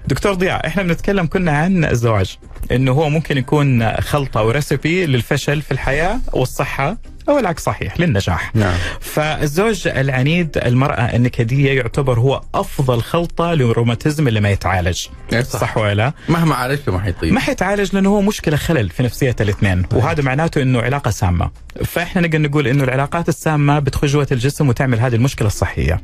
دكتور 0.08 0.34
ضياء 0.34 0.68
إحنا 0.68 0.84
بنتكلم 0.84 1.26
كنا 1.28 1.52
عن 1.52 1.86
الزواج 1.86 2.38
إنه 2.72 2.92
هو 2.92 3.10
ممكن 3.10 3.38
يكون 3.38 3.92
خلطة 4.02 4.44
وريسبي 4.44 5.06
للفشل 5.06 5.62
في 5.62 5.72
الحياة 5.72 6.20
والصحة. 6.34 6.98
أو 7.30 7.40
العكس 7.40 7.64
صحيح 7.64 8.00
للنجاح. 8.00 8.56
نعم. 8.56 8.74
فالزوج 9.02 9.88
العنيد 9.88 10.58
المرأة 10.58 11.16
النكدية 11.16 11.72
يعتبر 11.72 12.20
هو 12.20 12.42
أفضل 12.56 13.02
خلطة 13.02 13.54
للروماتيزم 13.54 14.28
اللي 14.28 14.42
ما 14.42 14.50
يتعالج. 14.50 15.06
إيه 15.34 15.42
صح, 15.42 15.60
صح. 15.60 15.78
ولا 15.78 16.14
مهما 16.30 16.56
عالجته 16.56 16.92
ما 16.92 17.00
حيطيب. 17.00 17.34
ما 17.34 17.40
حيتعالج 17.40 17.96
لأنه 17.96 18.10
هو 18.10 18.22
مشكلة 18.22 18.58
خلل 18.58 18.90
في 18.90 19.04
نفسية 19.04 19.36
الاثنين 19.42 19.86
وهذا 19.94 20.24
معناته 20.24 20.62
إنه 20.62 20.82
علاقة 20.82 21.12
سامة. 21.12 21.52
فإحنا 21.86 22.22
نقدر 22.22 22.42
نقول 22.42 22.68
إنه 22.68 22.84
العلاقات 22.84 23.30
السامة 23.30 23.80
بتخش 23.80 24.10
جوة 24.10 24.28
الجسم 24.32 24.70
وتعمل 24.70 25.00
هذه 25.00 25.16
المشكلة 25.16 25.48
الصحية. 25.48 26.02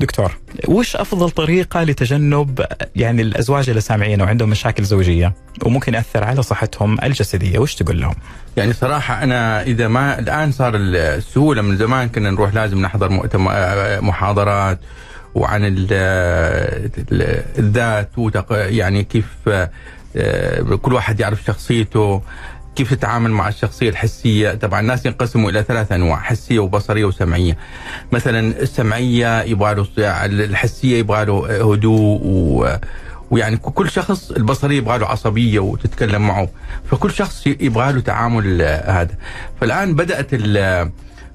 دكتور 0.00 0.38
وش 0.68 0.96
أفضل 0.96 1.30
طريقة 1.30 1.82
لتجنب 1.82 2.66
يعني 2.96 3.22
الأزواج 3.22 3.68
اللي 3.68 3.80
سامعين 3.80 4.22
وعندهم 4.22 4.48
مشاكل 4.50 4.84
زوجية 4.84 5.34
وممكن 5.62 5.94
يأثر 5.94 6.24
على 6.24 6.42
صحتهم 6.42 6.98
الجسدية؟ 7.02 7.58
وش 7.58 7.74
تقول 7.74 8.00
لهم؟ 8.00 8.14
يعني 8.58 8.72
صراحة 8.72 9.22
أنا 9.22 9.62
إذا 9.62 9.88
ما 9.88 10.18
الآن 10.18 10.52
صار 10.52 10.72
السهولة 10.76 11.62
من 11.62 11.76
زمان 11.76 12.08
كنا 12.08 12.30
نروح 12.30 12.54
لازم 12.54 12.82
نحضر 12.82 13.08
مؤتم- 13.08 14.04
محاضرات 14.04 14.78
وعن 15.34 15.64
ال- 15.64 15.86
ال- 17.12 17.42
الذات 17.58 18.18
وتق- 18.18 18.52
يعني 18.52 19.04
كيف 19.04 19.26
آه، 20.16 20.60
كل 20.82 20.92
واحد 20.92 21.20
يعرف 21.20 21.44
شخصيته 21.46 22.22
كيف 22.76 22.94
تتعامل 22.94 23.30
مع 23.30 23.48
الشخصية 23.48 23.88
الحسية. 23.90 24.54
طبعا 24.54 24.80
الناس 24.80 25.06
ينقسموا 25.06 25.50
إلى 25.50 25.62
ثلاث 25.62 25.92
أنواع 25.92 26.16
حسية 26.20 26.58
وبصرية 26.58 27.04
وسمعية. 27.04 27.56
مثلا 28.12 28.40
السمعية 28.62 29.42
يبغى 29.42 29.74
له 29.74 29.86
الحسية 30.26 30.98
يبغى 30.98 31.24
له 31.24 31.72
هدوء 31.72 32.20
و 32.24 32.76
ويعني 33.30 33.56
كل 33.56 33.90
شخص 33.90 34.30
البصرية 34.30 34.76
يبغى 34.78 34.98
له 34.98 35.06
عصبية 35.06 35.58
وتتكلم 35.58 36.26
معه. 36.26 36.48
فكل 36.90 37.10
شخص 37.10 37.46
يبغى 37.46 37.92
له 37.92 38.00
تعامل 38.00 38.62
آه، 38.62 38.90
هذا. 39.00 39.14
فالآن 39.60 39.94
بدأت 39.94 40.28
ال- 40.32 40.90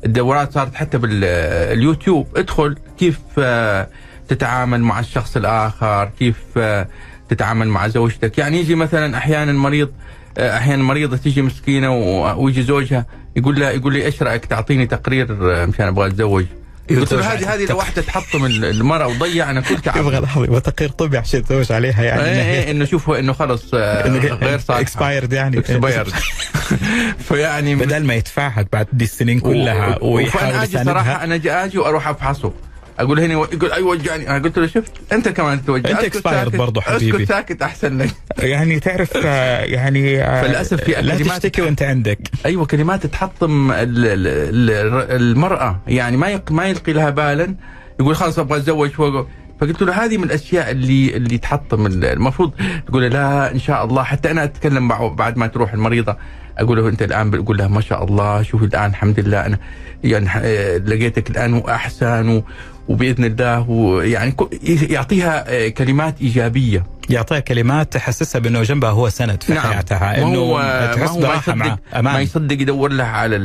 الدورات 0.05 0.53
صارت 0.53 0.75
حتى 0.75 0.97
باليوتيوب 0.97 2.27
ادخل 2.37 2.77
كيف 2.99 3.19
آه، 3.39 3.87
تتعامل 4.27 4.81
مع 4.81 4.99
الشخص 4.99 5.37
الآخر 5.37 6.09
كيف 6.19 6.37
آه، 6.57 6.87
تتعامل 7.29 7.67
مع 7.67 7.87
زوجتك. 7.87 8.37
يعني 8.37 8.59
يجي 8.59 8.75
مثلا 8.75 9.17
أحيانا 9.17 9.53
مريض 9.53 9.91
آه، 10.37 10.57
أحيانا 10.57 10.83
مريضة 10.83 11.17
تيجي 11.17 11.41
مسكينة 11.41 11.91
ويجي 12.35 12.63
زوجها 12.63 13.05
يقول 13.35 13.59
لها 13.59 13.71
يقول 13.71 13.93
لي 13.93 14.05
إيش 14.05 14.23
رأيك 14.23 14.45
تعطيني 14.45 14.87
تقرير 14.87 15.27
آه، 15.61 15.65
مشان 15.65 15.87
أبغى 15.87 16.07
أتزوج؟ 16.07 16.45
قلت 16.89 17.13
له 17.13 17.33
هذه 17.33 17.53
هذه 17.53 17.65
لو 17.65 17.77
واحدة 17.77 18.01
تحطم 18.01 18.45
ال- 18.45 18.65
المرأة 18.65 19.07
وضيع 19.07 19.49
أنا 19.49 19.61
كل 19.61 19.79
تعب 19.81 19.97
يبغى 20.01 20.19
لحظه 20.19 20.59
تقرير 20.59 20.89
طبي 20.89 21.17
عشان 21.17 21.39
يتزوج 21.39 21.71
عليها 21.71 22.03
يعني. 22.03 22.21
إيه 22.23 22.41
إيه 22.63 22.71
إنه 22.71 22.85
شوفوا 22.85 23.19
إنه 23.19 23.33
خلص 23.33 23.63
آه، 23.73 24.07
غير 24.17 24.59
صالحة. 24.59 24.81
اكسبايرد 24.81 25.33
يعني. 25.33 25.59
اكسبايرد 25.59 26.13
فيعني 27.27 27.75
بدل 27.75 28.03
ما 28.05 28.13
يدفعها 28.13 28.65
بعد 28.73 28.87
دي 28.93 29.03
السنين 29.03 29.39
كلها 29.39 30.03
ويحاول 30.03 30.43
فانا 30.51 30.63
آجي 30.63 30.71
يساندها. 30.73 30.93
صراحة 30.93 31.23
أنا 31.23 31.35
آجي 31.35 31.51
أجي 31.51 31.77
وأروح 31.77 32.07
أفحصه. 32.07 32.53
أقول 32.99 33.19
هنا 33.19 33.33
يقول 33.33 33.71
أي 33.71 33.81
وجعني. 33.81 34.29
أنا 34.29 34.43
قلت 34.43 34.59
له 34.59 34.67
شفت؟ 34.67 34.91
أنت 35.13 35.29
كمان 35.29 35.65
توجع 35.65 35.99
expired 35.99 36.23
ساكت. 36.23 36.55
برضو 36.55 36.81
حبيبي. 36.81 37.17
أسكت 37.17 37.27
ساكت 37.29 37.61
أحسن 37.61 37.97
لك. 37.97 38.09
يعني 38.39 38.79
تعرف 38.79 39.17
آه، 39.25 39.63
يعني 39.63 40.23
آه، 40.23 40.41
فللأسف 40.41 40.83
في 40.83 40.91
لا 41.01 41.15
تشتكي 41.17 41.61
وأنت 41.61 41.81
عندك. 41.83 42.19
أيوه 42.45 42.65
كلمات 42.65 43.05
تحطم 43.05 43.71
ال- 43.71 43.77
ال- 43.81 44.27
ال- 44.69 45.21
المرأة. 45.21 45.79
يعني 45.87 46.17
ما 46.17 46.41
ما 46.51 46.65
يلقي 46.65 46.93
لها 46.93 47.09
بالا. 47.09 47.55
يقول 47.99 48.15
خلاص 48.15 48.39
أبغى 48.39 48.57
أتزوج 48.59 48.89
فوق. 48.89 49.27
فقلت 49.61 49.81
له 49.81 50.05
هذه 50.05 50.17
من 50.17 50.23
الأشياء 50.23 50.71
اللي 50.71 51.17
اللي 51.17 51.37
تحطم 51.37 51.85
ال- 51.85 52.05
المفروض. 52.05 52.51
تقول 52.87 53.03
لا 53.03 53.51
إن 53.51 53.59
شاء 53.59 53.85
الله. 53.85 54.03
حتى 54.03 54.31
أنا 54.31 54.43
أتكلم 54.43 54.87
بعد 55.15 55.37
ما 55.37 55.47
تروح 55.47 55.73
المريضة 55.73 56.17
أقول 56.57 56.77
له 56.77 56.89
أنت 56.89 57.01
الآن 57.01 57.29
بقول 57.31 57.57
لها 57.57 57.67
ما 57.67 57.81
شاء 57.81 58.03
الله 58.03 58.41
شوفي 58.41 58.65
الآن 58.65 58.89
الحمد 58.89 59.19
لله 59.19 59.45
أنا 59.45 59.57
يعني 60.03 60.29
آه، 60.35 60.77
لقيتك 60.77 61.29
الآن 61.29 61.53
وأحسن 61.53 62.43
وبإذن 62.87 63.25
الله 63.25 63.69
ويعني 63.69 64.31
كو- 64.31 64.49
يعطيها 64.89 65.45
آه، 65.47 65.67
كلمات 65.69 66.15
إيجابية. 66.21 66.83
يعطيها 67.09 67.39
كلمات 67.39 67.93
تحسسها 67.93 68.39
بأنه 68.39 68.63
جنبها 68.63 68.89
هو 68.89 69.09
سند 69.09 69.43
في 69.43 69.59
حياتها 69.59 69.97
ما 69.99 70.17
إنه 70.27 70.53
ما 70.53 70.93
تحس 70.93 71.09
هو 71.09 71.19
ما 71.19 71.27
براحة 71.27 71.53
معه 71.55 71.79
يصدق 71.93 72.01
ما 72.01 72.19
يصدق 72.21 72.61
يدور 72.61 72.91
لها 72.91 73.05
على 73.07 73.35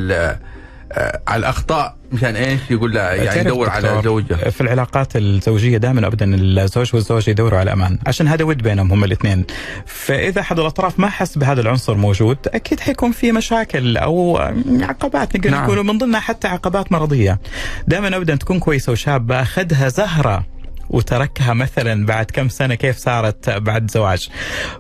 على 1.29 1.41
الأخطاء 1.41 1.97
مشان 2.13 2.37
إيش؟ 2.37 2.61
يقول 2.71 2.93
لها 2.95 3.15
يعني 3.15 3.41
يدور 3.41 3.71
على 3.71 4.01
زوجة. 4.05 4.35
في 4.35 4.61
العلاقات 4.61 5.17
الزوجية 5.17 5.77
دائما 5.77 6.07
ابدا 6.07 6.35
الزوج 6.35 6.91
والزوجة 6.95 7.31
يدوروا 7.31 7.59
على 7.59 7.73
أمان 7.73 7.99
عشان 8.07 8.29
هذا 8.29 8.45
ود 8.45 8.63
بينهم 8.63 8.93
هم 8.93 9.05
الاثنين. 9.05 9.45
فإذا 9.87 10.41
أحد 10.41 10.59
الأطراف 10.59 11.01
ما 11.01 11.09
حس 11.09 11.39
بهذا 11.39 11.61
العنصر 11.61 11.95
موجود 11.95 12.39
أكيد 12.47 12.81
حيكون 12.81 13.13
في 13.13 13.33
مشاكل 13.33 13.97
أو 13.97 14.39
عقبات 14.81 15.37
نقدر 15.37 15.51
نعم. 15.51 15.65
نقول 15.65 15.87
من 15.87 15.99
ضمنها 15.99 16.21
حتى 16.21 16.49
عقبات 16.49 16.93
مرضية. 16.93 17.41
دائما 17.89 18.17
ابدا 18.17 18.37
تكون 18.37 18.59
كويسة 18.59 18.93
وشابة 18.93 19.43
أخذها 19.43 19.89
زهرة. 19.89 20.58
وتركها 20.91 21.55
مثلا 21.55 22.07
بعد 22.07 22.27
كم 22.31 22.49
سنة 22.49 22.75
كيف 22.75 22.97
صارت 22.97 23.51
بعد 23.51 23.91
زواج. 23.91 24.29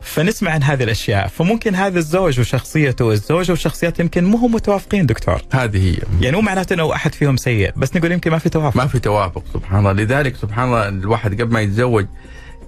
فنسمع 0.00 0.50
عن 0.50 0.62
هذه 0.62 0.82
الأشياء. 0.82 1.28
فممكن 1.28 1.74
هذا 1.74 1.98
الزوج 1.98 2.40
وشخصيته 2.40 3.12
الزوجه 3.12 3.52
وشخصيات 3.52 4.00
يمكن 4.00 4.24
مو 4.24 4.36
هم 4.36 4.52
متوافقين 4.54 5.06
دكتور. 5.06 5.42
هذه 5.52 5.90
هي. 5.90 5.98
يعني 6.20 6.36
مو 6.36 6.42
معناته 6.42 6.74
إنه 6.74 6.94
أحد 6.94 7.14
فيهم 7.14 7.36
سيء 7.36 7.72
بس 7.76 7.96
نقول 7.96 8.12
يمكن 8.12 8.30
ما 8.30 8.38
في 8.38 8.48
توافق. 8.48 8.76
ما 8.76 8.86
في 8.86 8.98
توافق 8.98 9.44
سبحان 9.54 9.78
الله. 9.78 9.92
لذلك 9.92 10.36
سبحان 10.36 10.64
الله 10.68 10.88
الواحد 10.88 11.40
قبل 11.40 11.52
ما 11.52 11.60
يتزوج 11.60 12.06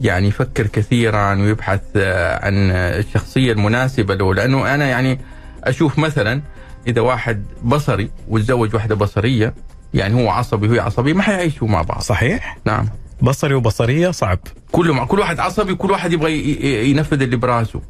يعني 0.00 0.28
يفكر 0.28 0.66
كثيرا 0.66 1.34
ويبحث 1.34 1.80
آه، 1.96 2.46
عن 2.46 2.70
الشخصية 2.70 3.52
المناسبة 3.52 4.14
له. 4.14 4.34
لأنه 4.34 4.74
أنا 4.74 4.86
يعني 4.86 5.18
أشوف 5.64 5.98
مثلا 5.98 6.42
إذا 6.86 7.00
واحد 7.00 7.44
بصري 7.62 8.10
وتزوج 8.28 8.74
واحدة 8.74 8.94
بصرية 8.94 9.54
يعني 9.94 10.14
هو 10.14 10.30
عصبي 10.30 10.68
وهي 10.68 10.80
عصبية 10.80 11.12
ما 11.12 11.22
حيعيشوا 11.22 11.68
مع 11.68 11.82
بعض. 11.82 12.00
صحيح؟ 12.00 12.58
نعم. 12.64 12.88
بصري 13.22 13.54
وبصرية 13.54 14.10
صعب. 14.10 14.38
كله 14.72 14.94
مع 14.94 15.04
كل 15.04 15.18
واحد 15.18 15.40
عصبي 15.40 15.72
وكل 15.72 15.90
واحد 15.90 16.12
يبغى 16.12 16.90
ينفذ 16.90 17.22
اللي 17.22 17.36
براسه. 17.36 17.80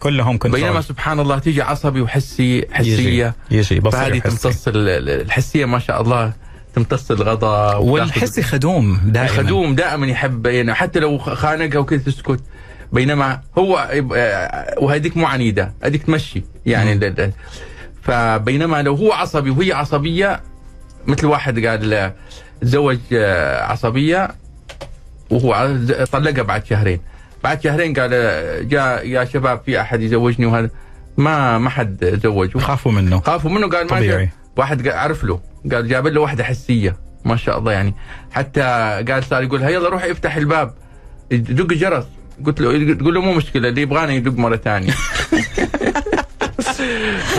كلهم 0.00 0.38
كنترول. 0.38 0.60
بينما 0.62 0.80
سبحان 0.80 1.20
الله 1.20 1.38
تيجي 1.38 1.62
عصبي 1.62 2.00
وحسي 2.00 2.66
حسية 2.72 3.34
يجي, 3.50 3.58
يجي 3.58 3.80
بصري 3.80 4.00
فهذه. 4.00 4.18
تمتص 4.18 4.68
ال- 4.68 4.76
ال- 4.88 5.20
الحسية 5.20 5.64
ما 5.64 5.78
شاء 5.78 6.02
الله 6.02 6.32
تمتص 6.74 7.10
الغضب 7.10 7.80
والحسي 7.80 8.42
خدوم 8.42 9.00
دائما. 9.04 9.28
خدوم 9.28 9.74
دائما 9.74 10.06
يحب 10.06 10.46
يعني 10.46 10.74
حتى 10.74 11.00
لو 11.00 11.18
خانقها 11.18 11.78
وكذا 11.78 11.98
تسكت. 12.02 12.40
بينما 12.92 13.40
هو 13.58 13.88
آه، 14.16 14.74
وهذيك 14.78 15.16
مو 15.16 15.26
عنيدة 15.26 15.72
هذيك 15.82 16.02
تمشي. 16.02 16.42
يعني 16.66 17.12
فبينما 18.02 18.82
لو 18.82 18.94
هو 18.94 19.12
عصبي 19.12 19.50
وهي 19.50 19.72
عصبية 19.72 20.40
مثل 21.06 21.26
واحد 21.26 21.66
قال 21.66 21.94
آه، 21.94 22.14
تزوج 22.60 22.98
آه، 23.12 23.62
عصبية 23.62 24.28
وهو 25.32 25.76
طلقها 26.12 26.42
بعد 26.42 26.66
شهرين. 26.66 27.00
بعد 27.44 27.64
شهرين 27.64 27.94
قال 27.94 28.10
جاء 28.68 29.06
يا 29.08 29.24
شباب 29.24 29.60
في 29.66 29.80
أحد 29.80 30.00
يزوجني 30.02 30.46
وهذا. 30.46 30.70
ما 31.16 31.58
ما 31.58 31.70
حد 31.70 32.20
زوجه 32.22 32.58
خافوا 32.58 32.92
منه. 32.92 33.20
خافوا 33.20 33.50
منه 33.50 33.68
قال 33.68 33.82
ما 33.82 33.96
طبيعي. 33.96 34.30
واحد 34.56 34.88
عرف 34.88 35.24
له. 35.24 35.40
قال 35.72 35.88
جاب 35.88 36.06
له 36.06 36.20
واحدة 36.20 36.44
حسية. 36.44 36.96
ما 37.24 37.36
شاء 37.36 37.58
الله 37.58 37.72
يعني. 37.72 37.94
حتى 38.32 38.60
قال 39.08 39.24
صار 39.24 39.42
يقول 39.42 39.62
يلا 39.62 39.88
روح 39.88 40.04
افتح 40.04 40.36
الباب. 40.36 40.74
دق 41.30 41.66
جرس. 41.72 42.04
قلت 42.46 42.60
له 42.60 42.94
تقول 42.94 43.14
له 43.14 43.20
مو 43.20 43.32
مشكلة 43.32 43.68
اللي 43.68 43.82
يبغانا 43.82 44.12
يدق 44.12 44.32
مرة 44.32 44.56
ثانية. 44.56 44.92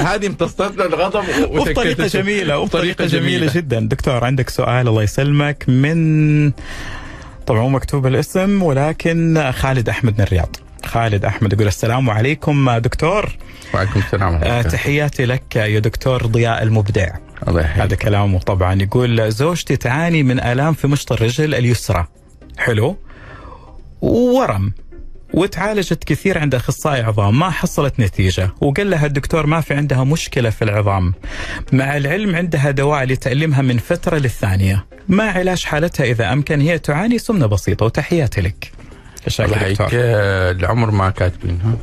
هذه 0.05 0.27
امتصت 0.27 0.61
له 0.61 0.85
الغضب 0.85 1.23
و- 1.29 1.57
وبطريقة 1.57 2.03
وسكتته. 2.03 2.07
جميلة 2.21 2.59
وبطريقة 2.59 3.03
وبطريقة 3.03 3.05
جميلة 3.05 3.37
جميلة. 3.37 3.53
جدا. 3.53 3.79
دكتور 3.79 4.23
عندك 4.25 4.49
سؤال 4.49 4.87
الله 4.87 5.03
يسلمك. 5.03 5.63
من 5.67 6.51
طبعا 7.45 7.61
مو 7.61 7.69
مكتوب 7.69 8.07
الاسم 8.07 8.63
ولكن 8.63 9.51
خالد 9.51 9.89
أحمد 9.89 10.13
من 10.13 10.21
الرياض. 10.21 10.55
خالد 10.85 11.25
أحمد 11.25 11.53
يقول 11.53 11.67
السلام 11.67 12.09
عليكم 12.09 12.77
دكتور. 12.77 13.37
وعليكم 13.73 13.99
السلام 13.99 14.35
آه، 14.35 14.61
تحياتي 14.61 15.25
لك 15.25 15.55
يا 15.55 15.79
دكتور 15.79 16.25
ضياء 16.25 16.63
المبدع. 16.63 17.09
الله 17.47 17.61
هذا 17.61 17.69
يحييك 17.69 17.93
كلامه 17.93 18.39
طبعا. 18.39 18.81
يقول 18.81 19.31
زوجتي 19.31 19.75
تعاني 19.75 20.23
من 20.23 20.39
آلام 20.39 20.73
في 20.73 20.87
مشط 20.87 21.11
الرجل 21.11 21.55
اليسرى. 21.55 22.07
حلو. 22.57 22.97
وورم 24.01 24.73
وتعالجت 25.33 26.03
كثير 26.03 26.37
عند 26.37 26.55
أخصائي 26.55 27.01
عظام 27.01 27.39
ما 27.39 27.49
حصلت 27.49 27.99
نتيجة. 27.99 28.49
وقال 28.61 28.89
لها 28.89 29.05
الدكتور 29.05 29.45
ما 29.45 29.61
في 29.61 29.73
عندها 29.73 30.03
مشكلة 30.03 30.49
في 30.49 30.61
العظام. 30.61 31.13
مع 31.71 31.97
العلم 31.97 32.35
عندها 32.35 32.71
دواء 32.71 33.03
لتألمها 33.03 33.61
من 33.61 33.77
فترة 33.77 34.17
للثانية. 34.17 34.85
ما 35.09 35.23
علاج 35.23 35.63
حالتها 35.63 36.03
إذا 36.03 36.33
أمكن 36.33 36.61
هي 36.61 36.79
تعاني 36.79 37.19
سمنة 37.19 37.45
بسيطة 37.45 37.85
وتحياتي 37.85 38.41
لك. 38.41 38.71
الله 39.39 39.57
يحييك. 39.57 39.81
دكتور؟ 39.81 39.89
آه، 39.93 40.51
العمر 40.51 40.91
ما 40.91 41.09
كاتبين 41.09 41.59
ها؟ 41.63 41.75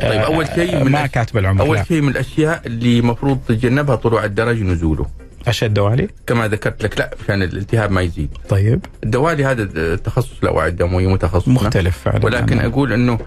طيب 0.00 0.20
أول 0.20 0.46
شيء 0.54 0.84
من 0.84 0.92
ما 0.92 1.06
كاتب 1.06 1.38
العمر 1.38 1.64
أول. 1.64 1.86
شيء 1.88 2.00
من 2.00 2.08
الأشياء 2.08 2.62
اللي 2.66 2.98
المفروض 2.98 3.38
تتجنبها 3.48 3.96
طلوع 3.96 4.24
الدرج 4.24 4.60
ونزوله 4.60 5.06
أشد 5.46 5.74
دوالي؟ 5.74 6.08
كما 6.26 6.48
ذكرت 6.48 6.82
لك 6.82 6.98
لا 6.98 7.10
عشان 7.24 7.42
الالتهاب 7.42 7.90
ما 7.92 8.00
يزيد. 8.02 8.30
طيب. 8.48 8.84
الدوالي 9.04 9.44
هذا 9.44 9.96
تخصص 9.96 10.38
الاوعيه 10.42 10.68
الدمويه 10.70 11.06
متخصص 11.12 11.48
مختلف 11.48 11.98
فعلا. 11.98 12.24
ولكن 12.24 12.58
عنه. 12.58 12.68
أقول 12.68 12.92
إنه 12.92 13.18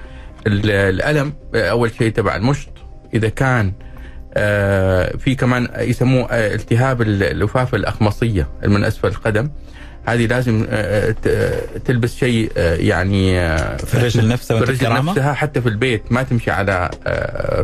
ال- 0.47 0.71
الألم 0.71 1.33
أول 1.55 1.91
شيء 1.97 2.11
تبع 2.11 2.35
المشط 2.35 2.69
إذا 3.13 3.29
كان 3.29 3.73
آه، 4.33 5.17
في 5.17 5.35
كمان 5.35 5.67
يسموه 5.77 6.27
آه، 6.31 6.55
التهاب 6.55 7.01
اللفافه 7.01 7.77
الأخمصية 7.77 8.47
من 8.65 8.83
أسفل 8.83 9.07
القدم. 9.07 9.49
هذه 10.05 10.25
لازم 10.25 10.65
آه، 10.69 11.15
تلبس 11.85 12.15
شيء 12.15 12.51
يعني 12.57 13.33
في 13.77 13.93
الرجل 13.93 14.27
نفسها 14.27 14.57
في 14.57 14.63
الرجل؟ 14.63 15.05
نفسها 15.05 15.33
حتى 15.33 15.61
في 15.61 15.69
البيت 15.69 16.11
ما 16.11 16.23
تمشي 16.23 16.51
على 16.51 16.89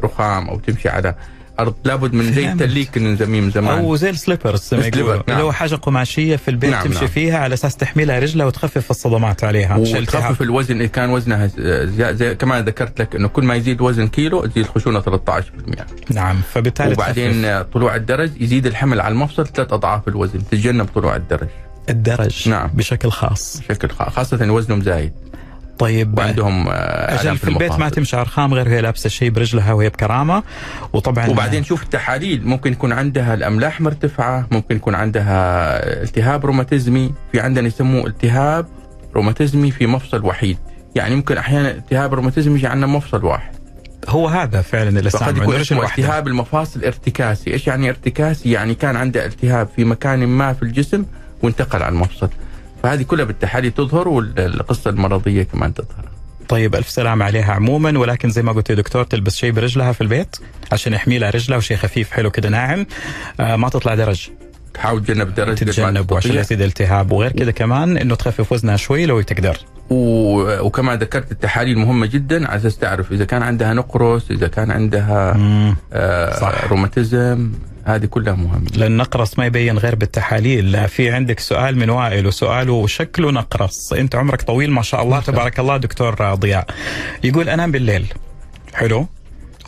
رخام 0.04 0.50
أو 0.50 0.60
تمشي 0.60 0.90
على 0.90 1.16
أرض 1.60 1.76
لابد 1.86 2.14
من 2.14 2.34
زي. 2.34 2.52
التليك 2.52 2.98
نسميه 2.98 3.42
من 3.42 3.52
زمان 3.52 3.80
أو 3.80 3.96
زي 3.96 4.10
السليبرز 4.10 4.74
نعم. 4.74 4.84
اللي 5.30 5.44
هو 5.44 5.52
حاجة 5.52 5.76
قماشية 5.76 6.36
في 6.36 6.52
البيت 6.52 6.70
نعم، 6.70 6.84
تمشي 6.84 7.00
نعم. 7.00 7.08
فيها 7.08 7.38
على 7.38 7.54
أساس 7.54 7.76
تحملها 7.76 8.20
رجلها 8.20 8.46
وتخفف 8.46 8.92
الصدمات 8.92 9.44
عليها. 9.44 9.76
وتخفف 9.76 10.42
الوزن 10.42 10.76
إذا 10.76 10.88
كان 10.88 11.10
وزنها 11.10 11.48
زي, 11.48 12.16
زي 12.16 12.36
كمان 12.36 12.66
ذكرت 12.66 13.02
لك 13.02 13.16
إنه 13.16 13.28
كل 13.28 13.44
ما 13.44 13.56
يزيد 13.56 13.82
وزن 13.82 14.08
كيلو 14.08 14.46
تزيد 14.46 14.66
الخشونه 14.66 15.02
13% 15.02 15.06
نعم 16.12 16.42
فبالتالي 16.54 16.94
وبعدين 16.94 17.42
تخفف 17.42 17.74
طلوع 17.74 17.96
الدرج 17.96 18.42
يزيد 18.42 18.66
الحمل 18.66 19.02
على 19.02 19.12
المفصل 19.12 19.48
ثلاث 19.48 19.74
أضعاف 19.74 20.08
الوزن 20.08 20.40
تتجنب 20.48 20.86
طلوع 20.86 21.16
الدرج 21.16 21.48
الدرج 21.90 22.50
نعم. 22.50 22.70
بشكل 22.74 23.12
خاص 23.12 23.62
بشكل 23.70 23.90
خاص 23.90 24.10
خاصة 24.14 24.52
وزنهم 24.52 24.82
زايد 24.82 25.14
طيب 25.80 26.18
وعندهم 26.18 26.68
آه، 26.68 26.72
آلام 26.72 27.20
أجل 27.20 27.38
في 27.38 27.50
البيت 27.50 27.72
ما. 27.72 27.90
تمشي 27.90 28.18
ارخام 28.18 28.54
غير 28.54 28.68
وهي 28.68 28.82
لابسة 28.82 29.10
شيء 29.10 29.30
برجلها 29.30 29.74
وهي 29.74 29.90
بكرامة. 29.90 30.44
وطبعا 30.94 31.28
وبعدين 31.28 31.64
شوف 31.64 31.84
التحاليل 31.84 32.48
ممكن 32.48 32.72
يكون 32.72 32.94
عندها 32.94 33.34
الأملاح 33.34 33.82
مرتفعة 33.82 34.48
ممكن 34.52 34.76
يكون 34.76 34.96
عندها 34.96 36.04
التهاب 36.04 36.46
روماتيزمي 36.46 37.14
في 37.32 37.40
عندنا 37.40 37.68
يسموه 37.68 38.08
التهاب 38.08 38.66
روماتيزمي 39.16 39.72
في 39.72 39.88
مفصل 39.88 40.26
وحيد. 40.26 40.58
يعني 40.96 41.16
ممكن 41.16 41.38
أحيانا 41.38 41.72
التهاب 41.72 42.14
روماتيزمي 42.14 42.56
يجي 42.56 42.68
عندنا 42.68 42.88
مفصل 42.88 43.26
واحد. 43.26 43.56
هو 44.08 44.28
هذا 44.28 44.62
فعلا 44.62 45.00
اللي 45.00 45.10
فقد 45.10 45.38
يكون 45.38 45.56
اسمه 45.56 45.86
التهاب 45.86 46.28
المفاصل 46.28 46.84
ارتكاسي. 46.84 47.54
إيش 47.54 47.68
يعني 47.68 47.90
ارتكاسي؟ 47.90 48.52
يعني 48.52 48.76
كان 48.76 48.96
عنده 48.96 49.26
التهاب 49.26 49.68
في 49.76 49.86
مكان 49.86 50.28
ما 50.28 50.54
في 50.54 50.64
الجسم 50.64 51.06
وانتقل 51.44 51.84
على 51.84 51.94
المفصل. 51.94 52.30
فهذه 52.86 53.04
كلها 53.04 53.26
بالتحاليل 53.26 53.72
تظهر 53.72 54.08
والقصة 54.08 54.90
المرضية 54.90 55.44
كمان 55.44 55.74
تظهر. 55.74 56.06
طيب 56.50 56.76
ألف 56.76 56.90
سلام 56.90 57.24
عليها 57.24 57.54
عموما 57.54 58.00
ولكن 58.00 58.30
زي 58.30 58.42
ما 58.42 58.52
قلت 58.52 58.70
يا 58.70 58.76
دكتور 58.76 59.04
تلبس 59.04 59.36
شيء 59.36 59.52
برجلها 59.52 59.92
في 59.92 60.02
البيت 60.02 60.36
عشان 60.72 60.94
يحمي 60.94 61.18
لها 61.20 61.30
رجلها 61.30 61.58
وشيء 61.58 61.78
خفيف 61.78 62.12
حلو 62.12 62.32
كده 62.32 62.50
ناعم. 62.50 62.86
آه 63.40 63.56
ما 63.56 63.70
تطلع 63.70 63.96
درج. 63.96 64.28
تحاول 64.74 65.04
تتجنب 65.06 65.36
درجة 65.36 65.54
تتجنب 65.56 66.12
وعشان 66.12 66.32
لا 66.32 66.42
يزيد 66.42 66.62
التهاب. 66.62 67.12
وغير 67.12 67.32
كده 67.32 67.52
كمان 67.52 67.98
إنه 67.98 68.16
تخفف 68.16 68.52
وزنها 68.52 68.76
شوي 68.78 69.06
لو 69.06 69.22
تقدر. 69.22 69.58
و- 69.90 70.60
وكما 70.66 70.96
ذكرت 70.96 71.32
التحاليل 71.32 71.78
مهمة 71.78 72.06
جدا 72.06 72.48
على 72.48 72.58
أساس 72.60 72.78
تعرف 72.78 73.12
إذا 73.12 73.26
كان 73.26 73.44
عندها 73.44 73.74
نقرس 73.74 74.32
إذا 74.32 74.48
كان 74.48 74.72
عندها 74.72 75.34
مم. 75.38 75.76
آه. 75.94 76.68
روماتيزم 76.68 77.52
هذه 77.86 78.06
كلها 78.06 78.34
مهمة. 78.34 78.70
لأن 78.76 78.98
نقرس 78.98 79.40
ما 79.40 79.46
يبين 79.46 79.78
غير 79.78 79.96
بالتحاليل. 79.96 80.88
في 80.88 81.12
عندك 81.12 81.40
سؤال 81.40 81.78
من 81.78 81.90
وائل 81.90 82.28
وسؤاله 82.28 82.88
شكله 82.88 83.32
نقرس 83.32 83.94
انت 83.94 84.16
عمرك 84.16 84.42
طويل 84.42 84.72
ما 84.72 84.82
شاء 84.82 85.04
الله 85.04 85.20
تبارك 85.20 85.60
الله 85.60 85.78
دكتور 85.78 86.34
ضياء. 86.34 86.66
يقول 87.24 87.50
أنام 87.50 87.72
بالليل. 87.72 88.14
حلو. 88.74 89.08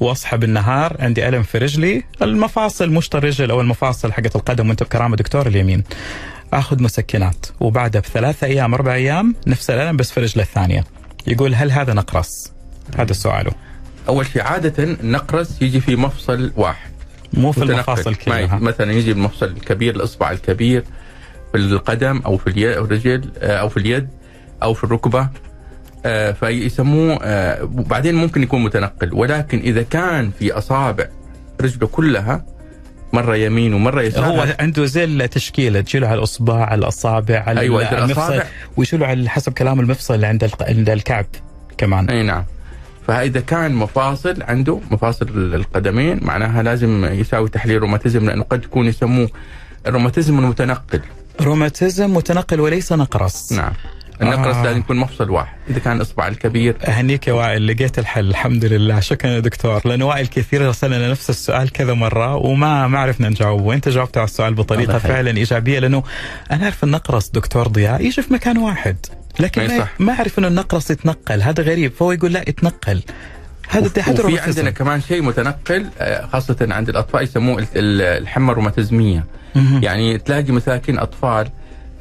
واصحى 0.02 0.38
بالنهار 0.38 0.96
عندي 1.00 1.28
ألم 1.28 1.44
في 1.44 1.58
رجلي. 1.58 2.04
المفاصل 2.22 2.90
مشط 2.90 3.16
الرجل 3.16 3.52
أو 3.52 3.62
المفاصل 3.62 4.14
حقت 4.14 4.36
القدم 4.36 4.68
وانت 4.68 4.84
بكرامة 4.84 5.16
دكتور 5.16 5.48
اليمين. 5.48 5.84
آخذ 6.54 6.84
مسكنات. 6.84 7.46
وبعدها 7.60 8.02
بثلاثة 8.02 8.48
أيام 8.48 8.74
أربع 8.74 8.94
أيام 8.94 9.36
نفس 9.48 9.70
الألم 9.70 9.98
بس 9.98 10.12
في 10.12 10.20
رجله 10.20 10.44
الثانية. 10.44 10.84
يقول 11.28 11.56
هل 11.56 11.72
هذا 11.72 11.94
نقرس؟ 11.94 12.54
هذا 12.98 13.14
سؤاله. 13.14 13.52
أول 14.10 14.26
شيء 14.26 14.42
عادة 14.42 14.84
النقرس 14.84 15.62
يجي 15.62 15.80
في 15.82 15.96
مفصل 15.96 16.52
واحد. 16.56 16.97
مو 17.34 17.52
في. 17.52 17.64
المفاصل 17.64 18.16
كلها 18.16 18.60
مثلا 18.60 18.92
يجي 18.92 19.12
المفصل 19.12 19.46
الكبير 19.46 19.96
الإصبع 19.96 20.32
الكبير 20.32 20.84
في 21.52 21.58
القدم 21.58 22.22
أو 22.26 22.38
في 22.38 22.48
الرجل 22.48 23.30
آه، 23.40 23.58
أو 23.58 23.70
في 23.70 23.78
اليد 23.78 24.08
أو 24.64 24.74
في 24.74 24.84
الركبة 24.84 25.30
آه، 26.06 26.32
فيسموه 26.32 27.20
آه، 27.24 27.64
وبعدين 27.64 28.16
ممكن 28.16 28.44
يكون 28.44 28.64
متنقل. 28.64 29.14
ولكن 29.14 29.60
إذا 29.60 29.82
كان 29.82 30.32
في 30.40 30.52
أصابع 30.52 31.08
رجله 31.62 31.88
كلها 31.88 32.46
مرة 33.14 33.36
يمين 33.36 33.74
ومرة 33.74 34.02
يسار 34.02 34.26
هو 34.26 34.48
عنده 34.60 34.86
زي 34.86 35.04
التشكيله 35.04 35.82
تجيله 35.82 36.08
على 36.08 36.18
الإصبع 36.18 36.66
على 36.66 36.80
الأصابع 36.80 37.44
على 37.48 37.60
أيوة، 37.60 38.04
المفصل 38.04 38.44
ويشيله 38.78 39.08
على 39.08 39.30
حسب 39.30 39.54
كلام 39.54 39.80
المفصل 39.80 40.16
اللي 40.16 40.28
عند 40.28 40.52
عند 40.62 40.90
الكعب 40.90 41.26
كمان. 41.78 42.10
أي 42.10 42.24
نعم. 42.24 42.46
فإذا 43.08 43.40
كان 43.40 43.74
مفاصل 43.74 44.44
عنده 44.44 44.80
مفاصل 44.92 45.28
القدمين 45.36 46.20
معناها 46.22 46.64
لازم 46.64 47.06
يساوي 47.06 47.50
تحليل 47.50 47.82
روماتيزم 47.82 48.26
لأنه 48.26 48.44
قد 48.44 48.64
يكون 48.64 48.86
يسموه 48.86 49.30
الروماتيزم 49.88 50.40
المتنقل. 50.40 51.02
روماتيزم 51.42 52.14
متنقل 52.14 52.60
وليس 52.60 52.94
نقرس. 52.94 53.54
نعم. 53.54 53.74
النقرس 54.22 54.56
آه. 54.56 54.64
لازم 54.64 54.80
يكون 54.80 54.98
مفصل 54.98 55.30
واحد. 55.30 55.58
إذا 55.70 55.80
كان 55.80 56.02
إصبع 56.02 56.28
الكبير. 56.28 56.78
أهنيك 56.88 57.28
يا 57.28 57.34
وائل 57.34 57.68
لقيت 57.68 58.00
الحل. 58.00 58.30
الحمد 58.30 58.66
لله. 58.66 59.00
شكرا 59.00 59.30
يا 59.32 59.40
دكتور. 59.40 59.82
لأنه 59.86 60.06
وائل 60.06 60.28
كثير 60.28 60.68
ارسل 60.68 60.88
لنا 60.88 61.12
نفس 61.12 61.30
السؤال 61.30 61.72
كذا 61.72 61.94
مرة 61.94 62.36
وما 62.36 62.88
ما 62.88 63.00
عرفنا 63.00 63.30
نجاوبه. 63.30 63.64
وأنت 63.64 63.90
جاوبت 63.90 64.18
على 64.18 64.26
السؤال 64.26 64.54
بطريقة. 64.54 64.98
فعلا 64.98 65.38
إيجابية 65.38 65.80
لأنه 65.80 66.04
أنا 66.52 66.64
أعرف 66.64 66.84
النقرس 66.84 67.30
دكتور 67.30 67.68
ضياء 67.68 68.06
يجي 68.06 68.22
في 68.22 68.34
مكان 68.34 68.58
واحد. 68.58 68.96
لكن 69.40 69.68
ما. 69.68 69.88
ما 70.00 70.14
أعرف 70.14 70.40
إنه 70.40 70.48
النقرس 70.48 70.92
يتنقل 70.92 71.42
هذا 71.42 71.64
غريب. 71.64 71.92
فهو 71.92 72.12
يقول 72.12 72.34
لا 72.34 72.50
يتنقل. 72.50 73.02
هذا 73.70 73.88
هذا 73.88 74.12
وفي 74.12 74.22
روماتيزم. 74.22 74.42
عندنا 74.48 74.70
كمان 74.70 75.02
شيء 75.02 75.22
متنقل 75.22 75.86
آه، 76.00 76.26
خاصة 76.26 76.68
عند 76.72 76.90
الأطفال 76.90 77.24
يسموه 77.24 77.60
ال- 77.60 77.68
ال- 77.76 78.02
الحمى 78.22 78.52
الروماتيزمية. 78.52 79.26
مهم. 79.56 79.84
يعني 79.84 80.18
تلاقي 80.18 80.52
مساكين 80.52 81.00
أطفال 81.00 81.50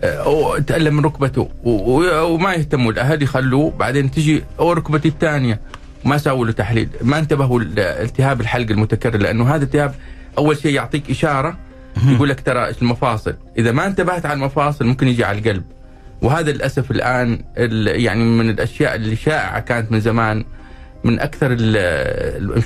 آه، 0.05 0.59
تألم 0.59 0.97
من 0.97 1.05
ركبته 1.05 1.49
وما 1.65 2.55
يهتموا 2.55 2.93
الأهل 2.93 3.23
يخلوه 3.23 3.71
بعدين 3.71 4.11
تجي 4.11 4.45
أو 4.61 4.73
ركبتي 4.73 5.09
الثانية. 5.09 5.61
ما 6.05 6.19
سووا 6.19 6.47
له 6.47 6.53
تحليل. 6.53 6.89
ما 7.03 7.19
انتبهوا 7.19 7.61
التهاب 7.79 8.41
الحلق 8.41 8.71
المتكرر 8.71 9.17
لأنه 9.17 9.55
هذا 9.55 9.65
التهاب 9.65 9.95
أول 10.39 10.59
شيء 10.59 10.75
يعطيك 10.75 11.11
إشارة 11.11 11.57
يقول 12.09 12.29
لك 12.29 12.41
ترى 12.41 12.71
المفاصل. 12.83 13.35
إذا 13.59 13.73
ما 13.73 13.87
انتبهت 13.87 14.27
على 14.27 14.35
المفاصل 14.35 14.87
ممكن 14.87 15.09
يجي 15.09 15.25
على 15.25 15.39
القلب. 15.39 15.63
وهذا 16.23 16.53
للأسف 16.53 16.91
الآن 16.91 17.39
ال- 17.59 18.01
يعني 18.01 18.25
من 18.25 18.51
الأشياء 18.51 18.95
اللي 18.95 19.17
شائعة 19.17 19.61
كانت 19.61 19.93
من 19.93 20.01
زمان 20.01 20.45
من 21.05 21.21
أكثر 21.21 21.49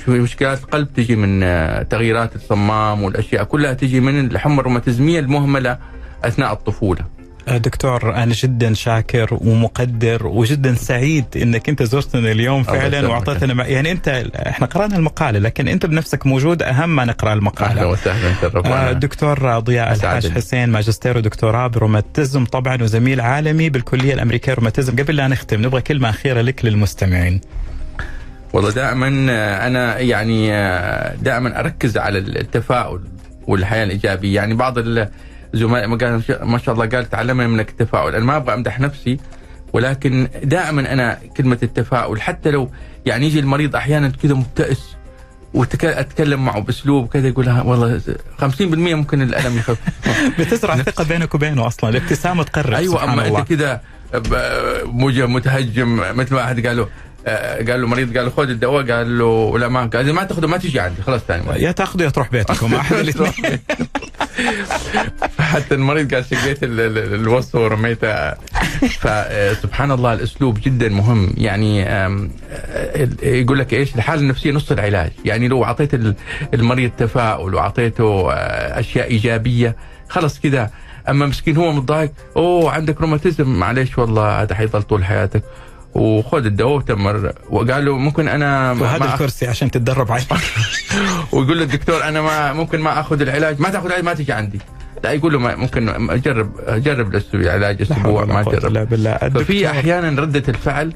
مشكلات 0.07 0.59
القلب 0.63 0.93
تجي 0.93 1.15
من 1.15 1.43
آه، 1.43 1.83
تغييرات 1.83 2.35
الصمام 2.35 3.03
والأشياء 3.03 3.43
كلها 3.43 3.73
تجي 3.73 3.99
من 3.99 4.31
الحمى 4.31 4.59
الروماتيزميه 4.59 5.19
المهملة 5.19 5.77
أثناء 6.23 6.53
الطفولة. 6.53 7.05
دكتور 7.47 8.15
أنا 8.15 8.33
جدا 8.33 8.73
شاكر 8.73 9.27
ومقدر 9.41 10.27
وجدا 10.27 10.73
سعيد 10.75 11.25
إنك 11.35 11.69
أنت 11.69 11.83
زرتنا 11.83 12.31
اليوم 12.31 12.63
فعلا 12.63 13.53
مع- 13.53 13.65
يعني 13.67 13.91
أنت 13.91 14.07
إحنا 14.47 14.67
قرأنا 14.67 14.95
المقالة 14.95 15.39
لكن 15.39 15.67
أنت 15.67 15.85
بنفسك 15.85 16.25
موجود 16.27 16.63
أهم 16.63 16.95
ما 16.95 17.05
نقرأ 17.05 17.29
أهلا 17.29 17.39
المقالة 17.39 17.87
وسهلا 17.87 18.33
آه،. 18.65 18.91
الدكتور 18.91 19.59
ضياء. 19.59 19.93
الحاج 19.93 20.31
حسين 20.31 20.69
ماجستير 20.69 21.17
ودكتوراه 21.17 21.67
بروماتيزم 21.67 22.45
طبعا 22.45 22.83
وزميل 22.83 23.21
عالمي 23.21 23.69
بالكلية 23.69 24.13
الأمريكية 24.13 24.53
روماتيزم. 24.53 24.95
قبل 24.95 25.15
لا 25.15 25.27
نختم 25.27 25.61
نبغى 25.65 25.81
كلمة 25.81 26.09
أخيرة 26.09 26.41
لك 26.41 26.65
للمستمعين. 26.65 27.41
والله 28.53 28.71
دائما 28.71 29.27
آه، 29.29 29.67
أنا 29.67 29.99
يعني 29.99 30.53
آه، 30.53 31.15
دائما 31.15 31.59
أركز 31.59 31.97
على 31.97 32.17
التفاؤل 32.19 33.01
والحياة 33.47 33.83
الإيجابية. 33.83 34.35
يعني 34.35 34.53
بعض 34.53 34.77
الزملاء 34.77 35.11
ما 35.53 35.97
قال 35.97 36.23
ما 36.41 36.57
شاء 36.57 36.73
الله 36.73 36.85
قال 36.85 37.09
تعلمنا 37.09 37.47
منك 37.47 37.69
التفاؤل. 37.69 38.15
أنا 38.15 38.25
ما 38.25 38.37
أبغى 38.37 38.53
أمدح 38.53 38.79
نفسي 38.79 39.19
ولكن 39.73 40.27
دائما 40.43 40.93
أنا 40.93 41.19
كلمة 41.37 41.57
التفاؤل. 41.63 42.21
حتى 42.21 42.51
لو 42.51 42.71
يعني 43.05 43.25
يجي 43.25 43.39
المريض 43.39 43.75
أحيانا 43.75 44.09
كذا 44.23 44.33
مبتئس 44.33 44.95
واتكلم 45.53 46.45
معه 46.45 46.59
بأسلوب 46.59 47.07
كذا 47.07 47.27
يقول 47.27 47.49
والله 47.49 48.01
50% 48.41 48.61
ممكن 48.61 49.21
الألم 49.21 49.57
يخف. 49.57 49.79
بتزرع 50.39 50.75
ثقة 50.75 51.03
بينك 51.03 51.35
وبينه 51.35 51.67
أصلا. 51.67 51.89
الابتسامة 51.89 52.43
تقرب 52.43 52.73
أيوه 52.73 53.03
أما. 53.03 53.27
أنت 53.27 53.53
كذا 53.53 53.81
متهجم 55.27 56.17
مثل 56.17 56.35
ما 56.35 56.43
أحد 56.43 56.67
قال 56.67 56.77
له 56.77 56.83
آه، 56.83 56.87
قال 57.27 57.81
له 57.81 57.87
مريض 57.87 58.17
قال 58.17 58.25
له 58.25 58.31
خذ 58.31 58.49
الدواء 58.49 58.91
قال 58.91 59.17
له 59.19 59.59
لا 59.59 59.67
ما 59.67 59.85
قال 59.85 60.13
ما 60.13 60.23
تاخذه 60.23 60.47
ما 60.47 60.57
تجي 60.57 60.79
عندي 60.79 61.01
خلاص 61.01 61.21
ثاني. 61.21 61.63
يا 61.63 61.71
تاخذه 61.71 62.03
يا 62.03 62.09
تروح 62.09 62.31
بيتكم 62.31 62.73
أحد 62.75 62.95
الاثنين 62.95 63.59
حتى 65.39 65.75
المريض 65.75 66.13
قال 66.13 66.25
شقيت 66.25 66.63
ال- 66.63 66.79
ال- 66.79 67.13
الوصفة 67.13 67.59
ورميتها. 67.63 68.37
فسبحان 68.99 69.91
الله 69.91 70.13
الأسلوب 70.13 70.59
جدا 70.63 70.89
مهم. 70.89 71.33
يعني 71.37 71.83
آه، 71.83 72.27
يقول 73.23 73.59
لك 73.59 73.73
إيش؟ 73.73 73.95
الحالة 73.95 74.21
النفسية 74.21 74.51
نص 74.51 74.71
العلاج. 74.71 75.11
يعني 75.25 75.47
لو 75.47 75.63
أعطيت 75.63 75.93
ال- 75.93 76.15
المريض 76.53 76.91
تفاؤل 76.97 77.55
وأعطيته 77.55 78.31
آه، 78.33 78.79
أشياء 78.79 79.07
إيجابية 79.07 79.75
خلص 80.09 80.39
كذا 80.39 80.69
أما 81.09 81.25
مسكين 81.25 81.57
هو 81.57 81.71
متضايق 81.71 82.11
أوه 82.37 82.71
عندك 82.71 83.01
روماتيزم. 83.01 83.59
معلش 83.59 83.97
والله 83.97 84.41
هذا 84.41 84.55
حيضل 84.55 84.81
طول 84.83 85.05
حياتك. 85.05 85.43
وخذ 85.95 86.45
الدواء 86.45 86.75
وتمر. 86.77 87.33
وقال 87.49 87.85
له 87.85 87.97
ممكن 87.97 88.27
أنا 88.27 88.73
ما 88.73 88.81
وهذا 88.81 89.13
الكرسي 89.13 89.47
عشان 89.47 89.71
تتدرب 89.71 90.11
عليه. 90.11 90.25
ويقول 91.33 91.57
له 91.57 91.63
الدكتور 91.63 92.03
أنا 92.03 92.21
ما 92.21 92.53
ممكن 92.53 92.79
ما 92.79 92.99
أخذ 92.99 93.21
العلاج. 93.21 93.59
ما 93.59 93.69
تأخذ 93.69 93.85
العلاج 93.85 94.03
ما 94.03 94.13
تيجي 94.13 94.33
عندي. 94.33 94.59
لا 95.03 95.11
يقول 95.11 95.33
له 95.33 95.39
ما 95.39 95.55
ممكن 95.55 96.09
اجرب 96.09 96.51
أجرب 96.67 97.21
العلاج 97.33 97.81
لا 97.81 97.95
حول 97.95 98.05
أسبوع 98.05 98.25
ما 98.25 98.41
قوة 98.41 98.55
تجرب 98.55 98.71
إلا 98.71 98.83
بالله. 98.83 99.17
ففي 99.17 99.69
أحيانا 99.69 100.21
ردة 100.21 100.43
الفعل 100.47 100.93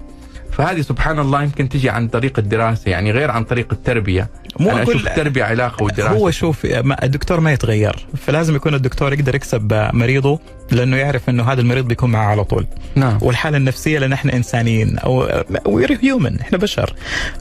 فهذه 0.58 0.82
سبحان 0.82 1.20
الله 1.20 1.44
يمكن 1.44 1.70
تجي 1.70 1.90
عن 1.90 2.08
طريق 2.08 2.40
الدراسة 2.40 2.92
يعني 2.92 3.12
غير 3.12 3.32
عن 3.32 3.44
طريق 3.44 3.68
التربية. 3.72 4.30
مو 4.60 4.72
أنا 4.72 4.86
أقول- 4.86 4.90
أشوف 4.90 5.08
التربيه 5.08 5.44
علاقة 5.44 5.84
والدراسه 5.84 6.16
هو 6.16 6.32
شوف 6.32 6.66
الدكتور 7.04 7.40
ما 7.40 7.54
يتغير. 7.54 8.06
فلازم 8.18 8.56
يكون 8.56 8.74
الدكتور 8.74 9.14
يقدر 9.14 9.36
يكسب 9.36 9.90
مريضه 9.94 10.40
لأنه 10.72 10.98
يعرف 10.98 11.30
إنه 11.30 11.44
هذا 11.44 11.62
المريض 11.62 11.88
بيكون 11.88 12.12
معه 12.12 12.26
على 12.26 12.44
طول. 12.44 12.66
نعم. 12.96 13.18
والحالة 13.22 13.58
النفسية 13.58 14.00
لأن 14.00 14.14
إحنا 14.14 14.34
إنسانيين 14.34 14.98
أو 15.00 15.28
we're 15.66 15.98
human 16.04 16.40
إحنا 16.40 16.58
بشر. 16.58 16.94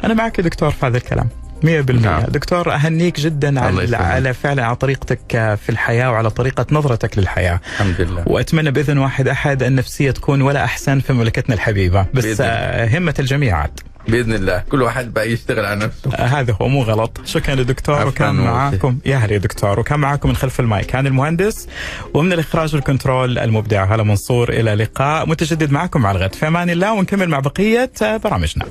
أنا 0.05 0.15
معك 0.15 0.39
يا 0.39 0.45
دكتور 0.45 0.71
في 0.71 0.87
هذا 0.87 0.97
الكلام. 0.97 1.29
100% 1.63 1.91
نعم. 1.91 2.23
دكتور 2.23 2.75
أهنيك 2.75 3.21
جدا 3.21 3.61
على. 3.61 3.97
على 3.97 4.35
فعلا 4.35 4.65
على 4.65 4.77
طريقتك 4.77 5.21
في 5.33 5.69
الحياة 5.69 6.11
وعلى 6.11 6.31
طريقة 6.31 6.67
نظرتك 6.71 7.19
للحياة. 7.19 7.61
الحمد 7.73 8.01
لله. 8.01 8.23
وأتمنى 8.27 8.71
بإذن 8.71 8.99
واحد 8.99 9.29
أحد 9.29 9.63
النفسيه 9.63 10.11
تكون 10.11 10.43
ولا 10.43 10.65
أحسن 10.65 11.01
في 11.01 11.13
مملكتنا 11.13 11.55
الحبيبة. 11.55 12.07
بس 12.15 12.25
بإذن 12.25 12.97
همة 12.97 13.15
الجميع 13.19 13.57
عاد 13.57 13.81
بإذن 14.09 14.33
الله. 14.33 14.59
كل 14.71 14.83
واحد 14.83 15.13
بقى 15.15 15.33
يشتغل 15.33 15.65
على 15.65 15.85
نفسه. 15.85 16.15
آه، 16.15 16.27
هذا 16.27 16.57
هو 16.63 16.69
مو 16.69 16.83
غلط. 16.83 17.21
شكرا 17.25 17.55
للدكتور 17.55 18.07
وكان. 18.07 18.35
معاكم 18.35 18.99
يا 19.07 19.17
هلا 19.17 19.37
دكتور. 19.37 19.81
وكان 19.81 20.01
معاكم 20.01 20.29
من 20.29 20.37
خلف 20.37 20.61
المايك. 20.61 20.87
كان 20.87 21.07
المهندس 21.07 21.69
ومن 22.15 22.33
الإخراج 22.33 22.75
وال 22.75 22.89
control 22.89 23.39
المبدع 23.39 23.95
هلا 23.95 24.03
منصور. 24.03 24.49
إلى 24.49 24.75
لقاء 24.75 25.29
متجدد 25.29 25.71
معكم 25.71 26.07
على 26.07 26.19
الغد. 26.19 26.35
في 26.35 26.49
أمان 26.49 26.71
الله 26.71 26.93
ونكمل 26.93 27.29
مع 27.29 27.41
بقية 27.41 27.91
آه، 28.03 28.17
برامجنا. 28.17 28.65